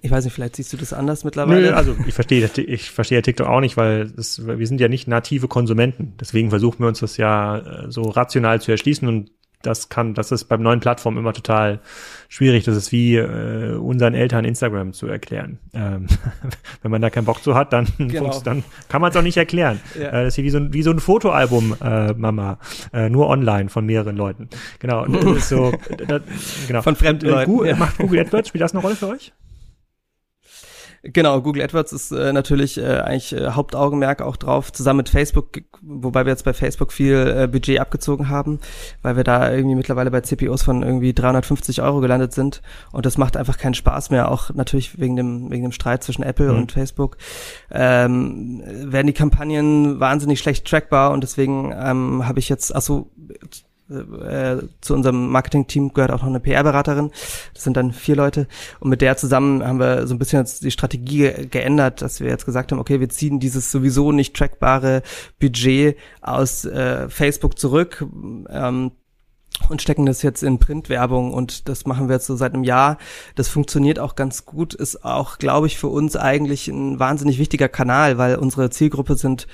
ich 0.00 0.10
weiß 0.10 0.24
nicht, 0.24 0.34
vielleicht 0.34 0.56
siehst 0.56 0.72
du 0.72 0.76
das 0.76 0.92
anders 0.92 1.24
mittlerweile. 1.24 1.70
Nö, 1.70 1.74
also 1.74 1.94
ich 2.06 2.14
verstehe, 2.14 2.48
ich 2.56 2.90
verstehe 2.90 3.22
TikTok 3.22 3.46
auch 3.46 3.60
nicht, 3.60 3.76
weil 3.76 4.10
das, 4.10 4.46
wir 4.46 4.66
sind 4.66 4.80
ja 4.80 4.88
nicht 4.88 5.08
native 5.08 5.48
Konsumenten. 5.48 6.14
Deswegen 6.20 6.50
versuchen 6.50 6.80
wir 6.80 6.88
uns 6.88 7.00
das 7.00 7.16
ja 7.16 7.58
äh, 7.58 7.90
so 7.90 8.02
rational 8.02 8.60
zu 8.60 8.70
erschließen 8.70 9.06
und 9.06 9.30
das 9.62 9.88
kann, 9.88 10.14
das 10.14 10.32
ist 10.32 10.44
beim 10.44 10.62
neuen 10.62 10.80
Plattform 10.80 11.16
immer 11.16 11.32
total 11.32 11.80
schwierig. 12.28 12.64
Das 12.64 12.76
ist 12.76 12.92
wie 12.92 13.16
äh, 13.16 13.76
unseren 13.76 14.14
Eltern 14.14 14.44
Instagram 14.44 14.92
zu 14.92 15.06
erklären. 15.06 15.58
Ähm, 15.72 16.06
wenn 16.82 16.90
man 16.90 17.00
da 17.00 17.10
keinen 17.10 17.24
Bock 17.24 17.42
zu 17.42 17.54
hat, 17.54 17.72
dann, 17.72 17.86
genau. 17.98 18.40
dann 18.40 18.64
kann 18.88 19.00
man 19.00 19.10
es 19.10 19.16
auch 19.16 19.22
nicht 19.22 19.36
erklären. 19.36 19.80
Ja. 19.98 20.08
Äh, 20.08 20.24
das 20.24 20.36
ist 20.36 20.44
wie 20.44 20.50
so 20.50 20.58
ein, 20.58 20.72
wie 20.72 20.82
so 20.82 20.90
ein 20.90 20.98
Fotoalbum, 20.98 21.76
äh, 21.82 22.12
Mama, 22.12 22.58
äh, 22.92 23.08
nur 23.08 23.28
online 23.28 23.68
von 23.68 23.86
mehreren 23.86 24.16
Leuten. 24.16 24.48
Genau. 24.80 25.06
Das 25.06 25.24
ist 25.24 25.48
so, 25.48 25.72
das, 26.08 26.22
genau. 26.66 26.82
Von 26.82 26.96
fremden 26.96 27.26
äh, 27.26 27.30
Leuten. 27.30 27.66
Ja. 27.66 27.76
Macht 27.76 27.98
Google 27.98 28.20
AdWords, 28.20 28.48
spielt 28.48 28.62
das 28.62 28.72
eine 28.72 28.82
Rolle 28.82 28.96
für 28.96 29.08
euch? 29.08 29.32
Genau, 31.04 31.40
Google 31.40 31.62
AdWords 31.64 31.92
ist 31.92 32.12
äh, 32.12 32.32
natürlich 32.32 32.78
äh, 32.78 33.00
eigentlich 33.00 33.32
äh, 33.32 33.50
Hauptaugenmerk 33.50 34.22
auch 34.22 34.36
drauf, 34.36 34.72
zusammen 34.72 34.98
mit 34.98 35.08
Facebook, 35.08 35.60
wobei 35.80 36.24
wir 36.24 36.30
jetzt 36.30 36.44
bei 36.44 36.52
Facebook 36.52 36.92
viel 36.92 37.34
äh, 37.36 37.48
Budget 37.48 37.80
abgezogen 37.80 38.28
haben, 38.28 38.60
weil 39.02 39.16
wir 39.16 39.24
da 39.24 39.52
irgendwie 39.52 39.74
mittlerweile 39.74 40.12
bei 40.12 40.20
CPOs 40.20 40.62
von 40.62 40.84
irgendwie 40.84 41.12
350 41.12 41.82
Euro 41.82 41.98
gelandet 42.00 42.32
sind 42.32 42.62
und 42.92 43.04
das 43.04 43.18
macht 43.18 43.36
einfach 43.36 43.58
keinen 43.58 43.74
Spaß 43.74 44.10
mehr, 44.10 44.30
auch 44.30 44.50
natürlich 44.54 45.00
wegen 45.00 45.16
dem, 45.16 45.50
wegen 45.50 45.64
dem 45.64 45.72
Streit 45.72 46.04
zwischen 46.04 46.22
Apple 46.22 46.52
mhm. 46.52 46.58
und 46.58 46.72
Facebook, 46.72 47.16
ähm, 47.72 48.62
werden 48.64 49.08
die 49.08 49.12
Kampagnen 49.12 49.98
wahnsinnig 49.98 50.38
schlecht 50.38 50.68
trackbar 50.68 51.10
und 51.10 51.24
deswegen 51.24 51.74
ähm, 51.76 52.28
habe 52.28 52.38
ich 52.38 52.48
jetzt, 52.48 52.74
achso, 52.76 53.10
äh, 53.90 54.56
zu 54.80 54.94
unserem 54.94 55.30
Marketing-Team 55.30 55.92
gehört 55.92 56.10
auch 56.10 56.22
noch 56.22 56.28
eine 56.28 56.40
PR-Beraterin. 56.40 57.10
Das 57.54 57.64
sind 57.64 57.76
dann 57.76 57.92
vier 57.92 58.16
Leute. 58.16 58.46
Und 58.80 58.90
mit 58.90 59.02
der 59.02 59.16
zusammen 59.16 59.66
haben 59.66 59.80
wir 59.80 60.06
so 60.06 60.14
ein 60.14 60.18
bisschen 60.18 60.46
die 60.62 60.70
Strategie 60.70 61.46
geändert, 61.50 62.02
dass 62.02 62.20
wir 62.20 62.28
jetzt 62.28 62.46
gesagt 62.46 62.72
haben, 62.72 62.78
okay, 62.78 63.00
wir 63.00 63.08
ziehen 63.08 63.40
dieses 63.40 63.70
sowieso 63.70 64.12
nicht 64.12 64.34
trackbare 64.34 65.02
Budget 65.40 65.96
aus 66.20 66.64
äh, 66.64 67.08
Facebook 67.08 67.58
zurück. 67.58 68.04
Ähm, 68.48 68.92
und 69.68 69.82
stecken 69.82 70.06
das 70.06 70.22
jetzt 70.22 70.42
in 70.42 70.58
Printwerbung 70.58 71.32
und 71.32 71.68
das 71.68 71.86
machen 71.86 72.08
wir 72.08 72.14
jetzt 72.14 72.26
so 72.26 72.36
seit 72.36 72.54
einem 72.54 72.64
Jahr. 72.64 72.98
Das 73.36 73.48
funktioniert 73.48 73.98
auch 73.98 74.16
ganz 74.16 74.44
gut, 74.44 74.74
ist 74.74 75.04
auch, 75.04 75.38
glaube 75.38 75.66
ich, 75.66 75.78
für 75.78 75.88
uns 75.88 76.16
eigentlich 76.16 76.68
ein 76.68 76.98
wahnsinnig 76.98 77.38
wichtiger 77.38 77.68
Kanal, 77.68 78.18
weil 78.18 78.36
unsere 78.36 78.70
Zielgruppe 78.70 79.14
sind 79.14 79.46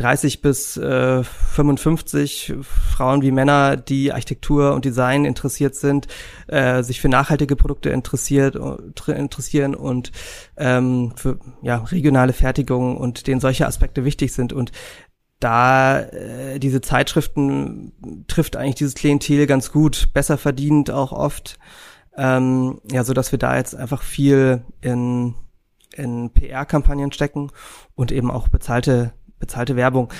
30 0.00 0.40
bis 0.40 0.78
äh, 0.78 1.22
55 1.22 2.54
Frauen 2.62 3.20
wie 3.20 3.30
Männer, 3.30 3.76
die 3.76 4.12
Architektur 4.12 4.72
und 4.72 4.84
Design 4.84 5.26
interessiert 5.26 5.74
sind, 5.74 6.06
äh, 6.46 6.82
sich 6.82 7.00
für 7.00 7.10
nachhaltige 7.10 7.54
Produkte 7.54 7.90
interessiert, 7.90 8.58
interessieren 9.06 9.74
und 9.74 10.10
ähm, 10.56 11.12
für 11.16 11.38
ja, 11.62 11.76
regionale 11.76 12.32
Fertigung 12.32 12.96
und 12.96 13.26
denen 13.26 13.40
solche 13.40 13.66
Aspekte 13.66 14.04
wichtig 14.04 14.32
sind. 14.32 14.54
Und 14.54 14.72
da 15.38 16.00
äh, 16.00 16.58
diese 16.58 16.80
Zeitschriften 16.80 18.24
trifft 18.26 18.56
eigentlich 18.56 18.76
dieses 18.76 18.94
Klientel 18.94 19.46
ganz 19.46 19.70
gut, 19.70 20.12
besser 20.14 20.38
verdient 20.38 20.90
auch 20.90 21.12
oft. 21.12 21.58
Ähm, 22.16 22.80
ja, 22.90 23.04
so 23.04 23.12
dass 23.12 23.32
wir 23.32 23.38
da 23.38 23.56
jetzt 23.56 23.74
einfach 23.74 24.02
viel 24.02 24.62
in 24.80 25.34
in 25.94 26.30
PR-Kampagnen 26.30 27.12
stecken 27.12 27.50
und 27.94 28.12
eben 28.12 28.30
auch 28.30 28.48
bezahlte 28.48 29.12
bezahlte 29.40 29.74
Werbung. 29.74 30.12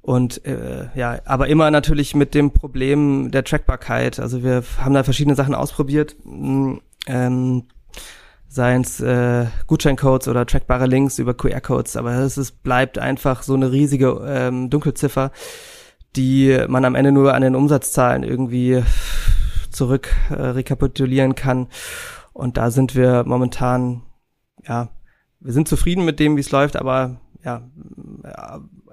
Und 0.00 0.44
äh, 0.44 0.88
ja, 0.96 1.20
aber 1.24 1.46
immer 1.46 1.70
natürlich 1.70 2.16
mit 2.16 2.34
dem 2.34 2.50
Problem 2.50 3.30
der 3.30 3.44
Trackbarkeit. 3.44 4.18
Also 4.18 4.42
wir 4.42 4.64
haben 4.78 4.94
da 4.94 5.04
verschiedene 5.04 5.36
Sachen 5.36 5.54
ausprobiert, 5.54 6.16
mm, 6.24 6.74
ähm, 7.06 7.64
seien 8.48 8.82
es 8.82 9.00
äh, 9.00 9.46
Gutscheincodes 9.68 10.26
oder 10.26 10.44
trackbare 10.44 10.86
Links 10.86 11.20
über 11.20 11.34
QR-Codes, 11.34 11.96
aber 11.96 12.14
es 12.16 12.36
ist, 12.36 12.64
bleibt 12.64 12.98
einfach 12.98 13.44
so 13.44 13.54
eine 13.54 13.70
riesige 13.70 14.20
ähm, 14.26 14.68
Dunkelziffer, 14.68 15.30
die 16.16 16.58
man 16.68 16.84
am 16.84 16.96
Ende 16.96 17.12
nur 17.12 17.32
an 17.32 17.42
den 17.42 17.54
Umsatzzahlen 17.54 18.24
irgendwie 18.24 18.82
zurück 19.70 20.14
äh, 20.30 20.34
rekapitulieren 20.34 21.34
kann. 21.36 21.68
Und 22.32 22.56
da 22.56 22.70
sind 22.70 22.94
wir 22.94 23.24
momentan, 23.24 24.02
ja, 24.66 24.88
wir 25.40 25.52
sind 25.52 25.68
zufrieden 25.68 26.04
mit 26.04 26.20
dem, 26.20 26.36
wie 26.36 26.40
es 26.40 26.50
läuft, 26.50 26.76
aber 26.76 27.21
ja, 27.44 27.62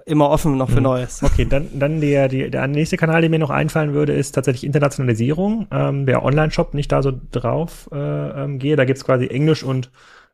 immer 0.06 0.30
offen 0.30 0.56
noch 0.56 0.68
für 0.70 0.76
hm. 0.76 0.82
Neues. 0.82 1.22
Okay, 1.22 1.46
dann, 1.48 1.68
dann 1.78 2.00
der, 2.00 2.28
die, 2.28 2.50
der 2.50 2.66
nächste 2.66 2.96
Kanal, 2.96 3.20
der 3.20 3.30
mir 3.30 3.38
noch 3.38 3.50
einfallen 3.50 3.92
würde, 3.92 4.12
ist 4.12 4.32
tatsächlich 4.32 4.64
Internationalisierung. 4.64 5.68
Ähm, 5.70 6.06
der 6.06 6.24
Online-Shop 6.24 6.74
nicht 6.74 6.90
da 6.90 7.02
so 7.02 7.12
drauf 7.32 7.88
äh, 7.92 7.96
ähm, 8.44 8.58
gehe. 8.58 8.76
Da 8.76 8.84
gibt's 8.84 9.04
quasi 9.04 9.26
Englisch 9.28 9.62
und 9.62 9.90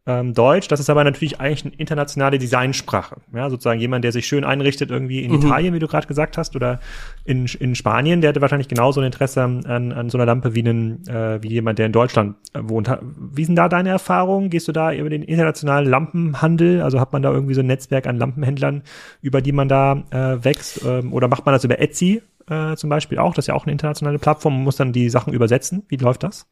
ähm, 0.07 0.35
Deutsch. 0.35 0.69
Das 0.69 0.81
ist 0.81 0.89
aber 0.89 1.03
natürlich 1.05 1.41
eigentlich 1.41 1.65
eine 1.65 1.75
internationale 1.75 2.39
Designsprache. 2.39 3.17
Ja, 3.35 3.51
sozusagen 3.51 3.81
jemand, 3.81 4.05
der 4.05 4.13
sich 4.13 4.27
schön 4.27 4.45
einrichtet 4.45 4.91
irgendwie 4.91 5.25
in 5.25 5.33
mhm. 5.33 5.39
Italien, 5.39 5.75
wie 5.75 5.79
du 5.81 5.89
gerade 5.89 6.07
gesagt 6.07 6.39
hast, 6.39 6.55
oder 6.55 6.81
in, 7.25 7.47
in 7.59 7.75
Spanien, 7.75 8.21
der 8.21 8.31
hätte 8.31 8.41
wahrscheinlich 8.41 8.69
genauso 8.69 9.01
ein 9.01 9.07
Interesse 9.07 9.43
an, 9.43 9.65
an 9.65 10.09
so 10.09 10.17
einer 10.17 10.27
Lampe 10.27 10.55
wie, 10.55 10.61
einen, 10.61 11.07
äh, 11.09 11.43
wie 11.43 11.49
jemand, 11.49 11.79
der 11.79 11.87
in 11.87 11.93
Deutschland 11.93 12.37
äh, 12.53 12.61
wohnt. 12.63 12.91
Wie 13.03 13.45
sind 13.45 13.57
da 13.57 13.69
deine 13.69 13.91
Erfahrungen? 13.91 14.49
Gehst 14.49 14.69
du 14.69 14.73
da 14.73 14.93
über 14.93 15.11
den 15.11 15.23
internationalen 15.23 15.89
Lampenhandel? 15.89 16.83
Also 16.83 17.01
hat 17.01 17.13
man 17.13 17.23
da 17.23 17.33
irgendwie 17.33 17.55
so 17.55 17.61
ein 17.61 17.67
Netzwerk 17.67 18.07
an 18.07 18.17
Lampenhändlern, 18.17 18.83
über 19.23 19.41
die 19.41 19.53
man 19.53 19.69
da 19.69 20.05
äh, 20.11 20.45
wächst? 20.45 20.85
Ähm, 20.85 21.13
oder 21.13 21.27
macht 21.27 21.45
man 21.45 21.53
das 21.53 21.65
über 21.65 21.81
Etsy 21.81 22.23
äh, 22.49 22.77
zum 22.77 22.91
Beispiel 22.91 23.19
auch? 23.19 23.35
Das 23.35 23.45
ist 23.45 23.49
ja 23.49 23.55
auch 23.55 23.65
eine 23.65 23.73
internationale 23.73 24.21
Plattform. 24.21 24.55
Man 24.55 24.65
muss 24.65 24.77
dann 24.77 24.93
die 24.93 25.11
Sachen 25.11 25.33
übersetzen. 25.33 25.83
Wie 25.89 25.97
läuft 25.97 26.23
das? 26.23 26.47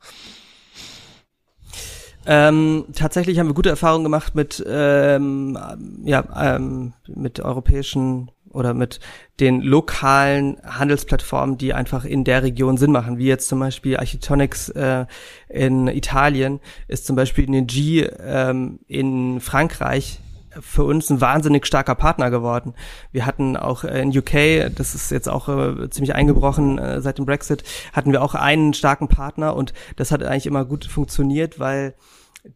Ähm, 2.27 2.87
tatsächlich 2.95 3.39
haben 3.39 3.49
wir 3.49 3.55
gute 3.55 3.71
Erfahrungen 3.71 4.05
gemacht 4.05 4.35
mit, 4.35 4.65
ähm, 4.67 5.59
ja, 6.05 6.57
ähm, 6.57 6.95
mit 7.07 7.41
europäischen 7.41 8.31
oder 8.51 8.73
mit 8.73 9.01
den 9.41 9.61
lokalen 9.61 10.57
Handelsplattformen, 10.65 11.59
die 11.59 11.75
einfach 11.75 12.05
in 12.05 12.25
der 12.25 12.45
Region 12.45 12.77
Sinn 12.77 12.93
machen, 12.93 13.19
wie 13.19 13.27
jetzt 13.27 13.49
zum 13.49 13.59
Beispiel 13.59 13.97
Architectonics 13.97 14.69
äh, 14.71 15.07
in 15.49 15.89
Italien, 15.89 16.61
ist 16.87 17.05
zum 17.05 17.17
Beispiel 17.17 17.47
Niji 17.47 18.03
ähm, 18.03 18.79
in 18.87 19.41
Frankreich 19.41 20.21
für 20.61 20.85
uns 20.85 21.11
ein 21.11 21.21
wahnsinnig 21.21 21.67
starker 21.67 21.95
Partner 21.95 22.31
geworden. 22.31 22.75
Wir 23.13 23.27
hatten 23.27 23.57
auch 23.57 23.85
äh, 23.85 24.01
in 24.03 24.17
UK, 24.17 24.75
das 24.75 24.95
ist 24.95 25.11
jetzt 25.11 25.29
auch 25.29 25.49
äh, 25.49 25.91
ziemlich 25.91 26.15
eingebrochen 26.15 26.79
äh, 26.79 27.01
seit 27.01 27.19
dem 27.19 27.27
Brexit, 27.27 27.65
hatten 27.93 28.13
wir 28.13 28.23
auch 28.23 28.35
einen 28.35 28.75
starken 28.75 29.09
Partner 29.09 29.57
und 29.57 29.73
das 29.97 30.13
hat 30.13 30.23
eigentlich 30.23 30.47
immer 30.47 30.65
gut 30.65 30.85
funktioniert, 30.85 31.59
weil 31.59 31.95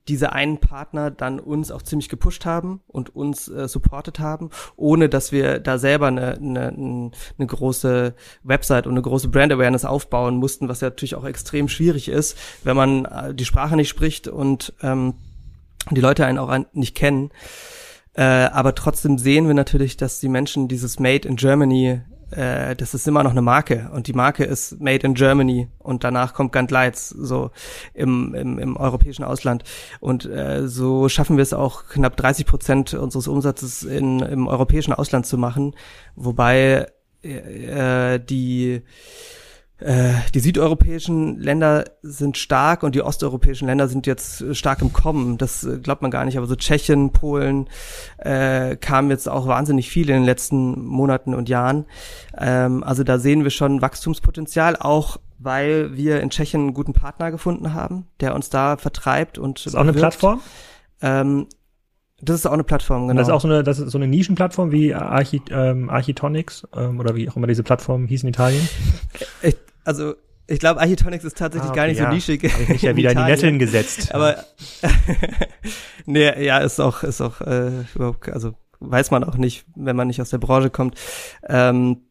diese 0.06 0.32
einen 0.32 0.58
Partner 0.58 1.11
dann 1.11 1.40
uns 1.40 1.70
auch 1.70 1.82
ziemlich 1.82 2.08
gepusht 2.08 2.44
haben 2.44 2.80
und 2.87 3.14
uns 3.14 3.48
äh, 3.48 3.68
supportet 3.68 4.18
haben, 4.18 4.50
ohne 4.76 5.08
dass 5.08 5.32
wir 5.32 5.61
da 5.61 5.78
selber 5.78 6.08
eine, 6.08 6.34
eine, 6.34 7.11
eine 7.38 7.46
große 7.46 8.14
Website 8.42 8.87
und 8.87 8.92
eine 8.92 9.02
große 9.02 9.28
Brand 9.28 9.52
Awareness 9.52 9.84
aufbauen 9.84 10.37
mussten, 10.37 10.68
was 10.68 10.82
ja 10.82 10.88
natürlich 10.88 11.14
auch 11.14 11.24
extrem 11.24 11.68
schwierig 11.68 12.08
ist, 12.08 12.37
wenn 12.64 12.76
man 12.76 13.06
äh, 13.06 13.34
die 13.34 13.46
Sprache 13.46 13.76
nicht 13.76 13.88
spricht 13.88 14.28
und 14.28 14.74
ähm, 14.82 15.14
die 15.90 16.00
Leute 16.00 16.26
einen 16.26 16.38
auch 16.38 16.54
nicht 16.72 16.94
kennen. 16.94 17.30
Äh, 18.18 18.50
aber 18.50 18.74
trotzdem 18.74 19.16
sehen 19.16 19.46
wir 19.46 19.54
natürlich, 19.54 19.96
dass 19.96 20.18
die 20.18 20.28
Menschen 20.28 20.66
dieses 20.66 20.98
Made 20.98 21.28
in 21.28 21.37
Germany 21.37 22.00
äh, 22.33 22.74
das 22.74 22.92
ist 22.92 23.07
immer 23.07 23.22
noch 23.22 23.31
eine 23.31 23.42
Marke 23.42 23.90
und 23.94 24.09
die 24.09 24.12
Marke 24.12 24.42
ist 24.42 24.81
Made 24.81 25.07
in 25.07 25.14
Germany 25.14 25.68
und 25.78 26.02
danach 26.02 26.35
kommt 26.35 26.50
Gantleitz 26.50 27.11
so 27.11 27.52
im, 27.94 28.35
im, 28.35 28.59
im 28.59 28.76
europäischen 28.76 29.22
Ausland. 29.22 29.62
Und 30.00 30.26
äh, 30.26 30.66
so 30.66 31.09
schaffen 31.09 31.37
wir 31.37 31.42
es 31.42 31.54
auch 31.54 31.87
knapp 31.87 32.16
30 32.16 32.44
Prozent 32.44 32.92
unseres 32.92 33.28
Umsatzes 33.28 33.85
in, 33.85 34.18
im 34.18 34.48
europäischen 34.48 34.92
Ausland 34.92 35.24
zu 35.24 35.38
machen, 35.38 35.76
wobei 36.16 36.88
äh, 37.22 38.18
die 38.18 38.72
äh, 38.72 38.83
die 39.80 40.40
südeuropäischen 40.40 41.38
Länder 41.38 41.84
sind 42.02 42.36
stark 42.36 42.82
und 42.82 42.94
die 42.94 43.02
osteuropäischen 43.02 43.68
Länder 43.68 43.86
sind 43.86 44.06
jetzt 44.06 44.56
stark 44.56 44.82
im 44.82 44.92
Kommen. 44.92 45.38
Das 45.38 45.62
äh, 45.62 45.78
glaubt 45.78 46.02
man 46.02 46.10
gar 46.10 46.24
nicht. 46.24 46.36
Aber 46.36 46.46
so 46.46 46.56
Tschechien, 46.56 47.12
Polen 47.12 47.68
äh, 48.18 48.74
kamen 48.76 49.10
jetzt 49.10 49.28
auch 49.28 49.46
wahnsinnig 49.46 49.88
viel 49.88 50.08
in 50.08 50.16
den 50.16 50.24
letzten 50.24 50.84
Monaten 50.84 51.32
und 51.32 51.48
Jahren. 51.48 51.84
Ähm, 52.36 52.82
also 52.82 53.04
da 53.04 53.18
sehen 53.18 53.44
wir 53.44 53.50
schon 53.50 53.80
Wachstumspotenzial, 53.80 54.76
auch 54.76 55.18
weil 55.38 55.96
wir 55.96 56.20
in 56.20 56.30
Tschechien 56.30 56.62
einen 56.62 56.74
guten 56.74 56.92
Partner 56.92 57.30
gefunden 57.30 57.72
haben, 57.72 58.08
der 58.18 58.34
uns 58.34 58.50
da 58.50 58.76
vertreibt 58.76 59.38
und. 59.38 59.64
ist 59.64 59.76
auch 59.76 59.82
eine 59.82 59.92
Plattform? 59.92 60.40
Ähm, 61.00 61.46
Das 62.20 62.34
ist 62.34 62.46
auch 62.46 62.52
eine 62.52 62.64
Plattform, 62.64 63.02
genau. 63.02 63.10
Und 63.10 63.16
das 63.18 63.28
ist 63.28 63.32
auch 63.32 63.40
so 63.42 63.46
eine, 63.46 63.62
das 63.62 63.78
ist 63.78 63.92
so 63.92 63.98
eine 63.98 64.08
Nischenplattform 64.08 64.72
wie 64.72 64.92
Archi, 64.92 65.40
ähm, 65.52 65.88
Architonics 65.88 66.66
ähm, 66.74 66.98
oder 66.98 67.14
wie 67.14 67.30
auch 67.30 67.36
immer 67.36 67.46
diese 67.46 67.62
Plattform 67.62 68.08
hieß 68.08 68.24
in 68.24 68.30
Italien. 68.30 68.68
Ich, 69.42 69.56
also 69.88 70.14
ich 70.46 70.61
glaube, 70.61 70.81
Architonics 70.81 71.24
ist 71.24 71.37
tatsächlich 71.38 71.68
ah, 71.68 71.72
okay, 71.72 71.81
gar 71.81 71.87
nicht 71.88 71.98
ja. 71.98 72.05
so 72.05 72.14
nischig. 72.14 72.53
Habe 72.53 72.62
ich 72.62 72.68
mich 72.68 72.83
ja 72.83 72.94
wieder 72.94 73.11
in, 73.11 73.18
in 73.18 73.24
die 73.24 73.30
Netteln 73.30 73.59
gesetzt. 73.59 74.14
Aber 74.14 74.45
nee, 76.07 76.45
ja, 76.45 76.59
ist 76.59 76.78
auch, 76.78 77.03
ist 77.03 77.22
auch 77.22 77.41
äh, 77.41 77.84
überhaupt, 77.95 78.28
also 78.28 78.55
weiß 78.80 79.11
man 79.11 79.24
auch 79.24 79.36
nicht, 79.36 79.64
wenn 79.74 79.97
man 79.97 80.09
nicht 80.09 80.20
aus 80.20 80.30
der 80.30 80.39
Branche 80.39 80.68
kommt. 80.70 80.95
Ähm, 81.47 82.03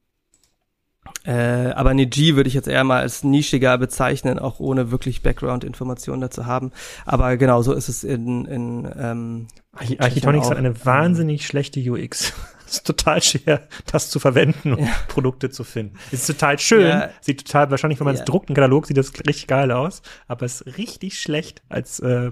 äh, 1.23 1.71
aber 1.71 1.91
eine 1.91 2.07
G 2.07 2.35
würde 2.35 2.47
ich 2.47 2.53
jetzt 2.53 2.67
eher 2.67 2.83
mal 2.83 3.01
als 3.01 3.23
nischiger 3.23 3.77
bezeichnen, 3.77 4.39
auch 4.39 4.59
ohne 4.59 4.91
wirklich 4.91 5.21
Background-Informationen 5.21 6.21
dazu 6.21 6.47
haben. 6.47 6.71
Aber 7.05 7.37
genau 7.37 7.61
so 7.61 7.73
ist 7.73 7.89
es 7.89 8.03
in, 8.03 8.45
in 8.45 8.91
ähm, 8.99 9.47
Architonics 9.73 10.49
hat 10.49 10.57
eine 10.57 10.85
wahnsinnig 10.85 11.45
schlechte 11.45 11.79
UX. 11.79 12.33
Es 12.67 12.73
ist 12.77 12.87
total 12.87 13.21
schwer, 13.21 13.67
das 13.91 14.09
zu 14.09 14.19
verwenden 14.19 14.73
und 14.73 14.83
ja. 14.85 14.91
Produkte 15.07 15.49
zu 15.49 15.63
finden. 15.63 15.97
Es 16.11 16.21
ist 16.21 16.27
total 16.27 16.59
schön, 16.59 16.87
ja. 16.87 17.09
sieht 17.21 17.45
total, 17.45 17.71
wahrscheinlich, 17.71 17.99
wenn 17.99 18.05
man 18.05 18.15
es 18.15 18.21
ja. 18.21 18.25
druckt, 18.25 18.49
ein 18.49 18.55
Katalog, 18.55 18.87
sieht 18.87 18.97
das 18.97 19.11
richtig 19.13 19.47
geil 19.47 19.71
aus, 19.71 20.01
aber 20.27 20.45
es 20.45 20.61
ist 20.61 20.77
richtig 20.77 21.19
schlecht 21.19 21.61
als 21.69 21.99
äh, 21.99 22.31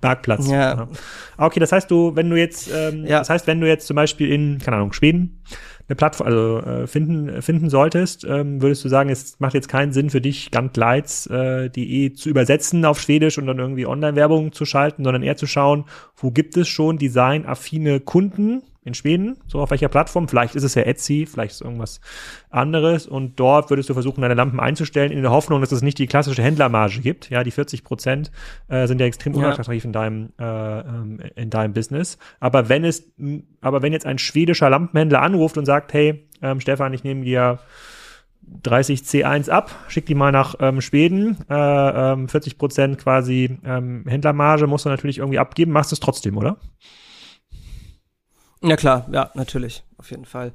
Bergplatz. 0.00 0.48
Ja. 0.48 0.88
Okay, 1.36 1.60
das 1.60 1.72
heißt 1.72 1.90
du, 1.90 2.14
wenn 2.14 2.28
du 2.28 2.36
jetzt, 2.36 2.70
ähm, 2.72 3.06
ja. 3.06 3.18
das 3.18 3.30
heißt, 3.30 3.46
wenn 3.46 3.60
du 3.60 3.68
jetzt 3.68 3.86
zum 3.86 3.96
Beispiel 3.96 4.30
in, 4.30 4.58
keine 4.58 4.76
Ahnung, 4.76 4.92
Schweden 4.92 5.42
eine 5.88 5.96
Plattform, 5.96 6.26
also 6.28 6.58
äh, 6.58 6.86
finden, 6.86 7.42
finden 7.42 7.68
solltest, 7.68 8.24
ähm, 8.24 8.62
würdest 8.62 8.84
du 8.84 8.88
sagen, 8.88 9.10
es 9.10 9.40
macht 9.40 9.54
jetzt 9.54 9.68
keinen 9.68 9.92
Sinn 9.92 10.08
für 10.10 10.20
dich, 10.20 10.52
Gantleits.de 10.52 12.06
äh, 12.06 12.12
zu 12.12 12.28
übersetzen 12.28 12.84
auf 12.84 13.00
Schwedisch 13.00 13.38
und 13.38 13.46
dann 13.46 13.58
irgendwie 13.58 13.86
Online-Werbung 13.86 14.52
zu 14.52 14.64
schalten, 14.64 15.02
sondern 15.02 15.24
eher 15.24 15.36
zu 15.36 15.46
schauen, 15.46 15.84
wo 16.16 16.30
gibt 16.30 16.56
es 16.56 16.68
schon 16.68 16.98
designaffine 16.98 17.98
Kunden, 17.98 18.62
in 18.82 18.94
Schweden, 18.94 19.36
so 19.46 19.60
auf 19.60 19.70
welcher 19.70 19.88
Plattform. 19.88 20.26
Vielleicht 20.26 20.54
ist 20.54 20.62
es 20.62 20.74
ja 20.74 20.82
Etsy, 20.82 21.26
vielleicht 21.26 21.52
ist 21.52 21.60
es 21.60 21.60
irgendwas 21.60 22.00
anderes. 22.48 23.06
Und 23.06 23.38
dort 23.38 23.68
würdest 23.68 23.90
du 23.90 23.94
versuchen, 23.94 24.22
deine 24.22 24.34
Lampen 24.34 24.58
einzustellen, 24.58 25.12
in 25.12 25.20
der 25.20 25.30
Hoffnung, 25.30 25.60
dass 25.60 25.70
es 25.70 25.82
nicht 25.82 25.98
die 25.98 26.06
klassische 26.06 26.42
Händlermarge 26.42 27.00
gibt. 27.00 27.28
Ja, 27.28 27.44
die 27.44 27.50
40 27.50 27.84
Prozent 27.84 28.30
äh, 28.68 28.86
sind 28.86 29.00
ja 29.00 29.06
extrem 29.06 29.34
ja. 29.34 29.40
unattraktiv 29.40 29.84
in 29.84 29.92
deinem, 29.92 30.32
äh, 30.38 30.80
ähm, 30.80 31.20
in 31.36 31.50
deinem 31.50 31.74
Business. 31.74 32.16
Aber 32.40 32.70
wenn 32.70 32.84
es, 32.84 33.12
aber 33.60 33.82
wenn 33.82 33.92
jetzt 33.92 34.06
ein 34.06 34.18
schwedischer 34.18 34.70
Lampenhändler 34.70 35.20
anruft 35.20 35.58
und 35.58 35.66
sagt, 35.66 35.92
hey, 35.92 36.26
ähm, 36.40 36.60
Stefan, 36.60 36.94
ich 36.94 37.04
nehme 37.04 37.24
dir 37.24 37.58
30 38.62 39.00
C1 39.00 39.50
ab, 39.50 39.70
schick 39.88 40.06
die 40.06 40.14
mal 40.14 40.32
nach 40.32 40.54
ähm, 40.58 40.80
Schweden, 40.80 41.36
äh, 41.50 42.12
ähm, 42.12 42.28
40 42.28 42.56
Prozent 42.56 42.98
quasi 42.98 43.58
ähm, 43.64 44.04
Händlermarge 44.08 44.66
musst 44.66 44.86
du 44.86 44.88
natürlich 44.88 45.18
irgendwie 45.18 45.38
abgeben, 45.38 45.72
machst 45.72 45.92
du 45.92 45.94
es 45.94 46.00
trotzdem, 46.00 46.38
oder? 46.38 46.56
Ja 48.62 48.76
klar, 48.76 49.06
ja, 49.10 49.30
natürlich 49.34 49.82
auf 50.00 50.10
jeden 50.10 50.24
Fall. 50.24 50.52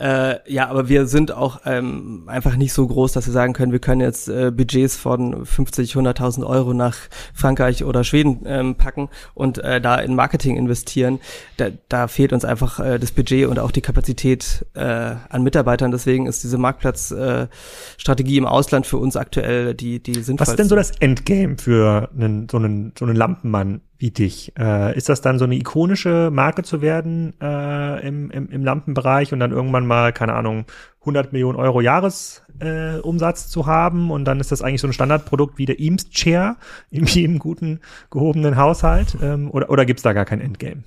Äh, 0.00 0.36
ja, 0.50 0.68
aber 0.68 0.88
wir 0.88 1.06
sind 1.06 1.30
auch 1.30 1.60
ähm, 1.66 2.24
einfach 2.28 2.56
nicht 2.56 2.72
so 2.72 2.86
groß, 2.86 3.12
dass 3.12 3.26
wir 3.26 3.32
sagen 3.32 3.52
können, 3.52 3.72
wir 3.72 3.78
können 3.78 4.00
jetzt 4.00 4.28
äh, 4.28 4.50
Budgets 4.50 4.96
von 4.96 5.44
50, 5.44 5.92
100.000 5.92 6.46
Euro 6.46 6.72
nach 6.72 6.96
Frankreich 7.34 7.84
oder 7.84 8.04
Schweden 8.04 8.40
ähm, 8.46 8.74
packen 8.76 9.10
und 9.34 9.58
äh, 9.58 9.82
da 9.82 9.96
in 9.96 10.14
Marketing 10.14 10.56
investieren. 10.56 11.20
Da, 11.58 11.68
da 11.90 12.08
fehlt 12.08 12.32
uns 12.32 12.46
einfach 12.46 12.80
äh, 12.80 12.98
das 12.98 13.12
Budget 13.12 13.46
und 13.46 13.58
auch 13.58 13.70
die 13.70 13.82
Kapazität 13.82 14.64
äh, 14.74 14.80
an 15.28 15.42
Mitarbeitern. 15.42 15.90
Deswegen 15.90 16.26
ist 16.26 16.42
diese 16.42 16.56
Marktplatzstrategie 16.56 18.36
äh, 18.36 18.38
im 18.38 18.46
Ausland 18.46 18.86
für 18.86 18.96
uns 18.96 19.16
aktuell 19.16 19.74
die 19.74 20.02
die 20.02 20.14
sinnvollste. 20.14 20.40
Was 20.40 20.48
ist 20.48 20.58
denn 20.58 20.68
so 20.68 20.76
das 20.76 20.90
Endgame 21.00 21.58
für 21.58 22.08
einen, 22.16 22.48
so 22.48 22.56
einen 22.56 22.94
so 22.98 23.04
einen 23.04 23.16
Lampenmann 23.16 23.82
wie 23.98 24.10
dich? 24.10 24.52
Äh, 24.58 24.96
ist 24.96 25.10
das 25.10 25.20
dann 25.20 25.38
so 25.38 25.44
eine 25.44 25.56
ikonische 25.56 26.30
Marke 26.32 26.62
zu 26.62 26.80
werden 26.80 27.34
äh, 27.42 28.06
im, 28.06 28.30
im, 28.30 28.48
im 28.48 28.64
Lampen 28.64 28.85
Bereich 28.94 29.32
und 29.32 29.40
dann 29.40 29.52
irgendwann 29.52 29.86
mal, 29.86 30.12
keine 30.12 30.34
Ahnung, 30.34 30.66
100 31.00 31.32
Millionen 31.32 31.56
Euro 31.56 31.80
Jahresumsatz 31.80 33.46
äh, 33.46 33.48
zu 33.48 33.66
haben 33.66 34.10
und 34.10 34.24
dann 34.24 34.40
ist 34.40 34.52
das 34.52 34.62
eigentlich 34.62 34.80
so 34.80 34.88
ein 34.88 34.92
Standardprodukt 34.92 35.58
wie 35.58 35.66
der 35.66 35.78
Eames 35.78 36.10
Chair 36.10 36.56
in 36.90 37.06
jedem 37.06 37.38
guten, 37.38 37.80
gehobenen 38.10 38.56
Haushalt 38.56 39.16
ähm, 39.22 39.50
oder, 39.50 39.70
oder 39.70 39.86
gibt's 39.86 40.02
da 40.02 40.12
gar 40.12 40.24
kein 40.24 40.40
Endgame? 40.40 40.82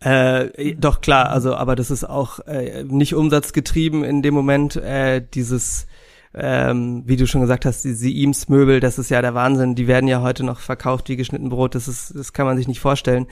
Äh, 0.00 0.76
doch 0.76 1.00
klar, 1.00 1.30
also 1.30 1.56
aber 1.56 1.74
das 1.74 1.90
ist 1.90 2.04
auch 2.04 2.38
äh, 2.46 2.84
nicht 2.84 3.14
umsatzgetrieben 3.14 4.04
in 4.04 4.22
dem 4.22 4.32
Moment 4.32 4.76
äh, 4.76 5.20
dieses 5.34 5.88
ähm, 6.34 7.02
wie 7.06 7.16
du 7.16 7.26
schon 7.26 7.40
gesagt 7.40 7.64
hast, 7.64 7.84
diese 7.84 8.08
Eames 8.08 8.48
Möbel, 8.48 8.80
das 8.80 8.98
ist 8.98 9.10
ja 9.10 9.22
der 9.22 9.34
Wahnsinn. 9.34 9.74
Die 9.74 9.88
werden 9.88 10.08
ja 10.08 10.20
heute 10.20 10.44
noch 10.44 10.60
verkauft 10.60 11.08
wie 11.08 11.16
geschnitten 11.16 11.48
Brot. 11.48 11.74
Das 11.74 11.88
ist, 11.88 12.14
das 12.14 12.32
kann 12.32 12.46
man 12.46 12.56
sich 12.56 12.68
nicht 12.68 12.80
vorstellen. 12.80 13.26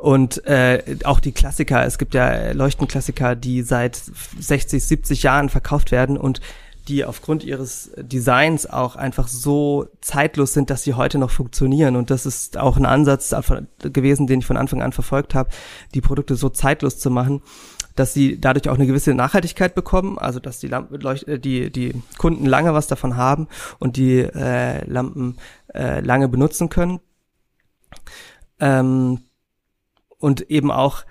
Und 0.00 0.46
äh, 0.46 0.96
auch 1.04 1.20
die 1.20 1.32
Klassiker, 1.32 1.84
es 1.84 1.98
gibt 1.98 2.14
ja 2.14 2.52
Leuchtenklassiker, 2.52 3.36
die 3.36 3.60
seit 3.60 3.96
60, 3.96 4.82
70 4.82 5.22
Jahren 5.22 5.50
verkauft 5.50 5.92
werden 5.92 6.16
und 6.16 6.40
die 6.88 7.04
aufgrund 7.04 7.44
ihres 7.44 7.90
Designs 7.98 8.68
auch 8.68 8.96
einfach 8.96 9.28
so 9.28 9.88
zeitlos 10.00 10.54
sind, 10.54 10.70
dass 10.70 10.84
sie 10.84 10.94
heute 10.94 11.18
noch 11.18 11.30
funktionieren. 11.30 11.96
Und 11.96 12.10
das 12.10 12.24
ist 12.24 12.56
auch 12.56 12.78
ein 12.78 12.86
Ansatz 12.86 13.34
gewesen, 13.80 14.26
den 14.26 14.40
ich 14.40 14.46
von 14.46 14.56
Anfang 14.56 14.80
an 14.80 14.92
verfolgt 14.92 15.34
habe, 15.34 15.50
die 15.94 16.00
Produkte 16.00 16.34
so 16.34 16.48
zeitlos 16.48 16.98
zu 16.98 17.10
machen, 17.10 17.42
dass 17.94 18.14
sie 18.14 18.40
dadurch 18.40 18.70
auch 18.70 18.76
eine 18.76 18.86
gewisse 18.86 19.12
Nachhaltigkeit 19.12 19.74
bekommen, 19.74 20.18
also 20.18 20.40
dass 20.40 20.60
die 20.60 20.68
Lampen, 20.68 21.04
äh, 21.26 21.38
die, 21.38 21.70
die 21.70 22.02
Kunden 22.16 22.46
lange 22.46 22.72
was 22.72 22.86
davon 22.86 23.16
haben 23.16 23.48
und 23.78 23.96
die 23.96 24.20
äh, 24.20 24.82
Lampen 24.90 25.36
äh, 25.74 26.00
lange 26.00 26.28
benutzen 26.28 26.70
können. 26.70 27.00
Ähm, 28.58 29.20
und 30.20 30.42
eben 30.50 30.70
auch, 30.70 31.04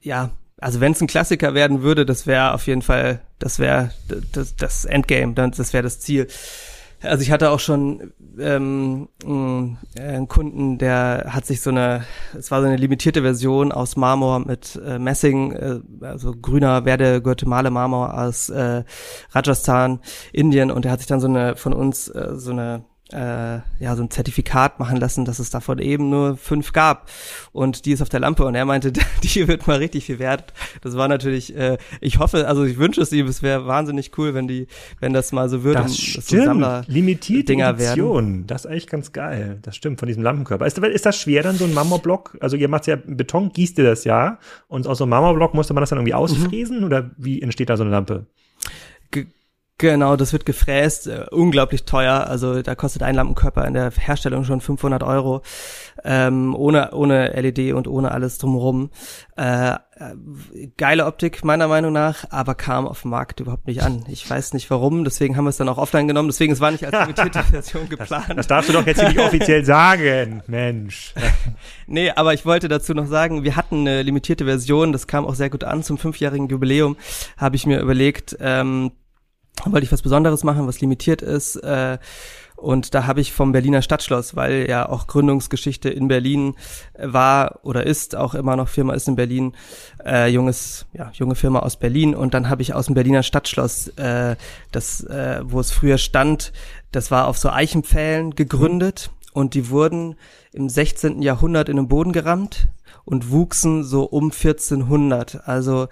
ja, 0.00 0.30
also 0.58 0.80
wenn 0.80 0.92
es 0.92 1.00
ein 1.00 1.06
Klassiker 1.06 1.54
werden 1.54 1.82
würde, 1.82 2.04
das 2.04 2.26
wäre 2.26 2.52
auf 2.52 2.66
jeden 2.66 2.82
Fall, 2.82 3.20
das 3.38 3.58
wäre 3.58 3.92
das, 4.32 4.56
das 4.56 4.84
Endgame, 4.84 5.32
das 5.34 5.72
wäre 5.72 5.82
das 5.82 6.00
Ziel. 6.00 6.28
Also 7.02 7.22
ich 7.22 7.30
hatte 7.30 7.50
auch 7.50 7.60
schon 7.60 8.12
ähm, 8.38 9.08
einen 9.22 10.28
Kunden, 10.28 10.78
der 10.78 11.26
hat 11.28 11.44
sich 11.44 11.60
so 11.60 11.68
eine, 11.70 12.04
es 12.36 12.50
war 12.50 12.62
so 12.62 12.66
eine 12.66 12.76
limitierte 12.76 13.20
Version 13.20 13.70
aus 13.70 13.96
Marmor 13.96 14.40
mit 14.40 14.80
äh, 14.84 14.98
Messing, 14.98 15.52
äh, 15.52 15.80
also 16.00 16.32
grüner 16.32 16.86
Werde 16.86 17.20
Guatemala 17.20 17.68
Marmor 17.68 18.18
aus 18.18 18.48
äh, 18.48 18.82
Rajasthan, 19.30 20.00
Indien 20.32 20.70
und 20.70 20.86
der 20.86 20.92
hat 20.92 21.00
sich 21.00 21.06
dann 21.06 21.20
so 21.20 21.28
eine 21.28 21.54
von 21.56 21.74
uns 21.74 22.08
äh, 22.08 22.32
so 22.36 22.50
eine 22.50 22.84
äh, 23.12 23.58
ja, 23.78 23.94
so 23.94 24.02
ein 24.02 24.10
Zertifikat 24.10 24.80
machen 24.80 24.96
lassen, 24.98 25.24
dass 25.24 25.38
es 25.38 25.50
davon 25.50 25.78
eben 25.78 26.10
nur 26.10 26.36
fünf 26.36 26.72
gab. 26.72 27.08
Und 27.52 27.84
die 27.86 27.92
ist 27.92 28.02
auf 28.02 28.08
der 28.08 28.20
Lampe 28.20 28.44
und 28.44 28.54
er 28.54 28.64
meinte, 28.64 28.92
die 29.22 29.46
wird 29.46 29.66
mal 29.66 29.78
richtig 29.78 30.06
viel 30.06 30.18
wert. 30.18 30.52
Das 30.80 30.96
war 30.96 31.06
natürlich, 31.06 31.56
äh, 31.56 31.78
ich 32.00 32.18
hoffe, 32.18 32.48
also 32.48 32.64
ich 32.64 32.78
wünsche 32.78 33.00
es 33.00 33.12
ihm, 33.12 33.26
es 33.26 33.42
wäre 33.42 33.66
wahnsinnig 33.66 34.16
cool, 34.18 34.34
wenn 34.34 34.48
die, 34.48 34.66
wenn 34.98 35.12
das 35.12 35.30
mal 35.32 35.48
so 35.48 35.62
würde. 35.62 35.82
Das 35.82 35.96
stimmt, 35.96 36.24
so 36.24 36.44
Sammler 36.44 36.84
limitierte 36.88 37.52
Dinger 37.52 37.70
Edition. 37.70 38.26
Werden. 38.26 38.46
Das 38.46 38.64
ist 38.64 38.70
eigentlich 38.70 38.88
ganz 38.88 39.12
geil. 39.12 39.58
Das 39.62 39.76
stimmt, 39.76 40.00
von 40.00 40.08
diesem 40.08 40.22
Lampenkörper. 40.22 40.66
Ist, 40.66 40.78
ist 40.78 41.06
das 41.06 41.16
schwer 41.16 41.42
dann, 41.42 41.56
so 41.56 41.64
ein 41.64 41.74
Marmorblock? 41.74 42.36
Also 42.40 42.56
ihr 42.56 42.68
macht 42.68 42.86
ja 42.88 42.96
Beton, 42.96 43.52
gießt 43.52 43.78
ihr 43.78 43.84
das 43.84 44.04
ja. 44.04 44.38
Und 44.66 44.86
aus 44.86 44.98
so 44.98 45.04
einem 45.04 45.10
Marmorblock 45.10 45.54
musste 45.54 45.74
man 45.74 45.82
das 45.82 45.90
dann 45.90 45.98
irgendwie 46.00 46.14
ausfräsen? 46.14 46.80
Mhm. 46.80 46.84
Oder 46.86 47.10
wie 47.16 47.40
entsteht 47.40 47.70
da 47.70 47.76
so 47.76 47.84
eine 47.84 47.92
Lampe? 47.92 48.26
Genau, 49.78 50.16
das 50.16 50.32
wird 50.32 50.46
gefräst, 50.46 51.06
äh, 51.06 51.26
unglaublich 51.30 51.84
teuer. 51.84 52.26
Also 52.28 52.62
da 52.62 52.74
kostet 52.74 53.02
ein 53.02 53.14
Lampenkörper 53.14 53.66
in 53.66 53.74
der 53.74 53.90
Herstellung 53.90 54.44
schon 54.44 54.62
500 54.62 55.02
Euro, 55.02 55.42
ähm, 56.02 56.54
ohne 56.54 56.92
ohne 56.92 57.38
LED 57.38 57.74
und 57.74 57.86
ohne 57.86 58.10
alles 58.10 58.38
drumherum. 58.38 58.88
Äh, 59.36 59.72
äh, 59.72 59.76
geile 60.78 61.04
Optik 61.04 61.44
meiner 61.44 61.68
Meinung 61.68 61.92
nach, 61.92 62.24
aber 62.30 62.54
kam 62.54 62.88
auf 62.88 63.02
dem 63.02 63.10
Markt 63.10 63.40
überhaupt 63.40 63.66
nicht 63.66 63.82
an. 63.82 64.06
Ich 64.08 64.28
weiß 64.28 64.54
nicht 64.54 64.70
warum, 64.70 65.04
deswegen 65.04 65.36
haben 65.36 65.44
wir 65.44 65.50
es 65.50 65.58
dann 65.58 65.68
auch 65.68 65.76
offline 65.76 66.08
genommen. 66.08 66.30
Deswegen 66.30 66.54
es 66.54 66.60
war 66.60 66.70
nicht 66.70 66.86
als 66.86 66.98
limitierte 66.98 67.42
Version 67.50 67.86
geplant. 67.90 68.30
Das, 68.30 68.36
das, 68.36 68.46
darfst 68.46 68.70
du 68.70 68.72
doch 68.72 68.86
jetzt 68.86 69.02
nicht 69.02 69.18
offiziell 69.18 69.62
sagen, 69.66 70.42
Mensch. 70.46 71.12
nee, 71.86 72.10
aber 72.10 72.32
ich 72.32 72.46
wollte 72.46 72.68
dazu 72.68 72.94
noch 72.94 73.08
sagen, 73.08 73.44
wir 73.44 73.56
hatten 73.56 73.80
eine 73.80 74.00
limitierte 74.00 74.46
Version. 74.46 74.92
Das 74.92 75.06
kam 75.06 75.26
auch 75.26 75.34
sehr 75.34 75.50
gut 75.50 75.64
an 75.64 75.82
zum 75.82 75.98
fünfjährigen 75.98 76.48
Jubiläum. 76.48 76.96
Habe 77.36 77.56
ich 77.56 77.66
mir 77.66 77.80
überlegt. 77.80 78.38
Ähm, 78.40 78.92
wollte 79.64 79.84
ich 79.84 79.92
was 79.92 80.02
Besonderes 80.02 80.44
machen, 80.44 80.66
was 80.66 80.80
limitiert 80.80 81.22
ist. 81.22 81.56
Äh, 81.56 81.98
und 82.56 82.94
da 82.94 83.06
habe 83.06 83.20
ich 83.20 83.34
vom 83.34 83.52
Berliner 83.52 83.82
Stadtschloss, 83.82 84.34
weil 84.34 84.66
ja 84.68 84.88
auch 84.88 85.06
Gründungsgeschichte 85.06 85.90
in 85.90 86.08
Berlin 86.08 86.54
war 86.98 87.60
oder 87.62 87.84
ist, 87.84 88.16
auch 88.16 88.34
immer 88.34 88.56
noch 88.56 88.68
Firma 88.68 88.94
ist 88.94 89.08
in 89.08 89.16
Berlin, 89.16 89.52
äh, 90.04 90.28
junges, 90.28 90.86
ja, 90.94 91.10
junge 91.12 91.34
Firma 91.34 91.58
aus 91.58 91.76
Berlin. 91.76 92.14
Und 92.14 92.32
dann 92.32 92.48
habe 92.48 92.62
ich 92.62 92.72
aus 92.72 92.86
dem 92.86 92.94
Berliner 92.94 93.22
Stadtschloss, 93.22 93.88
äh, 93.98 94.36
das, 94.72 95.04
äh, 95.04 95.42
wo 95.44 95.60
es 95.60 95.70
früher 95.70 95.98
stand, 95.98 96.52
das 96.92 97.10
war 97.10 97.28
auf 97.28 97.36
so 97.36 97.50
Eichenpfählen 97.50 98.34
gegründet 98.34 99.10
und 99.34 99.52
die 99.52 99.68
wurden 99.68 100.16
im 100.52 100.70
16. 100.70 101.20
Jahrhundert 101.20 101.68
in 101.68 101.76
den 101.76 101.88
Boden 101.88 102.12
gerammt 102.12 102.68
und 103.04 103.30
wuchsen 103.30 103.84
so 103.84 104.04
um 104.04 104.32
1400. 104.32 105.46
Also 105.46 105.88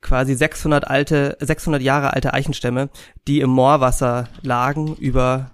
quasi 0.00 0.34
600 0.34 0.88
alte, 0.88 1.36
600 1.40 1.82
Jahre 1.82 2.12
alte 2.14 2.32
Eichenstämme, 2.34 2.90
die 3.26 3.40
im 3.40 3.50
Moorwasser 3.50 4.28
lagen 4.42 4.94
über 4.96 5.50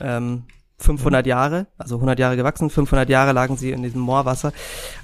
ähm, 0.00 0.44
500 0.78 1.26
Jahre, 1.26 1.66
also 1.76 1.96
100 1.96 2.18
Jahre 2.18 2.36
gewachsen, 2.36 2.70
500 2.70 3.08
Jahre 3.08 3.32
lagen 3.32 3.56
sie 3.56 3.72
in 3.72 3.82
diesem 3.82 4.00
Moorwasser. 4.00 4.52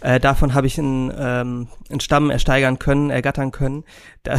Äh, 0.01 0.20
davon 0.20 0.55
habe 0.55 0.66
ich 0.68 0.78
einen, 0.78 1.12
ähm, 1.16 1.68
einen 1.91 2.01
Stamm 2.01 2.30
ersteigern 2.30 2.78
können, 2.78 3.11
ergattern 3.11 3.51
können. 3.51 3.85
Da, 4.22 4.39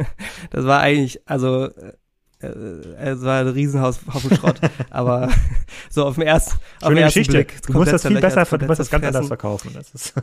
das 0.50 0.64
war 0.64 0.80
eigentlich, 0.80 1.20
also 1.26 1.68
äh, 2.38 2.48
es 2.48 3.22
war 3.22 3.40
ein 3.40 3.48
Riesenhaus 3.48 4.00
Haufen 4.12 4.36
Schrott, 4.36 4.60
aber 4.90 5.28
so 5.90 6.04
auf 6.04 6.14
dem 6.14 6.22
ersten, 6.22 6.52
auf 6.52 6.60
Schöne 6.82 6.94
den 6.94 7.04
ersten 7.04 7.20
Geschichte. 7.20 7.32
Blick. 7.32 7.62
du 7.66 7.72
musst 7.72 7.92
das 7.92 8.06
viel 8.06 8.20
besser, 8.20 8.44
du 8.44 8.66
musst 8.66 8.80
das 8.80 8.90
ganz 8.90 9.02
zerfressen. 9.02 9.16
anders 9.16 9.26
verkaufen. 9.26 9.70
Das 9.74 9.90
ist 9.90 10.14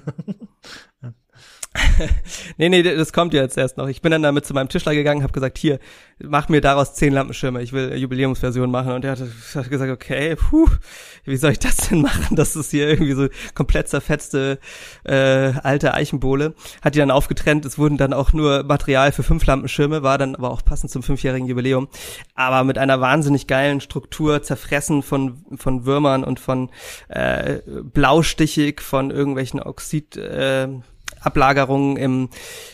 nee, 2.58 2.70
nee, 2.70 2.84
das 2.84 3.14
kommt 3.14 3.34
jetzt 3.34 3.58
erst 3.58 3.78
noch. 3.78 3.88
Ich 3.88 4.02
bin 4.02 4.12
dann 4.12 4.22
damit 4.22 4.46
zu 4.46 4.54
meinem 4.54 4.70
Tischler 4.70 4.94
gegangen, 4.94 5.24
habe 5.24 5.34
gesagt, 5.34 5.58
hier, 5.58 5.80
mach 6.20 6.48
mir 6.48 6.62
daraus 6.62 6.94
zehn 6.94 7.14
Lampenschirme, 7.14 7.62
ich 7.64 7.74
will 7.74 7.96
Jubiläumsversion 7.96 8.70
machen. 8.70 8.92
Und 8.92 9.04
er 9.04 9.12
hat, 9.12 9.20
hat 9.56 9.70
gesagt, 9.70 9.92
okay, 9.92 10.36
puh, 10.36 10.68
wie 11.26 11.38
soll 11.38 11.52
ich 11.52 11.60
das 11.60 11.78
denn 11.78 12.02
machen? 12.02 12.36
Das 12.36 12.56
ist 12.56 12.72
hier 12.72 12.90
irgendwie 12.90 13.14
so 13.14 13.28
komplett 13.56 13.88
zerfetzte 13.88 14.60
äh, 15.04 15.54
alte 15.64 15.94
Eichenbohle. 15.94 16.54
Hat 16.84 16.94
die 16.94 17.00
dann 17.00 17.12
aufgetrennt, 17.12 17.66
es 17.66 17.78
wurden 17.80 17.98
dann 17.98 18.14
auch 18.14 18.34
nur 18.34 18.64
Material 18.64 19.12
für 19.12 19.24
fünf 19.24 19.46
Lampenschirme, 19.46 20.04
war 20.04 20.18
dann 20.18 20.36
aber 20.36 20.52
auch 20.52 20.64
passend 20.64 20.92
zum 20.92 21.02
fünfjährigen 21.02 21.48
Jubiläum. 21.48 21.88
Aber 22.36 22.64
mit 22.64 22.78
einer 22.78 23.02
wahnsinnig 23.02 23.48
geilen 23.48 23.82
Struktur, 23.82 24.44
zerfressen 24.44 25.02
von, 25.02 25.44
von 25.56 25.86
Würmern 25.86 26.24
und 26.24 26.40
von 26.40 26.70
äh, 27.08 27.62
blaustichig, 27.66 28.82
von 28.82 29.10
irgendwelchen 29.10 29.60
Oxid... 29.60 30.18
Äh, 30.18 30.68
Ablagerungen 31.24 31.98
im, 31.98 32.30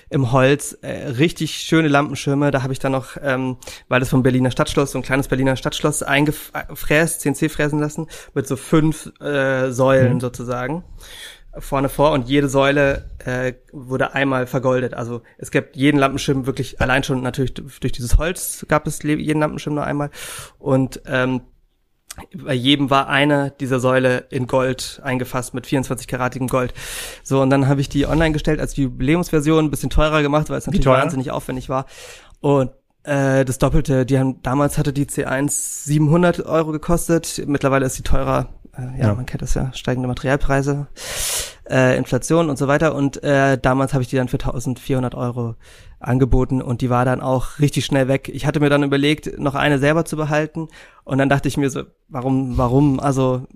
im 0.09 0.31
Holz, 0.31 0.77
äh, 0.81 1.07
richtig 1.09 1.55
schöne 1.57 1.87
Lampenschirme. 1.87 2.51
Da 2.51 2.63
habe 2.63 2.73
ich 2.73 2.79
dann 2.79 2.91
noch, 2.91 3.17
ähm, 3.21 3.57
weil 3.87 3.99
das 3.99 4.09
vom 4.09 4.23
Berliner 4.23 4.51
Stadtschloss, 4.51 4.91
so 4.91 4.99
ein 4.99 5.03
kleines 5.03 5.27
Berliner 5.27 5.55
Stadtschloss 5.55 6.03
eingefräst, 6.03 7.21
CNC 7.21 7.49
fräsen 7.49 7.79
lassen, 7.79 8.07
mit 8.33 8.47
so 8.47 8.55
fünf 8.55 9.11
äh, 9.21 9.71
Säulen 9.71 10.15
Mhm. 10.15 10.19
sozusagen 10.19 10.83
vorne 11.57 11.89
vor 11.89 12.11
und 12.11 12.29
jede 12.29 12.47
Säule 12.47 13.09
äh, 13.25 13.53
wurde 13.71 14.13
einmal 14.13 14.47
vergoldet. 14.47 14.93
Also 14.93 15.21
es 15.37 15.51
gibt 15.51 15.75
jeden 15.75 15.97
Lampenschirm 15.97 16.45
wirklich 16.45 16.79
allein 16.79 17.03
schon 17.03 17.21
natürlich 17.21 17.53
durch 17.53 17.91
dieses 17.91 18.17
Holz 18.17 18.65
gab 18.67 18.85
es 18.87 19.01
jeden 19.01 19.39
Lampenschirm 19.39 19.75
nur 19.75 19.83
einmal 19.83 20.11
und 20.59 21.01
ähm, 21.07 21.41
bei 22.35 22.53
jedem 22.53 22.89
war 22.89 23.07
eine 23.07 23.51
dieser 23.59 23.79
Säule 23.79 24.25
in 24.29 24.47
Gold 24.47 24.99
eingefasst 25.03 25.53
mit 25.53 25.65
24-karatigem 25.65 26.47
Gold. 26.49 26.73
So, 27.23 27.41
und 27.41 27.49
dann 27.49 27.67
habe 27.67 27.81
ich 27.81 27.89
die 27.89 28.05
online 28.07 28.31
gestellt 28.31 28.59
als 28.59 28.75
Jubiläumsversion, 28.75 29.65
ein 29.65 29.71
bisschen 29.71 29.89
teurer 29.89 30.21
gemacht, 30.21 30.49
weil 30.49 30.57
es 30.57 30.65
natürlich 30.65 30.85
wahnsinnig 30.85 31.31
aufwendig 31.31 31.69
war. 31.69 31.85
Und 32.41 32.71
äh, 33.03 33.45
das 33.45 33.57
Doppelte, 33.57 34.05
die 34.05 34.19
haben, 34.19 34.41
damals 34.43 34.77
hatte 34.77 34.93
die 34.93 35.05
C1 35.05 35.49
700 35.85 36.45
Euro 36.45 36.71
gekostet, 36.71 37.41
mittlerweile 37.47 37.85
ist 37.85 37.95
sie 37.95 38.03
teurer. 38.03 38.49
Äh, 38.77 38.99
ja, 38.99 39.07
Ja. 39.07 39.13
man 39.15 39.25
kennt 39.25 39.41
das 39.41 39.53
ja, 39.53 39.71
steigende 39.73 40.07
Materialpreise, 40.07 40.87
äh, 41.69 41.97
Inflation 41.97 42.49
und 42.49 42.57
so 42.57 42.67
weiter. 42.67 42.95
Und 42.95 43.23
äh, 43.23 43.57
damals 43.57 43.93
habe 43.93 44.03
ich 44.03 44.09
die 44.09 44.15
dann 44.15 44.27
für 44.27 44.37
1400 44.37 45.15
Euro 45.15 45.55
angeboten 45.99 46.61
und 46.61 46.81
die 46.81 46.89
war 46.89 47.05
dann 47.05 47.21
auch 47.21 47.59
richtig 47.59 47.85
schnell 47.85 48.07
weg. 48.07 48.29
Ich 48.33 48.45
hatte 48.45 48.59
mir 48.59 48.69
dann 48.69 48.83
überlegt, 48.83 49.37
noch 49.39 49.55
eine 49.55 49.79
selber 49.79 50.05
zu 50.05 50.15
behalten 50.15 50.69
und 51.03 51.17
dann 51.17 51.29
dachte 51.29 51.47
ich 51.47 51.57
mir 51.57 51.69
so, 51.69 51.83
warum, 52.07 52.57
warum? 52.57 52.99
Also 52.99 53.47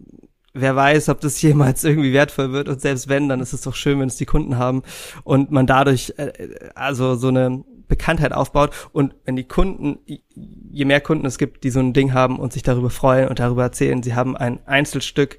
wer 0.53 0.76
weiß, 0.76 1.09
ob 1.09 1.22
das 1.22 1.41
jemals 1.41 1.84
irgendwie 1.84 2.14
wertvoll 2.14 2.51
wird 2.51 2.70
und 2.70 2.82
selbst 2.82 3.07
wenn, 3.09 3.30
dann 3.30 3.39
ist 3.39 3.53
es 3.53 3.61
doch 3.61 3.76
schön, 3.76 3.99
wenn 3.99 4.07
es 4.07 4.18
die 4.18 4.26
Kunden 4.26 4.57
haben 4.57 4.84
und 5.24 5.51
man 5.51 5.68
dadurch 5.68 6.14
äh, 6.18 6.32
also 6.76 7.16
so 7.16 7.30
eine 7.30 7.64
Bekanntheit 7.88 8.34
aufbaut 8.34 8.72
und 8.91 9.16
wenn 9.26 9.36
die 9.36 9.47
Kunden, 9.47 9.99
je 10.05 10.86
mehr 10.86 11.01
Kunden 11.01 11.26
es 11.26 11.38
gibt, 11.38 11.64
die 11.64 11.70
so 11.70 11.80
ein 11.80 11.93
Ding 11.93 12.14
haben 12.14 12.39
und 12.39 12.53
sich 12.53 12.64
darüber 12.64 12.89
freuen 12.89 13.28
und 13.30 13.39
darüber 13.39 13.64
erzählen, 13.64 14.01
sie 14.03 14.16
haben 14.16 14.36
ein 14.36 14.66
Einzelstück 14.66 15.38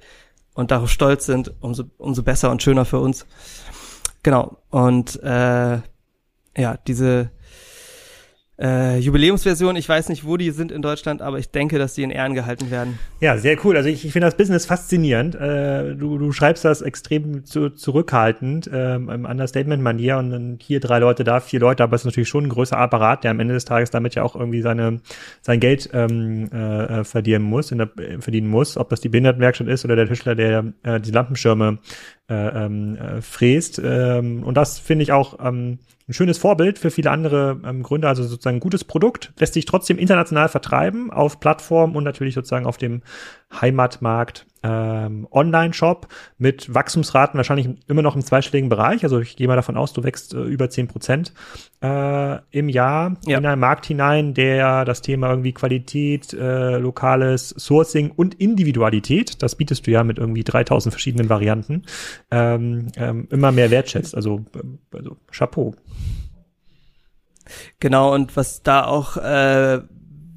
und 0.54 0.70
darauf 0.70 0.90
stolz 0.90 1.26
sind, 1.26 1.52
umso, 1.60 1.84
umso 1.98 2.22
besser 2.22 2.50
und 2.50 2.62
schöner 2.62 2.84
für 2.84 3.00
uns. 3.00 3.26
Genau. 4.22 4.56
Und 4.70 5.22
äh, 5.22 5.80
ja, 6.56 6.78
diese 6.86 7.30
äh, 8.56 8.98
Jubiläumsversion, 8.98 9.74
ich 9.74 9.88
weiß 9.88 10.08
nicht, 10.08 10.24
wo 10.24 10.36
die 10.36 10.50
sind 10.52 10.70
in 10.70 10.80
Deutschland, 10.80 11.22
aber 11.22 11.38
ich 11.38 11.50
denke, 11.50 11.78
dass 11.78 11.94
die 11.94 12.04
in 12.04 12.10
Ehren 12.10 12.34
gehalten 12.34 12.70
werden. 12.70 12.98
Ja, 13.20 13.36
sehr 13.36 13.56
cool. 13.64 13.76
Also 13.76 13.88
ich, 13.88 14.04
ich 14.04 14.12
finde 14.12 14.26
das 14.26 14.36
Business 14.36 14.64
faszinierend. 14.64 15.34
Äh, 15.34 15.96
du, 15.96 16.18
du 16.18 16.30
schreibst 16.30 16.64
das 16.64 16.80
extrem 16.80 17.44
zu, 17.44 17.70
zurückhaltend, 17.70 18.70
ähm, 18.72 19.08
im 19.08 19.24
Understatement-Manier 19.24 20.18
und 20.18 20.30
dann 20.30 20.58
hier 20.60 20.78
drei 20.78 21.00
Leute, 21.00 21.24
da 21.24 21.40
vier 21.40 21.58
Leute, 21.58 21.82
aber 21.82 21.96
es 21.96 22.02
ist 22.02 22.06
natürlich 22.06 22.28
schon 22.28 22.44
ein 22.44 22.48
größer 22.48 22.78
Apparat, 22.78 23.24
der 23.24 23.32
am 23.32 23.40
Ende 23.40 23.54
des 23.54 23.64
Tages 23.64 23.90
damit 23.90 24.14
ja 24.14 24.22
auch 24.22 24.36
irgendwie 24.36 24.62
seine, 24.62 25.00
sein 25.42 25.58
Geld 25.58 25.90
ähm, 25.92 26.44
äh, 26.52 27.02
verdienen 27.02 27.44
muss, 27.44 27.68
der, 27.68 27.90
äh, 27.98 28.20
verdienen 28.20 28.48
muss, 28.48 28.76
ob 28.76 28.88
das 28.88 29.00
die 29.00 29.08
Behindertenwerkstatt 29.08 29.66
ist 29.66 29.84
oder 29.84 29.96
der 29.96 30.06
Tischler, 30.06 30.36
der 30.36 30.72
äh, 30.84 31.00
die 31.00 31.10
Lampenschirme 31.10 31.78
äh, 32.28 32.34
ähm, 32.34 32.96
äh, 32.96 33.20
fräst. 33.20 33.80
Ähm, 33.84 34.44
und 34.44 34.56
das 34.56 34.78
finde 34.78 35.02
ich 35.02 35.12
auch 35.12 35.44
ähm, 35.44 35.78
ein 36.08 36.12
schönes 36.12 36.38
Vorbild 36.38 36.78
für 36.78 36.90
viele 36.90 37.10
andere 37.10 37.60
ähm, 37.64 37.82
Gründer, 37.82 38.08
also 38.08 38.22
sozusagen 38.24 38.58
ein 38.58 38.60
gutes 38.60 38.84
Produkt, 38.84 39.32
lässt 39.38 39.54
sich 39.54 39.64
trotzdem 39.64 39.98
international 39.98 40.48
vertreiben 40.48 41.10
auf 41.10 41.40
Plattformen 41.40 41.96
und 41.96 42.04
natürlich 42.04 42.34
sozusagen 42.34 42.66
auf 42.66 42.76
dem 42.76 43.02
Heimatmarkt 43.60 44.46
ähm, 44.64 45.28
Online-Shop 45.30 46.08
mit 46.38 46.72
Wachstumsraten 46.72 47.36
wahrscheinlich 47.36 47.68
immer 47.86 48.00
noch 48.00 48.16
im 48.16 48.22
zweistelligen 48.24 48.70
Bereich. 48.70 49.04
Also 49.04 49.20
ich 49.20 49.36
gehe 49.36 49.46
mal 49.46 49.56
davon 49.56 49.76
aus, 49.76 49.92
du 49.92 50.02
wächst 50.02 50.32
äh, 50.32 50.42
über 50.42 50.70
10 50.70 50.88
Prozent 50.88 51.34
äh, 51.82 52.38
im 52.50 52.70
Jahr 52.70 53.16
Ja. 53.26 53.38
in 53.38 53.44
einen 53.46 53.60
Markt 53.60 53.84
hinein, 53.84 54.32
der 54.32 54.86
das 54.86 55.02
Thema 55.02 55.28
irgendwie 55.28 55.52
Qualität, 55.52 56.32
äh, 56.32 56.78
lokales 56.78 57.50
Sourcing 57.50 58.10
und 58.10 58.34
Individualität, 58.34 59.42
das 59.42 59.54
bietest 59.54 59.86
du 59.86 59.90
ja 59.90 60.02
mit 60.02 60.18
irgendwie 60.18 60.44
3000 60.44 60.92
verschiedenen 60.92 61.28
Varianten, 61.28 61.82
ähm, 62.30 62.86
ähm, 62.96 63.28
immer 63.30 63.52
mehr 63.52 63.70
wertschätzt. 63.70 64.14
Also, 64.14 64.46
also 64.92 65.18
Chapeau. 65.30 65.74
Genau, 67.80 68.14
und 68.14 68.34
was 68.36 68.62
da 68.62 68.86
auch 68.86 69.18
äh, 69.18 69.80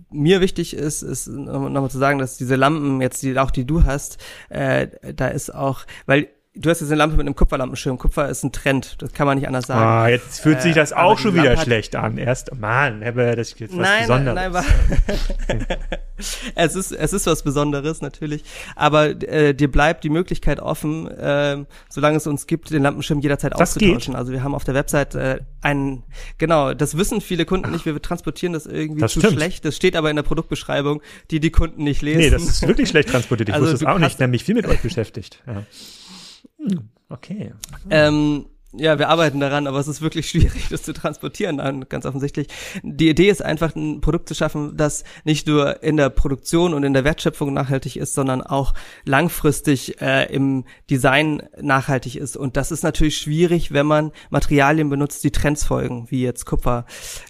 mir 0.09 0.41
wichtig 0.41 0.73
ist, 0.73 1.01
ist 1.01 1.27
nochmal 1.27 1.69
noch 1.69 1.81
mal 1.81 1.89
zu 1.89 1.97
sagen, 1.97 2.19
dass 2.19 2.37
diese 2.37 2.55
Lampen, 2.55 3.01
jetzt 3.01 3.23
die 3.23 3.37
auch 3.37 3.51
die 3.51 3.65
du 3.65 3.83
hast, 3.83 4.17
äh, 4.49 4.87
da 5.13 5.27
ist 5.27 5.53
auch, 5.53 5.85
weil 6.05 6.29
du 6.57 6.69
hast 6.69 6.81
jetzt 6.81 6.89
eine 6.89 6.97
Lampe 6.97 7.15
mit 7.17 7.25
einem 7.25 7.35
Kupferlampenschirm. 7.35 7.97
Kupfer 7.97 8.29
ist 8.29 8.43
ein 8.43 8.51
Trend, 8.51 8.95
das 8.99 9.13
kann 9.13 9.25
man 9.27 9.37
nicht 9.37 9.47
anders 9.47 9.67
sagen. 9.67 9.79
Ah, 9.81 10.07
jetzt 10.09 10.39
fühlt 10.41 10.61
sich 10.61 10.71
Äh, 10.71 10.75
das 10.75 10.93
aber 10.93 11.05
auch 11.05 11.17
schon 11.19 11.35
wieder 11.35 11.55
schlecht 11.57 11.95
an. 11.95 12.17
Erst, 12.17 12.53
Mann, 12.59 13.01
Hebbe, 13.01 13.35
das 13.35 13.49
ist 13.53 13.59
jetzt 13.59 13.71
was 13.77 13.79
nein, 13.87 14.01
Besonderes. 14.01 14.35
nein, 15.47 15.65
nein, 15.69 15.77
es 16.55 16.75
ist 16.75 16.91
es 16.91 17.13
ist 17.13 17.25
was 17.27 17.43
Besonderes 17.43 18.01
natürlich, 18.01 18.43
aber 18.75 19.09
äh, 19.23 19.53
dir 19.53 19.71
bleibt 19.71 20.03
die 20.03 20.09
Möglichkeit 20.09 20.59
offen, 20.59 21.07
äh, 21.09 21.63
solange 21.89 22.17
es 22.17 22.27
uns 22.27 22.47
gibt, 22.47 22.71
den 22.71 22.83
Lampenschirm 22.83 23.19
jederzeit 23.19 23.53
Das 23.53 23.61
auszutauschen. 23.61 24.15
Also 24.15 24.31
wir 24.31 24.43
haben 24.43 24.55
auf 24.55 24.63
der 24.63 24.73
Website 24.73 25.15
äh, 25.15 25.39
einen, 25.61 26.03
genau, 26.37 26.73
das 26.73 26.97
wissen 26.97 27.21
viele 27.21 27.45
Kunden 27.45 27.71
nicht. 27.71 27.85
Wir 27.85 28.01
transportieren 28.01 28.53
das 28.53 28.65
irgendwie 28.65 29.01
Das 29.01 29.13
zu 29.13 29.19
stimmt. 29.19 29.33
schlecht. 29.35 29.65
Das 29.65 29.75
steht 29.75 29.95
aber 29.95 30.09
in 30.09 30.15
der 30.15 30.23
Produktbeschreibung, 30.23 31.01
die 31.31 31.39
die 31.39 31.51
Kunden 31.51 31.83
nicht 31.83 32.01
lesen. 32.01 32.19
Nee, 32.19 32.29
das 32.29 32.43
ist 32.43 32.67
wirklich 32.67 32.89
schlecht 32.89 33.09
transportiert. 33.09 33.49
Ich 33.49 33.55
Also 33.57 33.65
wusste 33.71 33.85
es 33.85 33.85
auch 33.85 33.95
nicht, 33.97 34.05
hast- 34.05 34.15
ich 34.15 34.21
habe 34.21 34.31
mich 34.31 34.43
viel 34.43 34.55
mit 34.55 34.65
euch 34.67 34.81
beschäftigt. 34.81 35.41
Ja. 35.47 35.63
Hm, 36.57 36.89
Okay. 37.09 37.53
Ähm, 37.89 38.47
ja, 38.77 38.99
wir 38.99 39.09
arbeiten 39.09 39.39
daran, 39.39 39.67
aber 39.67 39.79
es 39.79 39.87
ist 39.87 40.01
wirklich 40.01 40.29
schwierig, 40.31 40.67
das 40.69 40.83
zu 40.83 40.93
transportieren, 40.93 41.57
dann, 41.57 41.87
ganz 41.89 42.05
offensichtlich. 42.05 42.47
Die 42.83 43.09
Idee 43.09 43.29
ist 43.29 43.41
einfach, 43.41 43.75
ein 43.75 44.01
Produkt 44.01 44.27
zu 44.27 44.35
schaffen, 44.35 44.77
das 44.77 45.03
nicht 45.23 45.47
nur 45.47 45.83
in 45.83 45.97
der 45.97 46.09
Produktion 46.09 46.73
und 46.73 46.83
in 46.83 46.93
der 46.93 47.03
Wertschöpfung 47.03 47.53
nachhaltig 47.53 47.97
ist, 47.97 48.13
sondern 48.13 48.41
auch 48.41 48.73
langfristig 49.05 50.01
äh, 50.01 50.31
im 50.33 50.65
Design 50.89 51.43
nachhaltig 51.59 52.15
ist. 52.15 52.37
Und 52.37 52.57
das 52.57 52.71
ist 52.71 52.83
natürlich 52.83 53.17
schwierig, 53.17 53.71
wenn 53.73 53.85
man 53.85 54.11
Materialien 54.29 54.89
benutzt, 54.89 55.23
die 55.23 55.31
Trends 55.31 55.63
folgen, 55.63 56.07
wie 56.09 56.21
jetzt 56.21 56.45
Kupfer. 56.45 56.85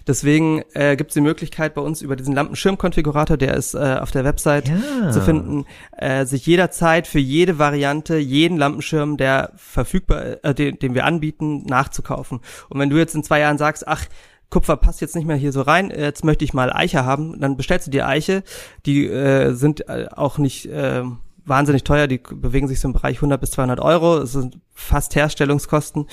Deswegen 0.06 0.62
äh, 0.74 0.96
gibt 0.96 1.10
es 1.10 1.14
die 1.14 1.20
Möglichkeit 1.20 1.74
bei 1.74 1.80
uns 1.80 2.02
über 2.02 2.16
diesen 2.16 2.34
Lampenschirmkonfigurator, 2.34 3.36
der 3.36 3.54
ist 3.54 3.74
äh, 3.74 3.96
auf 4.00 4.10
der 4.10 4.24
Website 4.24 4.68
Ja. 4.68 5.10
zu 5.10 5.20
finden, 5.20 5.64
äh, 5.96 6.24
sich 6.26 6.46
jederzeit 6.46 7.06
für 7.06 7.18
jede 7.18 7.58
Variante, 7.58 8.16
jeden 8.18 8.58
Lampenschirm, 8.58 9.16
der 9.16 9.52
verfügbar, 9.56 10.44
äh, 10.44 10.54
den, 10.54 10.78
den 10.78 10.94
wir 10.94 11.04
anbieten, 11.04 11.37
nachzukaufen. 11.40 12.40
Und 12.68 12.80
wenn 12.80 12.90
du 12.90 12.96
jetzt 12.96 13.14
in 13.14 13.22
zwei 13.22 13.40
Jahren 13.40 13.58
sagst, 13.58 13.86
ach, 13.86 14.06
Kupfer 14.50 14.76
passt 14.76 15.00
jetzt 15.00 15.14
nicht 15.14 15.26
mehr 15.26 15.36
hier 15.36 15.52
so 15.52 15.60
rein, 15.62 15.90
jetzt 15.90 16.24
möchte 16.24 16.44
ich 16.44 16.54
mal 16.54 16.72
Eiche 16.72 17.04
haben, 17.04 17.38
dann 17.40 17.56
bestellst 17.56 17.86
du 17.86 17.90
dir 17.90 18.06
Eiche, 18.06 18.42
die 18.86 19.06
äh, 19.06 19.52
sind 19.52 19.88
äh, 19.88 20.06
auch 20.10 20.38
nicht 20.38 20.66
äh, 20.66 21.02
wahnsinnig 21.44 21.84
teuer, 21.84 22.06
die 22.06 22.18
bewegen 22.18 22.68
sich 22.68 22.80
so 22.80 22.88
im 22.88 22.94
Bereich 22.94 23.16
100 23.16 23.40
bis 23.40 23.50
200 23.52 23.80
Euro, 23.80 24.18
es 24.18 24.32
sind 24.32 24.58
fast 24.72 25.14
Herstellungskosten, 25.16 26.06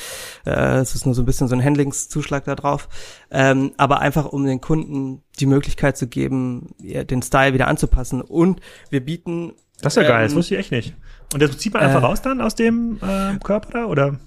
äh, 0.45 0.77
es 0.77 0.95
ist 0.95 1.05
nur 1.05 1.15
so 1.15 1.21
ein 1.21 1.25
bisschen 1.25 1.47
so 1.47 1.55
ein 1.55 1.63
Handlingszuschlag 1.63 2.43
da 2.45 2.55
drauf, 2.55 2.89
ähm, 3.31 3.71
aber 3.77 3.99
einfach 3.99 4.25
um 4.25 4.45
den 4.45 4.59
Kunden 4.59 5.21
die 5.39 5.45
Möglichkeit 5.45 5.97
zu 5.97 6.07
geben, 6.07 6.75
den 6.79 7.21
Style 7.21 7.53
wieder 7.53 7.67
anzupassen 7.67 8.21
und 8.21 8.59
wir 8.89 9.03
bieten 9.03 9.53
Das 9.81 9.95
ist 9.95 10.03
ja 10.03 10.09
geil, 10.09 10.23
das 10.23 10.33
Ähm, 10.33 10.37
wusste 10.37 10.55
ich 10.55 10.59
echt 10.59 10.71
nicht. 10.71 10.95
Und 11.33 11.41
das 11.41 11.57
zieht 11.57 11.73
man 11.73 11.83
einfach 11.83 12.01
äh, 12.01 12.05
raus 12.05 12.21
dann 12.21 12.41
aus 12.41 12.55
dem 12.55 12.97
äh, 13.01 13.37
Körper 13.43 13.71
da, 13.71 13.85
oder? 13.85 14.19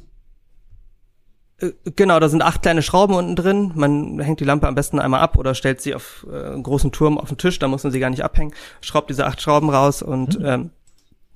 Äh, 1.61 1.73
Genau, 1.97 2.21
da 2.21 2.29
sind 2.29 2.43
acht 2.43 2.63
kleine 2.63 2.83
Schrauben 2.83 3.15
unten 3.15 3.37
drin. 3.37 3.73
Man 3.75 4.21
hängt 4.21 4.41
die 4.41 4.45
Lampe 4.45 4.69
am 4.69 4.75
besten 4.75 4.99
einmal 4.99 5.21
ab 5.21 5.37
oder 5.37 5.55
stellt 5.55 5.81
sie 5.81 5.95
auf 5.95 6.27
äh, 6.31 6.53
einen 6.53 6.63
großen 6.63 6.93
Turm 6.93 7.19
auf 7.19 7.29
den 7.29 7.39
Tisch, 7.39 7.59
da 7.59 7.69
muss 7.69 7.83
man 7.85 7.93
sie 7.93 8.01
gar 8.01 8.11
nicht 8.11 8.25
abhängen. 8.25 8.53
Schraubt 8.81 9.11
diese 9.11 9.27
acht 9.27 9.41
Schrauben 9.43 9.71
raus 9.71 10.03
und 10.03 10.39
Mhm. 10.39 10.45
ähm, 10.47 10.71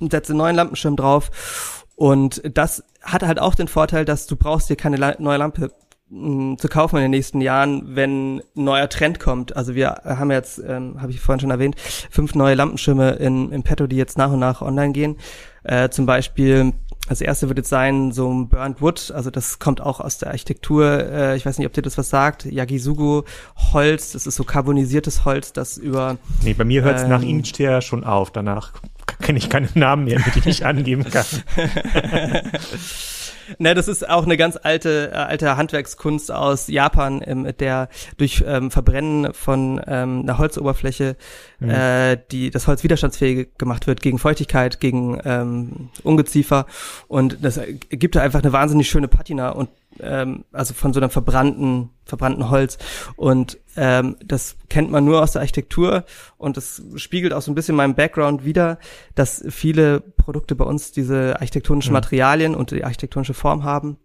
und 0.01 0.11
setze 0.11 0.33
einen 0.33 0.39
neuen 0.39 0.57
Lampenschirm 0.57 0.97
drauf. 0.97 1.85
Und 1.95 2.43
das 2.57 2.83
hat 3.03 3.23
halt 3.23 3.39
auch 3.39 3.55
den 3.55 3.69
Vorteil, 3.69 4.05
dass 4.05 4.27
du 4.27 4.35
brauchst 4.37 4.69
dir 4.69 4.75
keine 4.77 4.97
La 4.97 5.15
neue 5.21 5.39
Lampe 5.39 5.71
mh, 6.09 6.57
zu 6.57 6.69
kaufen 6.69 6.97
in 6.97 7.03
den 7.03 7.11
nächsten 7.13 7.41
Jahren, 7.41 7.95
wenn 7.95 8.39
ein 8.39 8.43
neuer 8.55 8.89
Trend 8.89 9.21
kommt. 9.21 9.55
Also 9.57 9.75
wir 9.77 10.01
haben 10.05 10.31
jetzt, 10.33 10.59
ähm, 10.59 11.01
habe 11.01 11.13
ich 11.13 11.21
vorhin 11.21 11.39
schon 11.41 11.51
erwähnt, 11.53 11.77
fünf 12.11 12.35
neue 12.35 12.55
Lampenschirme 12.57 13.11
in, 13.13 13.53
im 13.53 13.63
Petto, 13.63 13.87
die 13.87 13.97
jetzt 13.97 14.19
nach 14.19 14.33
und 14.33 14.41
nach 14.41 14.61
online 14.63 14.93
gehen. 14.93 15.17
Äh, 15.63 15.91
zum 15.91 16.07
Beispiel 16.07 16.73
das 17.09 17.21
erste 17.21 17.49
wird 17.49 17.59
jetzt 17.59 17.69
sein, 17.69 18.13
so 18.13 18.33
ein 18.33 18.49
Burnt 18.49 18.81
Wood, 18.81 19.11
also 19.15 19.31
das 19.31 19.59
kommt 19.59 19.81
auch 19.81 20.01
aus 20.01 20.19
der 20.19 20.29
Architektur, 20.29 20.85
äh, 20.87 21.37
ich 21.37 21.45
weiß 21.45 21.59
nicht, 21.59 21.67
ob 21.67 21.73
dir 21.73 21.83
das 21.83 21.99
was 21.99 22.11
sagt, 22.11 22.45
Yagisugo 22.45 23.25
Holz, 23.73 24.13
das 24.13 24.27
ist 24.27 24.37
so 24.37 24.45
carbonisiertes 24.45 25.25
Holz, 25.25 25.53
das 25.53 25.79
über... 25.79 26.17
Nee, 26.43 26.55
bei 26.55 26.65
mir 26.65 26.83
hört 26.83 26.99
es 26.99 27.03
ähm, 27.03 27.11
nach 27.11 27.23
Inch 27.23 27.53
schon 27.81 28.05
auf, 28.05 28.31
danach 28.31 28.73
kenne 29.21 29.39
ich 29.39 29.51
keine 29.51 29.69
Namen 29.75 30.05
mehr, 30.05 30.21
die 30.35 30.49
ich 30.49 30.65
angeben 30.65 31.05
kann. 31.05 31.27
Ne, 33.59 33.75
das 33.75 33.89
ist 33.89 34.09
auch 34.09 34.25
eine 34.25 34.37
ganz 34.37 34.59
alte, 34.63 35.11
äh, 35.13 35.17
alte 35.17 35.57
Handwerkskunst 35.57 36.31
aus 36.31 36.69
Japan, 36.69 37.23
ähm, 37.25 37.49
der 37.59 37.89
durch 38.17 38.45
ähm, 38.47 38.71
Verbrennen 38.71 39.33
von 39.35 39.81
ähm, 39.87 40.21
einer 40.23 40.39
Holzoberfläche 40.39 41.17
mhm. 41.61 41.71
äh, 41.71 42.19
die 42.31 42.51
das 42.51 42.67
Holz 42.67 42.83
widerstandsfähig 42.83 43.51
gemacht 43.59 43.87
wird 43.87 44.01
gegen 44.01 44.19
Feuchtigkeit, 44.19 44.81
gegen 44.81 45.21
ähm, 45.25 45.91
Ungeziefer 46.03 46.67
und 47.09 47.39
das 47.43 47.61
gibt 47.91 48.17
da 48.17 48.23
einfach 48.23 48.43
eine 48.43 48.53
wahnsinnig 48.53 48.89
schöne 48.89 49.09
Patina 49.09 49.51
und 49.51 49.69
ähm, 50.03 50.45
also 50.53 50.75
von 50.75 50.93
so 50.93 51.01
einem 51.01 51.11
verbrannten, 51.11 51.91
verbrannten 52.05 52.51
Holz. 52.51 52.79
Und 53.17 53.59
ähm, 53.77 54.17
das 54.25 54.57
kennt 54.69 54.91
man 54.91 55.05
nur 55.05 55.23
aus 55.23 55.33
der 55.33 55.41
Architektur 55.41 56.05
und 56.37 56.57
das 56.57 56.83
spiegelt 56.97 57.33
auch 57.33 57.43
so 57.43 57.51
ein 57.51 57.55
bisschen 57.55 57.77
meinen 57.77 57.95
Background 57.95 58.45
wieder, 58.45 58.79
dass 59.15 59.45
viele 59.49 60.01
Produkte 60.01 60.55
bei 60.55 60.65
uns 60.65 60.93
diese 60.93 61.37
architektonischen 61.41 61.93
mhm. 61.93 61.99
Materialien 61.99 62.55
und 62.55 62.71
die 62.71 62.85
architektonische 62.85 63.35
Form 63.35 63.65
haben. 63.65 63.99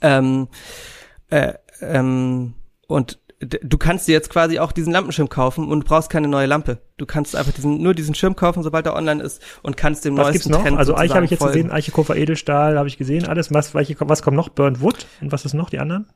Ähm, 0.00 0.48
äh, 1.30 1.54
ähm, 1.80 2.54
und 2.86 3.18
du 3.46 3.78
kannst 3.78 4.08
dir 4.08 4.12
jetzt 4.12 4.30
quasi 4.30 4.58
auch 4.58 4.72
diesen 4.72 4.92
Lampenschirm 4.92 5.28
kaufen 5.28 5.68
und 5.70 5.84
brauchst 5.84 6.10
keine 6.10 6.28
neue 6.28 6.46
Lampe. 6.46 6.78
Du 6.96 7.06
kannst 7.06 7.36
einfach 7.36 7.52
diesen, 7.52 7.82
nur 7.82 7.94
diesen 7.94 8.14
Schirm 8.14 8.36
kaufen, 8.36 8.62
sobald 8.62 8.86
er 8.86 8.94
online 8.94 9.22
ist 9.22 9.42
und 9.62 9.76
kannst 9.76 10.04
dem 10.04 10.16
was 10.16 10.26
neuesten 10.26 10.32
gibt's 10.32 10.48
noch? 10.48 10.62
Trend 10.62 10.78
Also 10.78 10.96
Eiche 10.96 11.14
habe 11.14 11.24
ich 11.24 11.30
jetzt 11.30 11.40
folgen. 11.40 11.54
gesehen, 11.54 11.70
Eiche, 11.70 11.90
Kupfer, 11.92 12.16
Edelstahl 12.16 12.78
habe 12.78 12.88
ich 12.88 12.98
gesehen, 12.98 13.26
alles. 13.26 13.52
Was, 13.52 13.74
was 13.74 14.22
kommt 14.22 14.36
noch? 14.36 14.48
Burnt 14.48 14.80
Wood 14.80 15.06
und 15.20 15.32
was 15.32 15.44
ist 15.44 15.54
noch, 15.54 15.70
die 15.70 15.78
anderen? 15.78 16.06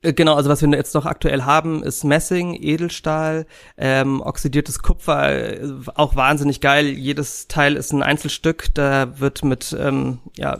Äh, 0.00 0.12
genau, 0.12 0.34
also 0.36 0.48
was 0.48 0.62
wir 0.62 0.68
jetzt 0.70 0.94
noch 0.94 1.06
aktuell 1.06 1.42
haben, 1.42 1.82
ist 1.82 2.04
Messing, 2.04 2.54
Edelstahl, 2.54 3.46
ähm, 3.76 4.20
oxidiertes 4.20 4.80
Kupfer, 4.80 5.60
äh, 5.60 5.68
auch 5.94 6.14
wahnsinnig 6.14 6.60
geil. 6.60 6.86
Jedes 6.86 7.48
Teil 7.48 7.74
ist 7.74 7.92
ein 7.92 8.04
Einzelstück. 8.04 8.68
Da 8.74 9.18
wird 9.18 9.44
mit, 9.44 9.76
ähm, 9.78 10.20
ja, 10.36 10.58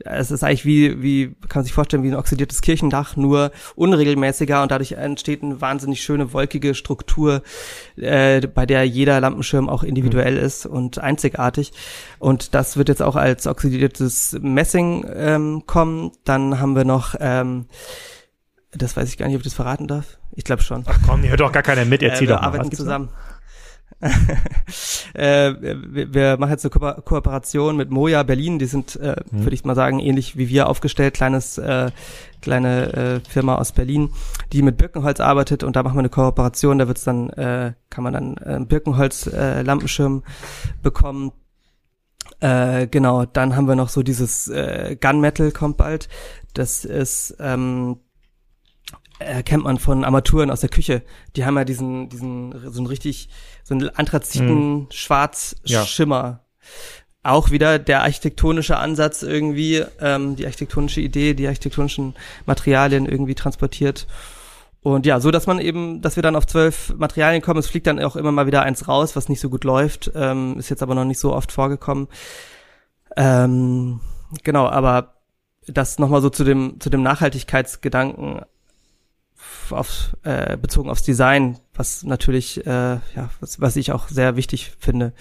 es 0.00 0.30
ist 0.30 0.42
eigentlich 0.42 0.64
wie, 0.64 1.02
wie 1.02 1.26
kann 1.48 1.60
man 1.60 1.64
sich 1.64 1.74
vorstellen, 1.74 2.02
wie 2.02 2.08
ein 2.08 2.14
oxidiertes 2.14 2.62
Kirchendach, 2.62 3.16
nur 3.16 3.52
unregelmäßiger 3.76 4.62
und 4.62 4.70
dadurch 4.70 4.92
entsteht 4.92 5.42
eine 5.42 5.60
wahnsinnig 5.60 6.00
schöne 6.02 6.32
wolkige 6.32 6.74
Struktur, 6.74 7.42
äh, 7.96 8.40
bei 8.40 8.64
der 8.64 8.84
jeder 8.84 9.20
Lampenschirm 9.20 9.68
auch 9.68 9.82
individuell 9.82 10.38
mhm. 10.38 10.46
ist 10.46 10.64
und 10.64 10.98
einzigartig. 10.98 11.72
Und 12.18 12.54
das 12.54 12.78
wird 12.78 12.88
jetzt 12.88 13.02
auch 13.02 13.16
als 13.16 13.46
oxidiertes 13.46 14.38
Messing 14.40 15.04
ähm, 15.14 15.64
kommen. 15.66 16.12
Dann 16.24 16.58
haben 16.58 16.74
wir 16.74 16.86
noch 16.86 17.14
ähm, 17.20 17.66
das 18.72 18.96
weiß 18.96 19.08
ich 19.08 19.16
gar 19.16 19.26
nicht, 19.26 19.36
ob 19.36 19.40
ich 19.40 19.46
das 19.46 19.54
verraten 19.54 19.86
darf. 19.86 20.18
Ich 20.32 20.44
glaube 20.44 20.62
schon. 20.62 20.84
Ach 20.86 20.98
komm, 21.06 21.20
hier 21.22 21.30
hört 21.30 21.40
doch 21.40 21.52
gar 21.52 21.62
keiner 21.62 21.84
mit, 21.84 22.02
erzähl 22.02 22.26
äh, 22.26 22.30
wir 22.30 22.36
doch 22.36 22.42
mal. 22.42 22.48
arbeiten 22.48 22.72
zusammen. 22.72 23.08
äh, 25.14 25.54
wir, 25.60 26.14
wir, 26.14 26.36
machen 26.36 26.50
jetzt 26.50 26.64
eine 26.64 26.70
Ko 26.70 27.02
Kooperation 27.02 27.76
mit 27.76 27.90
Moja 27.90 28.22
Berlin. 28.22 28.58
Die 28.58 28.66
sind, 28.66 28.96
äh, 28.96 29.16
mhm. 29.30 29.44
würde 29.44 29.54
ich 29.54 29.64
mal 29.64 29.74
sagen, 29.74 29.98
ähnlich 29.98 30.36
wie 30.36 30.48
wir 30.48 30.68
aufgestellt. 30.68 31.14
Kleines, 31.14 31.58
äh, 31.58 31.90
kleine 32.40 32.92
äh, 32.92 33.20
Firma 33.28 33.56
aus 33.56 33.72
Berlin, 33.72 34.10
die 34.52 34.62
mit 34.62 34.76
Birkenholz 34.76 35.20
arbeitet. 35.20 35.64
Und 35.64 35.74
da 35.74 35.82
machen 35.82 35.96
wir 35.96 36.00
eine 36.00 36.10
Kooperation. 36.10 36.78
Da 36.78 36.86
wird's 36.86 37.04
dann, 37.04 37.30
äh, 37.30 37.72
kann 37.90 38.04
man 38.04 38.12
dann 38.12 38.36
äh, 38.36 38.64
Birkenholz 38.64 39.26
äh, 39.26 39.62
Lampenschirm 39.62 40.22
bekommen. 40.82 41.32
Äh, 42.40 42.86
genau, 42.86 43.24
dann 43.24 43.56
haben 43.56 43.66
wir 43.66 43.74
noch 43.74 43.88
so 43.88 44.02
dieses 44.02 44.48
äh, 44.48 44.96
Gunmetal 45.00 45.50
kommt 45.50 45.76
bald. 45.76 46.08
Das 46.54 46.84
ist 46.84 47.36
ähm, 47.40 47.98
erkennt 49.18 49.64
man 49.64 49.78
von 49.78 50.04
Armaturen 50.04 50.50
aus 50.50 50.60
der 50.60 50.68
Küche. 50.68 51.02
Die 51.36 51.44
haben 51.44 51.56
ja 51.56 51.64
diesen, 51.64 52.08
diesen, 52.08 52.52
so 52.70 52.80
einen 52.80 52.86
richtig, 52.86 53.28
so 53.64 53.74
einen 53.74 53.90
anthraziten 53.90 54.82
mm. 54.82 54.86
Schwarzschimmer. 54.90 56.24
Ja. 56.24 56.40
Auch 57.24 57.50
wieder 57.50 57.78
der 57.78 58.02
architektonische 58.02 58.78
Ansatz 58.78 59.22
irgendwie, 59.22 59.84
ähm, 60.00 60.36
die 60.36 60.46
architektonische 60.46 61.00
Idee, 61.00 61.34
die 61.34 61.46
architektonischen 61.46 62.14
Materialien 62.46 63.06
irgendwie 63.06 63.34
transportiert. 63.34 64.06
Und 64.80 65.04
ja, 65.04 65.18
so 65.20 65.30
dass 65.30 65.46
man 65.46 65.58
eben, 65.58 66.00
dass 66.00 66.16
wir 66.16 66.22
dann 66.22 66.36
auf 66.36 66.46
zwölf 66.46 66.94
Materialien 66.96 67.42
kommen. 67.42 67.58
Es 67.58 67.66
fliegt 67.66 67.86
dann 67.88 68.00
auch 68.00 68.16
immer 68.16 68.32
mal 68.32 68.46
wieder 68.46 68.62
eins 68.62 68.86
raus, 68.86 69.16
was 69.16 69.28
nicht 69.28 69.40
so 69.40 69.50
gut 69.50 69.64
läuft. 69.64 70.12
Ähm, 70.14 70.56
ist 70.58 70.70
jetzt 70.70 70.82
aber 70.82 70.94
noch 70.94 71.04
nicht 71.04 71.18
so 71.18 71.34
oft 71.34 71.50
vorgekommen. 71.50 72.06
Ähm, 73.16 74.00
genau, 74.44 74.68
aber 74.68 75.14
das 75.66 75.98
nochmal 75.98 76.22
so 76.22 76.30
zu 76.30 76.44
dem, 76.44 76.80
zu 76.80 76.88
dem 76.88 77.02
Nachhaltigkeitsgedanken 77.02 78.42
auf, 79.70 80.16
äh, 80.22 80.56
bezogen 80.56 80.90
aufs 80.90 81.02
Design, 81.02 81.58
was 81.74 82.04
natürlich, 82.04 82.66
äh, 82.66 82.70
ja, 82.70 83.30
was, 83.40 83.60
was 83.60 83.76
ich 83.76 83.92
auch 83.92 84.08
sehr 84.08 84.36
wichtig 84.36 84.72
finde. 84.78 85.12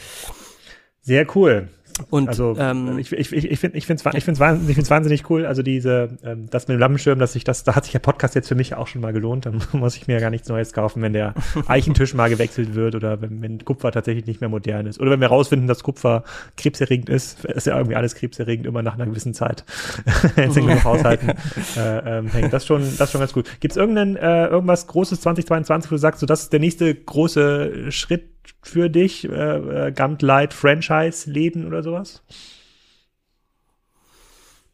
Sehr 1.01 1.25
cool. 1.35 1.69
Und 2.09 2.29
also 2.29 2.55
ähm, 2.57 2.97
ich, 2.99 3.11
ich, 3.11 3.33
ich 3.33 3.59
finde 3.59 3.77
ich 3.77 3.85
finde 3.85 4.03
ich 4.15 4.23
finde 4.23 4.39
wahnsinnig, 4.39 4.69
ich 4.69 4.75
find's 4.75 4.89
wahnsinnig 4.89 5.29
cool. 5.29 5.45
Also 5.45 5.63
diese 5.63 6.17
ähm, 6.23 6.49
das 6.49 6.67
mit 6.67 6.75
dem 6.75 6.79
Lampenschirm, 6.79 7.19
dass 7.19 7.35
ich 7.35 7.43
das 7.43 7.63
da 7.63 7.75
hat 7.75 7.83
sich 7.85 7.93
der 7.93 7.99
Podcast 7.99 8.35
jetzt 8.35 8.47
für 8.47 8.55
mich 8.55 8.75
auch 8.75 8.87
schon 8.87 9.01
mal 9.01 9.13
gelohnt. 9.13 9.45
Dann 9.45 9.61
muss 9.73 9.95
ich 9.95 10.07
mir 10.07 10.13
ja 10.13 10.19
gar 10.19 10.29
nichts 10.29 10.47
Neues 10.49 10.73
kaufen, 10.73 11.01
wenn 11.01 11.13
der 11.13 11.33
Eichentisch 11.67 12.13
mal 12.13 12.29
gewechselt 12.29 12.75
wird 12.75 12.95
oder 12.95 13.21
wenn, 13.21 13.41
wenn 13.41 13.63
Kupfer 13.63 13.91
tatsächlich 13.91 14.25
nicht 14.25 14.41
mehr 14.41 14.49
modern 14.49 14.85
ist 14.85 14.99
oder 14.99 15.11
wenn 15.11 15.21
wir 15.21 15.27
rausfinden, 15.27 15.67
dass 15.67 15.83
Kupfer 15.83 16.23
krebserregend 16.55 17.09
ist. 17.09 17.45
Ist 17.45 17.67
ja 17.67 17.77
irgendwie 17.77 17.95
alles 17.95 18.15
krebserregend 18.15 18.65
immer 18.65 18.81
nach 18.81 18.95
einer 18.95 19.05
gewissen 19.05 19.33
Zeit. 19.33 19.63
Jetzt 20.35 20.57
noch 20.57 20.83
haushalten. 20.83 21.33
äh, 21.77 22.17
ähm, 22.17 22.27
hängt 22.27 22.53
das 22.53 22.65
schon 22.65 22.83
das 22.97 23.11
schon 23.11 23.19
ganz 23.19 23.33
gut. 23.33 23.45
Gibt 23.59 23.71
es 23.71 23.77
irgendein 23.77 24.15
äh, 24.15 24.47
irgendwas 24.47 24.87
Großes 24.87 25.21
2022, 25.21 25.91
wo 25.91 25.95
du 25.95 25.99
sagst, 25.99 26.19
so 26.19 26.25
das 26.25 26.43
ist 26.43 26.53
der 26.53 26.59
nächste 26.59 26.93
große 26.93 27.91
Schritt 27.91 28.36
für 28.69 28.89
dich? 28.89 29.27
Äh, 29.29 29.87
äh, 29.87 29.91
Gumlight 29.91 30.53
Franchise-Läden 30.53 31.65
oder 31.65 31.83
sowas? 31.83 32.21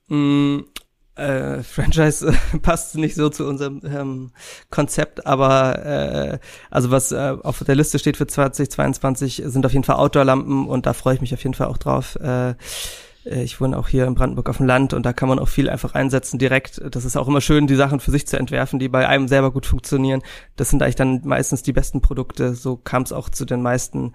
Mm, 0.07 0.59
äh, 1.15 1.61
Franchise 1.63 2.27
äh, 2.27 2.57
passt 2.61 2.95
nicht 2.95 3.15
so 3.15 3.29
zu 3.29 3.45
unserem 3.45 3.81
ähm, 3.85 4.31
Konzept, 4.69 5.25
aber 5.25 5.85
äh, 5.85 6.39
also 6.71 6.91
was 6.91 7.11
äh, 7.11 7.37
auf 7.41 7.63
der 7.63 7.75
Liste 7.75 7.99
steht 7.99 8.17
für 8.17 8.27
2022 8.27 9.43
sind 9.45 9.65
auf 9.65 9.73
jeden 9.73 9.83
Fall 9.83 9.97
Outdoor-Lampen 9.97 10.67
und 10.67 10.85
da 10.85 10.93
freue 10.93 11.15
ich 11.15 11.21
mich 11.21 11.33
auf 11.33 11.43
jeden 11.43 11.53
Fall 11.53 11.67
auch 11.67 11.77
drauf. 11.77 12.15
Äh, 12.15 12.55
ich 13.25 13.61
wohne 13.61 13.77
auch 13.77 13.87
hier 13.87 14.05
in 14.05 14.15
Brandenburg 14.15 14.49
auf 14.49 14.57
dem 14.57 14.65
Land 14.65 14.93
und 14.93 15.05
da 15.05 15.13
kann 15.13 15.29
man 15.29 15.39
auch 15.39 15.47
viel 15.47 15.69
einfach 15.69 15.95
einsetzen 15.95 16.39
direkt. 16.39 16.81
Das 16.91 17.05
ist 17.05 17.15
auch 17.15 17.27
immer 17.27 17.41
schön, 17.41 17.67
die 17.67 17.75
Sachen 17.75 17.99
für 17.99 18.11
sich 18.11 18.27
zu 18.27 18.37
entwerfen, 18.37 18.79
die 18.79 18.89
bei 18.89 19.07
einem 19.07 19.27
selber 19.27 19.51
gut 19.51 19.65
funktionieren. 19.65 20.21
Das 20.55 20.69
sind 20.69 20.81
eigentlich 20.81 20.95
dann 20.95 21.21
meistens 21.23 21.63
die 21.63 21.73
besten 21.73 22.01
Produkte. 22.01 22.53
So 22.53 22.75
kam 22.75 23.03
es 23.03 23.13
auch 23.13 23.29
zu 23.29 23.45
den 23.45 23.61
meisten 23.61 24.13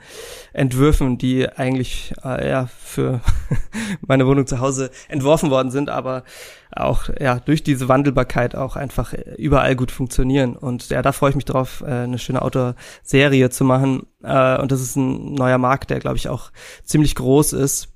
Entwürfen, 0.52 1.16
die 1.16 1.48
eigentlich 1.48 2.12
äh, 2.22 2.48
ja 2.48 2.66
für 2.66 3.20
meine 4.06 4.26
Wohnung 4.26 4.46
zu 4.46 4.60
Hause 4.60 4.90
entworfen 5.08 5.50
worden 5.50 5.70
sind, 5.70 5.88
aber 5.88 6.24
auch 6.70 7.08
ja 7.18 7.40
durch 7.40 7.62
diese 7.62 7.88
Wandelbarkeit 7.88 8.54
auch 8.54 8.76
einfach 8.76 9.14
überall 9.36 9.74
gut 9.74 9.90
funktionieren. 9.90 10.54
Und 10.54 10.90
ja, 10.90 11.00
da 11.00 11.12
freue 11.12 11.30
ich 11.30 11.36
mich 11.36 11.46
drauf, 11.46 11.82
äh, 11.86 11.90
eine 11.90 12.18
schöne 12.18 12.42
Outdoor-Serie 12.42 13.48
zu 13.48 13.64
machen. 13.64 14.06
Äh, 14.22 14.60
und 14.60 14.70
das 14.70 14.82
ist 14.82 14.96
ein 14.96 15.34
neuer 15.34 15.58
Markt, 15.58 15.90
der 15.90 15.98
glaube 15.98 16.18
ich 16.18 16.28
auch 16.28 16.50
ziemlich 16.84 17.14
groß 17.14 17.54
ist 17.54 17.94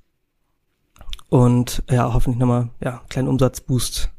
und 1.32 1.82
ja, 1.90 2.12
hoffentlich 2.12 2.38
nochmal 2.38 2.68
ja, 2.84 2.90
einen 2.90 3.08
kleinen 3.08 3.28
Umsatzboost 3.28 4.10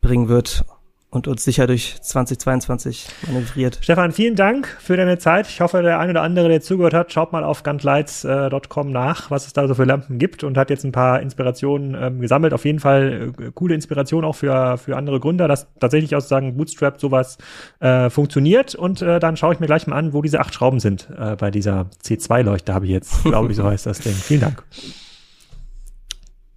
bringen 0.00 0.28
wird 0.28 0.64
und 1.08 1.28
uns 1.28 1.44
sicher 1.44 1.68
durch 1.68 2.02
2022 2.02 3.06
manövriert. 3.28 3.78
Stefan, 3.80 4.10
vielen 4.10 4.34
Dank 4.34 4.66
für 4.66 4.96
deine 4.96 5.18
Zeit. 5.18 5.46
Ich 5.46 5.60
hoffe, 5.60 5.80
der 5.82 6.00
ein 6.00 6.10
oder 6.10 6.22
andere, 6.22 6.48
der 6.48 6.60
zugehört 6.60 6.92
hat, 6.92 7.12
schaut 7.12 7.30
mal 7.30 7.44
auf 7.44 7.62
gantlights.com 7.62 8.90
nach, 8.90 9.30
was 9.30 9.46
es 9.46 9.52
da 9.52 9.68
so 9.68 9.76
für 9.76 9.84
Lampen 9.84 10.18
gibt 10.18 10.42
und 10.42 10.58
hat 10.58 10.70
jetzt 10.70 10.82
ein 10.82 10.90
paar 10.90 11.20
Inspirationen 11.20 11.94
ähm, 11.94 12.20
gesammelt. 12.20 12.52
Auf 12.52 12.64
jeden 12.64 12.80
Fall 12.80 13.32
äh, 13.38 13.50
coole 13.54 13.76
Inspiration 13.76 14.24
auch 14.24 14.34
für, 14.34 14.76
für 14.76 14.96
andere 14.96 15.20
Gründer, 15.20 15.46
dass 15.46 15.68
tatsächlich 15.78 16.16
aus 16.16 16.28
sagen 16.28 16.56
Bootstrap 16.56 17.00
sowas 17.00 17.38
äh, 17.78 18.10
funktioniert. 18.10 18.74
Und 18.74 19.02
äh, 19.02 19.20
dann 19.20 19.36
schaue 19.36 19.54
ich 19.54 19.60
mir 19.60 19.66
gleich 19.66 19.86
mal 19.86 19.96
an, 19.96 20.12
wo 20.12 20.20
diese 20.20 20.40
acht 20.40 20.52
Schrauben 20.52 20.80
sind 20.80 21.08
äh, 21.16 21.36
bei 21.36 21.52
dieser 21.52 21.86
C2-Leuchte, 22.02 22.74
habe 22.74 22.86
ich 22.86 22.90
jetzt, 22.90 23.22
glaube 23.22 23.52
ich, 23.52 23.56
so 23.56 23.62
heißt 23.70 23.86
das 23.86 24.00
Ding. 24.00 24.14
Vielen 24.14 24.40
Dank. 24.40 24.64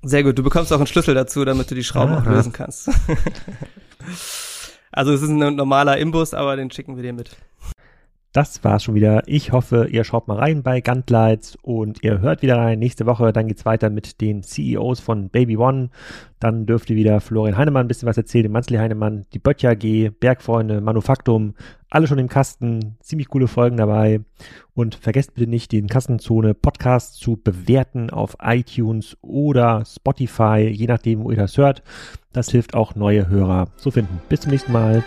Sehr 0.03 0.23
gut, 0.23 0.37
du 0.37 0.43
bekommst 0.43 0.73
auch 0.73 0.77
einen 0.77 0.87
Schlüssel 0.87 1.15
dazu, 1.15 1.45
damit 1.45 1.71
du 1.71 1.75
die 1.75 1.83
Schrauben 1.83 2.13
Aha. 2.13 2.21
auch 2.21 2.25
lösen 2.25 2.51
kannst. 2.51 2.89
also 4.91 5.13
es 5.13 5.21
ist 5.21 5.29
ein 5.29 5.55
normaler 5.55 5.97
Imbus, 5.97 6.33
aber 6.33 6.57
den 6.57 6.71
schicken 6.71 6.97
wir 6.97 7.03
dir 7.03 7.13
mit. 7.13 7.37
Das 8.33 8.63
war's 8.63 8.83
schon 8.83 8.95
wieder. 8.95 9.21
Ich 9.27 9.51
hoffe, 9.51 9.85
ihr 9.91 10.03
schaut 10.03 10.27
mal 10.27 10.39
rein 10.39 10.63
bei 10.63 10.81
Guntlights 10.81 11.55
und 11.61 12.03
ihr 12.03 12.19
hört 12.19 12.41
wieder 12.41 12.57
rein. 12.57 12.79
Nächste 12.79 13.05
Woche, 13.05 13.31
dann 13.31 13.47
geht's 13.47 13.63
weiter 13.63 13.91
mit 13.91 14.21
den 14.21 14.41
CEOs 14.41 15.01
von 15.01 15.29
Baby 15.29 15.55
One. 15.55 15.91
Dann 16.39 16.65
dürfte 16.65 16.95
wieder 16.95 17.21
Florian 17.21 17.57
Heinemann 17.57 17.85
ein 17.85 17.87
bisschen 17.87 18.07
was 18.07 18.17
erzählen, 18.17 18.51
Manzli 18.51 18.77
Heinemann, 18.77 19.27
die 19.33 19.39
Böttcher 19.39 19.69
AG, 19.69 20.09
Bergfreunde, 20.19 20.81
Manufaktum, 20.81 21.53
alle 21.91 22.07
schon 22.07 22.17
im 22.17 22.27
Kasten. 22.27 22.95
Ziemlich 23.01 23.27
coole 23.27 23.47
Folgen 23.47 23.77
dabei. 23.77 24.21
Und 24.73 24.95
vergesst 24.95 25.35
bitte 25.35 25.47
nicht, 25.47 25.71
den 25.71 25.87
Kassenzone 25.87 26.55
Podcast 26.55 27.19
zu 27.19 27.37
bewerten 27.37 28.09
auf 28.09 28.37
iTunes 28.41 29.15
oder 29.21 29.85
Spotify, 29.85 30.67
je 30.71 30.87
nachdem, 30.87 31.23
wo 31.23 31.29
ihr 31.29 31.37
das 31.37 31.55
hört. 31.59 31.83
Das 32.31 32.49
hilft 32.49 32.73
auch 32.73 32.95
neue 32.95 33.27
Hörer 33.27 33.67
zu 33.77 33.91
finden. 33.91 34.19
Bis 34.27 34.41
zum 34.41 34.49
nächsten 34.49 34.71
Mal. 34.71 35.03